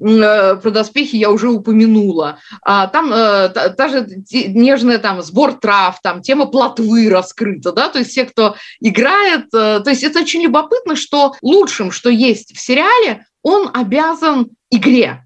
Э, 0.00 0.54
про 0.54 0.70
доспехи 0.70 1.16
я 1.16 1.30
уже 1.30 1.48
упомянула. 1.48 2.38
А 2.62 2.86
там 2.86 3.12
э, 3.12 3.48
та, 3.48 3.70
та 3.70 3.88
же 3.88 4.06
нежная 4.30 4.98
там 4.98 5.20
сбор 5.20 5.54
трав, 5.54 6.00
там 6.00 6.22
тема 6.22 6.46
плотвы 6.46 7.10
раскрыта, 7.10 7.72
да, 7.72 7.88
то 7.88 7.98
есть 7.98 8.12
все, 8.12 8.26
кто 8.26 8.54
играет, 8.80 9.46
э, 9.52 9.80
то 9.80 9.90
есть 9.90 10.04
это 10.04 10.20
очень 10.20 10.42
любопытно, 10.42 10.94
что 10.94 11.34
лучшим, 11.42 11.90
что 11.90 12.08
есть 12.08 12.56
в 12.56 12.60
сериале, 12.60 13.26
он 13.42 13.68
обязан 13.74 14.50
игре, 14.70 15.24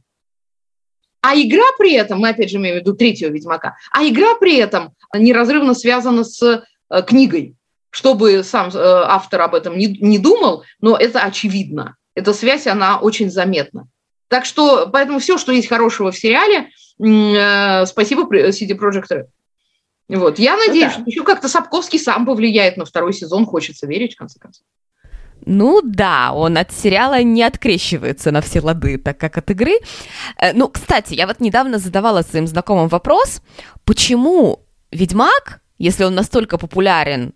а 1.26 1.34
игра 1.40 1.64
при 1.78 1.94
этом, 1.94 2.18
мы 2.18 2.28
опять 2.28 2.50
же 2.50 2.58
имеем 2.58 2.76
в 2.76 2.80
виду 2.80 2.92
третьего 2.92 3.30
Ведьмака, 3.30 3.78
а 3.90 4.06
игра 4.06 4.34
при 4.34 4.56
этом 4.56 4.92
неразрывно 5.16 5.72
связана 5.72 6.22
с 6.22 6.42
э, 6.42 7.02
книгой. 7.02 7.54
Чтобы 7.88 8.42
сам 8.42 8.68
э, 8.68 8.72
автор 8.78 9.40
об 9.40 9.54
этом 9.54 9.78
не, 9.78 9.86
не 9.86 10.18
думал, 10.18 10.64
но 10.82 10.98
это 10.98 11.22
очевидно. 11.22 11.96
Эта 12.14 12.34
связь, 12.34 12.66
она 12.66 12.98
очень 12.98 13.30
заметна. 13.30 13.88
Так 14.28 14.44
что, 14.44 14.86
поэтому 14.92 15.18
все, 15.18 15.38
что 15.38 15.50
есть 15.50 15.68
хорошего 15.68 16.10
в 16.10 16.18
сериале, 16.18 16.68
э, 16.98 17.86
спасибо 17.86 18.24
CD 18.50 18.78
Projekt 18.78 19.08
Red. 19.10 19.26
Вот. 20.08 20.38
Я 20.38 20.58
надеюсь, 20.58 20.92
ну, 20.92 20.98
да. 20.98 21.00
что 21.00 21.02
еще 21.06 21.24
как-то 21.24 21.48
Сапковский 21.48 21.98
сам 21.98 22.26
повлияет 22.26 22.76
на 22.76 22.84
второй 22.84 23.14
сезон, 23.14 23.46
хочется 23.46 23.86
верить, 23.86 24.12
в 24.12 24.18
конце 24.18 24.38
концов. 24.38 24.66
Ну 25.46 25.80
да, 25.82 26.32
он 26.32 26.56
от 26.56 26.72
сериала 26.72 27.22
не 27.22 27.42
открещивается 27.42 28.30
на 28.30 28.40
все 28.40 28.60
лады, 28.60 28.98
так 28.98 29.18
как 29.18 29.38
от 29.38 29.50
игры. 29.50 29.78
Э, 30.38 30.52
ну, 30.54 30.68
кстати, 30.68 31.14
я 31.14 31.26
вот 31.26 31.40
недавно 31.40 31.78
задавала 31.78 32.22
своим 32.22 32.46
знакомым 32.46 32.88
вопрос, 32.88 33.42
почему 33.84 34.60
Ведьмак, 34.90 35.60
если 35.78 36.04
он 36.04 36.14
настолько 36.14 36.56
популярен 36.56 37.34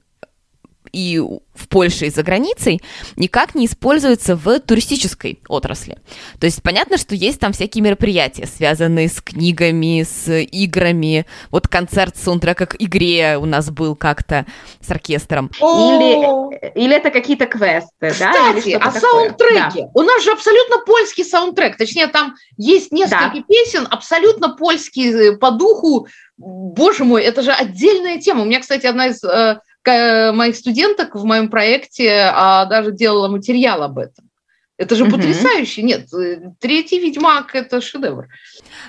и 0.93 1.21
в 1.59 1.69
Польше, 1.69 2.07
и 2.07 2.11
за 2.11 2.23
границей, 2.23 2.81
никак 3.17 3.55
не 3.55 3.67
используется 3.67 4.37
в 4.37 4.61
туристической 4.61 5.41
отрасли. 5.49 5.99
То 6.39 6.47
есть 6.47 6.63
понятно, 6.63 6.99
что 6.99 7.15
есть 7.15 7.41
там 7.41 7.53
всякие 7.53 7.83
мероприятия, 7.83 8.47
связанные 8.47 9.09
с 9.09 9.21
книгами, 9.21 10.05
с 10.05 10.33
играми. 10.33 11.27
Вот 11.51 11.67
концерт 11.67 12.17
саундтрека 12.17 12.67
к 12.67 12.77
игре 12.79 13.39
у 13.39 13.45
нас 13.45 13.71
был 13.71 13.97
как-то 13.97 14.47
с 14.81 14.91
оркестром. 14.91 15.51
Или, 15.61 16.81
или 16.81 16.95
это 16.95 17.11
какие-то 17.11 17.47
квесты, 17.47 18.11
Кстати, 18.11 18.79
да? 18.79 18.87
о 18.87 18.93
саундтреке. 18.93 19.83
Да. 19.83 19.91
У 19.95 20.03
нас 20.03 20.23
же 20.23 20.31
абсолютно 20.31 20.79
польский 20.87 21.25
саундтрек. 21.25 21.77
Точнее, 21.77 22.07
там 22.07 22.37
есть 22.57 22.93
несколько 22.93 23.33
да. 23.35 23.45
песен, 23.49 23.87
абсолютно 23.91 24.51
польские 24.51 25.37
по 25.39 25.51
духу. 25.51 26.07
Боже 26.37 27.05
мой, 27.05 27.25
это 27.25 27.43
же 27.43 27.51
отдельная 27.51 28.19
тема. 28.19 28.43
У 28.43 28.45
меня, 28.45 28.61
кстати, 28.61 28.87
одна 28.87 29.09
из 29.09 29.23
э, 29.25 29.59
моих 30.33 30.57
студенток 30.57 31.15
в 31.15 31.25
моем 31.25 31.49
проекте 31.49 32.31
а, 32.33 32.65
даже 32.67 32.93
делала 32.93 33.29
материал 33.29 33.83
об 33.83 33.99
этом. 33.99 34.29
Это 34.79 34.95
же 34.95 35.05
угу. 35.05 35.13
потрясающе. 35.17 35.83
Нет, 35.83 36.13
э, 36.15 36.53
третий 36.61 37.01
Ведьмак– 37.01 37.53
это 37.55 37.81
шедевр. 37.81 38.29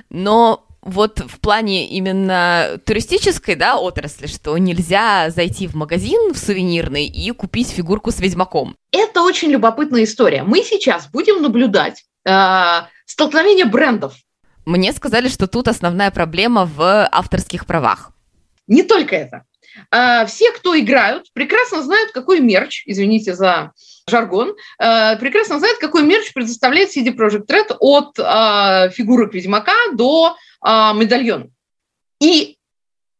Но 0.09 0.67
вот 0.81 1.19
в 1.19 1.39
плане 1.39 1.87
именно 1.89 2.79
туристической 2.85 3.55
да, 3.55 3.77
отрасли, 3.77 4.27
что 4.27 4.57
нельзя 4.57 5.29
зайти 5.29 5.67
в 5.67 5.73
магазин 5.73 6.33
в 6.33 6.37
сувенирный 6.37 7.05
и 7.05 7.31
купить 7.31 7.69
фигурку 7.69 8.11
с 8.11 8.19
ведьмаком. 8.19 8.77
Это 8.91 9.23
очень 9.23 9.49
любопытная 9.49 10.03
история. 10.03 10.43
Мы 10.43 10.63
сейчас 10.63 11.09
будем 11.09 11.41
наблюдать 11.41 12.05
э, 12.25 12.31
столкновение 13.05 13.65
брендов. 13.65 14.13
Мне 14.65 14.93
сказали, 14.93 15.27
что 15.27 15.47
тут 15.47 15.67
основная 15.67 16.11
проблема 16.11 16.65
в 16.65 17.07
авторских 17.11 17.65
правах. 17.65 18.11
Не 18.67 18.83
только 18.83 19.15
это. 19.15 19.43
А, 19.91 20.25
все, 20.25 20.51
кто 20.51 20.77
играют, 20.79 21.31
прекрасно 21.33 21.81
знают, 21.81 22.11
какой 22.11 22.39
мерч, 22.39 22.83
извините 22.85 23.33
за 23.33 23.71
жаргон, 24.07 24.55
а, 24.77 25.15
прекрасно 25.15 25.59
знают, 25.59 25.79
какой 25.79 26.03
мерч 26.03 26.33
предоставляет 26.33 26.95
CD 26.95 27.15
Projekt 27.15 27.47
Red 27.47 27.75
от 27.79 28.19
а, 28.19 28.89
фигурок 28.89 29.33
Ведьмака 29.33 29.73
до 29.93 30.35
медальона. 30.61 31.47
И 32.19 32.57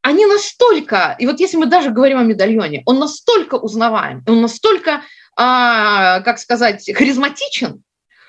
они 0.01 0.25
настолько, 0.25 1.15
и 1.19 1.25
вот 1.25 1.39
если 1.39 1.55
мы 1.55 1.67
даже 1.67 1.89
говорим 1.89 2.17
о 2.17 2.23
медальоне, 2.23 2.83
он 2.85 2.99
настолько 2.99 3.55
узнаваем, 3.55 4.25
он 4.27 4.41
настолько, 4.41 5.03
как 5.37 6.37
сказать, 6.37 6.85
харизматичен, 6.93 7.81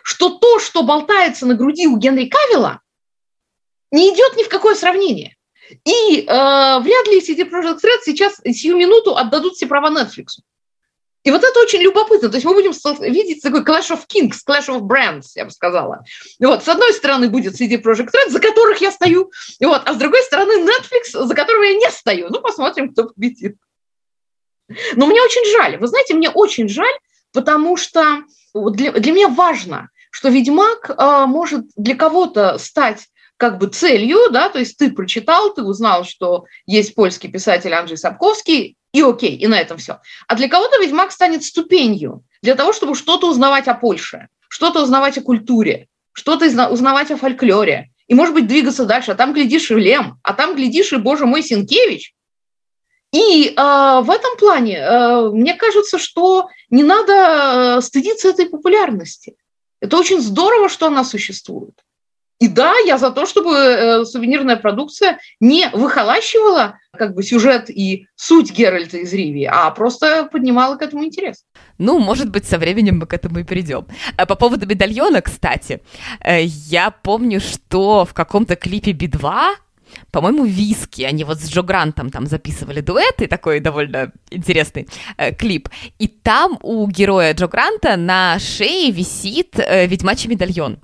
что 0.05 0.29
то, 0.39 0.61
что 0.61 0.85
болтается 0.85 1.45
на 1.45 1.55
груди 1.55 1.89
у 1.89 1.97
Генри 1.97 2.27
Кавилла, 2.27 2.83
не 3.91 4.15
идет 4.15 4.37
ни 4.37 4.45
в 4.45 4.49
какое 4.49 4.77
сравнение. 4.77 5.37
И 5.85 6.21
э, 6.21 6.27
вряд 6.27 7.07
ли 7.09 7.21
CD 7.21 7.49
Projekt 7.49 7.83
Red 7.83 8.01
сейчас 8.05 8.41
сию 8.45 8.77
минуту 8.77 9.17
отдадут 9.17 9.55
все 9.55 9.67
права 9.67 9.91
Netflix. 9.91 10.41
И 11.23 11.31
вот 11.31 11.45
это 11.45 11.61
очень 11.61 11.81
любопытно. 11.81 12.31
То 12.31 12.37
есть 12.37 12.47
мы 12.47 12.55
будем 12.55 12.73
видеть 13.01 13.43
такой 13.43 13.63
Clash 13.63 13.91
of 13.91 14.07
Kings, 14.09 14.39
Clash 14.47 14.69
of 14.69 14.81
Brands, 14.81 15.27
я 15.35 15.45
бы 15.45 15.51
сказала. 15.51 16.03
Вот, 16.39 16.65
с 16.65 16.69
одной 16.69 16.93
стороны 16.95 17.29
будет 17.29 17.61
CD 17.61 17.81
Projekt 17.81 18.13
Red, 18.13 18.31
за 18.31 18.41
которых 18.41 18.81
я 18.81 18.91
стою, 18.91 19.31
вот, 19.61 19.83
а 19.85 19.93
с 19.93 19.97
другой 19.97 20.23
стороны 20.23 20.65
Netflix, 20.65 21.25
за 21.25 21.35
которого 21.35 21.63
я 21.63 21.75
не 21.75 21.91
стою. 21.91 22.29
Ну, 22.31 22.41
посмотрим, 22.41 22.93
кто 22.93 23.05
победит. 23.05 23.57
Но 24.95 25.07
мне 25.07 25.21
очень 25.21 25.53
жаль. 25.53 25.77
Вы 25.77 25.89
знаете, 25.89 26.15
мне 26.15 26.31
очень 26.31 26.69
жаль, 26.69 26.95
потому 27.33 27.77
что 27.77 28.23
для, 28.55 28.93
для 28.93 29.13
меня 29.13 29.29
важно, 29.29 29.91
что 30.11 30.29
«Ведьмак» 30.29 30.91
э, 30.91 31.27
может 31.27 31.67
для 31.77 31.97
кого-то 31.97 32.57
стать 32.59 33.10
как 33.41 33.57
бы 33.57 33.69
целью, 33.69 34.29
да, 34.31 34.51
то 34.51 34.59
есть 34.59 34.77
ты 34.77 34.91
прочитал, 34.91 35.55
ты 35.55 35.63
узнал, 35.63 36.05
что 36.05 36.45
есть 36.67 36.95
польский 36.95 37.31
писатель 37.31 37.73
Анджей 37.73 37.97
Сапковский, 37.97 38.77
и 38.93 39.01
окей, 39.01 39.35
и 39.35 39.47
на 39.47 39.59
этом 39.59 39.79
все. 39.79 40.01
А 40.29 40.35
для 40.35 40.47
кого-то 40.47 40.79
Ведьмак 40.79 41.11
станет 41.11 41.43
ступенью 41.43 42.23
для 42.43 42.55
того, 42.55 42.75
чтобы 42.75 42.95
что-то 42.95 43.31
узнавать 43.31 43.67
о 43.67 43.75
Польше, 43.75 44.29
что-то 44.51 44.83
узнавать 44.83 45.17
о 45.17 45.23
культуре, 45.23 45.89
что-то 46.13 46.45
узнавать 46.71 47.11
о 47.11 47.17
фольклоре, 47.17 47.89
и, 48.09 48.15
может 48.15 48.35
быть, 48.35 48.47
двигаться 48.47 48.85
дальше. 48.85 49.13
А 49.13 49.15
там, 49.15 49.33
глядишь, 49.33 49.71
и 49.71 49.75
Лем, 49.75 50.19
а 50.23 50.35
там, 50.35 50.55
глядишь, 50.55 50.93
и, 50.93 50.97
боже 50.97 51.25
мой, 51.25 51.43
Сенкевич. 51.43 52.13
И 53.11 53.49
э, 53.49 53.55
в 53.57 54.11
этом 54.11 54.37
плане 54.37 54.77
э, 54.77 55.31
мне 55.31 55.55
кажется, 55.55 55.99
что 55.99 56.51
не 56.69 56.83
надо 56.83 57.79
э, 57.79 57.81
стыдиться 57.81 58.29
этой 58.29 58.51
популярности. 58.51 59.37
Это 59.81 59.97
очень 59.97 60.21
здорово, 60.21 60.69
что 60.69 60.89
она 60.89 61.05
существует. 61.05 61.73
И 62.41 62.49
да, 62.49 62.75
я 62.87 62.97
за 62.97 63.11
то, 63.11 63.27
чтобы 63.27 63.55
э, 63.55 64.05
сувенирная 64.07 64.57
продукция 64.57 65.19
не 65.41 65.69
выхолащивала 65.75 66.79
как 66.97 67.15
бы 67.15 67.23
сюжет 67.23 67.69
и 67.69 68.07
суть 68.17 68.51
Геральта 68.51 68.97
из 68.97 69.13
Ривии, 69.13 69.45
а 69.45 69.71
просто 69.71 70.25
поднимала 70.33 70.77
к 70.77 70.83
этому 70.83 71.05
интерес. 71.05 71.45
Ну, 71.77 71.99
может 71.99 72.31
быть, 72.31 72.47
со 72.47 72.59
временем 72.59 72.99
мы 72.99 73.07
к 73.07 73.13
этому 73.13 73.41
и 73.41 73.45
перейдем. 73.45 73.87
А 74.17 74.25
по 74.25 74.37
поводу 74.37 74.67
медальона, 74.67 75.21
кстати, 75.21 75.83
э, 76.25 76.45
я 76.45 76.91
помню, 76.91 77.41
что 77.41 78.07
в 78.07 78.15
каком-то 78.15 78.57
клипе 78.57 78.93
Би-2 78.93 79.57
по-моему, 80.13 80.45
виски. 80.45 81.03
Они 81.03 81.25
вот 81.25 81.41
с 81.41 81.51
Джо 81.51 81.63
Грантом 81.63 82.11
там 82.11 82.27
записывали 82.27 82.81
дуэт, 82.81 83.23
и 83.23 83.27
такой 83.27 83.59
довольно 83.59 84.13
интересный 84.31 84.89
э, 85.17 85.35
клип. 85.35 85.69
И 85.99 86.07
там 86.07 86.59
у 86.63 86.87
героя 86.87 87.35
Джо 87.35 87.49
Гранта 87.49 87.97
на 87.97 88.39
шее 88.39 88.93
висит 88.93 89.59
э, 89.59 89.87
ведьмачий 89.87 90.31
медальон. 90.31 90.79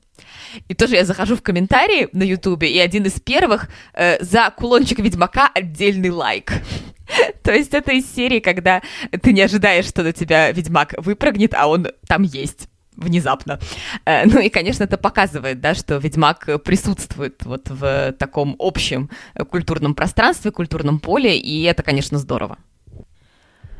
И 0.69 0.75
тоже 0.75 0.97
я 0.97 1.05
захожу 1.05 1.37
в 1.37 1.43
комментарии 1.43 2.09
на 2.13 2.23
Ютубе, 2.23 2.71
и 2.71 2.79
один 2.79 3.05
из 3.05 3.21
первых 3.21 3.69
э, 3.95 4.23
за 4.23 4.51
кулончик 4.57 4.99
Ведьмака 4.99 5.51
отдельный 5.55 6.11
лайк. 6.11 6.53
То 7.43 7.53
есть 7.53 7.75
это 7.75 7.93
из 7.93 8.13
серии, 8.13 8.41
когда 8.41 8.83
ты 9.23 9.33
не 9.33 9.43
ожидаешь, 9.43 9.87
что 9.87 10.03
на 10.03 10.13
тебя 10.13 10.51
Ведьмак 10.53 10.95
выпрыгнет, 10.99 11.55
а 11.55 11.67
он 11.69 11.89
там 12.07 12.23
есть 12.23 12.69
внезапно. 12.97 13.61
Э, 14.05 14.25
ну 14.27 14.41
и, 14.41 14.49
конечно, 14.49 14.85
это 14.85 14.97
показывает, 14.97 15.61
да, 15.61 15.75
что 15.75 15.97
Ведьмак 15.97 16.63
присутствует 16.65 17.45
вот 17.45 17.69
в 17.69 18.15
таком 18.19 18.57
общем 18.59 19.11
культурном 19.51 19.95
пространстве, 19.95 20.51
культурном 20.51 20.99
поле, 21.01 21.39
и 21.39 21.63
это, 21.63 21.83
конечно, 21.83 22.19
здорово. 22.19 22.59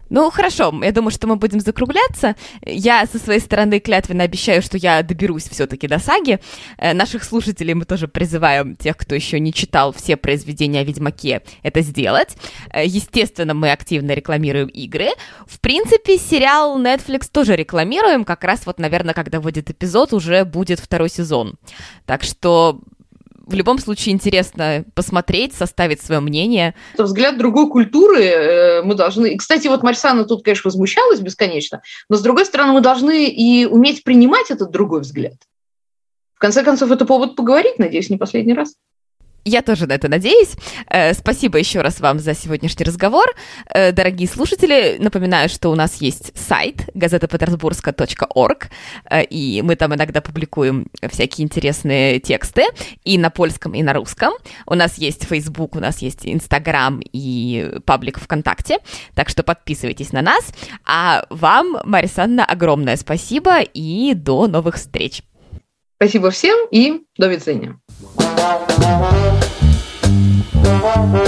Ну, 0.09 0.31
хорошо, 0.31 0.73
я 0.83 0.93
думаю, 0.93 1.11
что 1.11 1.27
мы 1.27 1.37
будем 1.37 1.61
закругляться. 1.61 2.37
Я 2.65 3.07
со 3.07 3.19
своей 3.19 3.41
стороны 3.41 3.81
клятвенно 3.81 4.25
обещаю, 4.25 4.63
что 4.63 4.79
я 4.79 5.03
доберусь 5.03 5.49
все-таки 5.49 5.89
до 5.89 5.99
саги. 5.99 6.39
Э, 6.79 6.93
наших 6.93 7.25
слушателей 7.25 7.75
мы 7.75 7.85
тоже 7.85 8.07
призываем, 8.07 8.77
тех, 8.77 8.97
кто 8.97 9.15
еще 9.15 9.41
не 9.41 9.53
читал 9.53 9.93
все 9.93 10.17
произведения 10.17 10.81
о 10.81 10.85
Ведьмаке, 10.85 11.43
это 11.63 11.81
сделать. 11.81 12.37
Э, 12.73 12.87
естественно, 12.87 13.55
мы 13.55 13.73
активно 13.73 14.13
рекламируем 14.13 14.69
игры. 14.69 15.09
В 15.47 15.61
принципе, 15.61 16.19
сериал 16.19 16.81
Netflix 16.81 17.29
тоже 17.31 17.57
рекламируем. 17.57 18.25
Как 18.25 18.45
раз 18.45 18.67
вот, 18.67 18.79
наверное, 18.79 19.15
когда 19.15 19.41
выйдет 19.41 19.71
эпизод, 19.71 20.13
уже 20.13 20.45
будет 20.45 20.79
второй 20.79 21.09
сезон. 21.09 21.55
Так 22.05 22.23
что 22.23 22.81
в 23.47 23.55
любом 23.55 23.79
случае 23.79 24.13
интересно 24.13 24.85
посмотреть, 24.95 25.55
составить 25.55 26.03
свое 26.03 26.21
мнение. 26.21 26.75
Это 26.95 27.05
взгляд 27.05 27.39
другой 27.39 27.71
культуры 27.71 28.25
э, 28.25 28.83
мы 28.83 28.95
должны... 28.95 29.29
И, 29.29 29.37
кстати, 29.37 29.69
вот 29.69 29.83
Марсана 29.83 30.25
тут, 30.25 30.45
конечно, 30.45 30.69
возмущалась 30.69 31.21
бесконечно, 31.21 31.81
но, 32.09 32.17
с 32.17 32.23
другой 32.23 32.45
стороны, 32.45 32.73
мы 32.73 32.81
должны 32.81 33.29
и 33.29 33.65
уметь 33.65 34.03
принимать 34.03 34.51
этот 34.51 34.71
другой 34.71 35.01
взгляд. 35.01 35.37
В 36.35 36.39
конце 36.39 36.65
концов, 36.65 36.91
это 36.91 37.07
повод 37.07 37.37
поговорить, 37.37 37.79
надеюсь, 37.79 38.11
не 38.11 38.19
последний 38.19 38.53
раз. 38.53 38.75
Я 39.49 39.63
тоже 39.63 39.87
на 39.87 39.93
это 39.93 40.09
надеюсь. 40.09 40.57
Э, 40.91 41.15
спасибо 41.15 41.57
еще 41.57 41.81
раз 41.81 42.01
вам 42.01 42.19
за 42.19 42.35
сегодняшний 42.35 42.85
разговор. 42.85 43.27
Э, 43.73 43.93
дорогие 43.93 44.29
слушатели, 44.29 44.97
напоминаю, 44.99 45.49
что 45.49 45.71
у 45.71 45.77
нас 45.77 46.01
есть 46.01 46.37
сайт 46.37 46.89
газетапетербургска.орг, 46.95 48.69
э, 49.09 49.23
и 49.23 49.63
мы 49.63 49.77
там 49.77 49.95
иногда 49.95 50.21
публикуем 50.21 50.89
всякие 51.09 51.45
интересные 51.45 52.19
тексты 52.19 52.65
и 53.05 53.19
на 53.19 53.31
польском, 53.31 53.73
и 53.75 53.85
на 53.85 53.93
русском. 53.93 54.33
У 54.67 54.75
нас 54.75 54.99
есть 54.99 55.25
Facebook, 55.25 55.77
у 55.77 55.81
нас 55.81 56.03
есть 56.03 56.27
Инстаграм 56.27 57.01
и 57.13 57.79
паблик 57.85 58.19
ВКонтакте, 58.19 58.79
так 59.15 59.29
что 59.29 59.45
подписывайтесь 59.45 60.11
на 60.13 60.23
нас. 60.23 60.45
А 60.85 61.25
вам, 61.31 61.79
Марисанна, 61.85 62.45
огромное 62.45 62.97
спасибо 62.97 63.61
и 63.61 64.13
до 64.15 64.49
новых 64.49 64.75
встреч. 64.75 65.23
Спасибо 65.99 66.31
всем 66.31 66.67
и 66.73 67.05
до 67.17 67.31
свидания. 67.39 67.79
Thank 67.99 68.37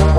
you. 0.01 0.18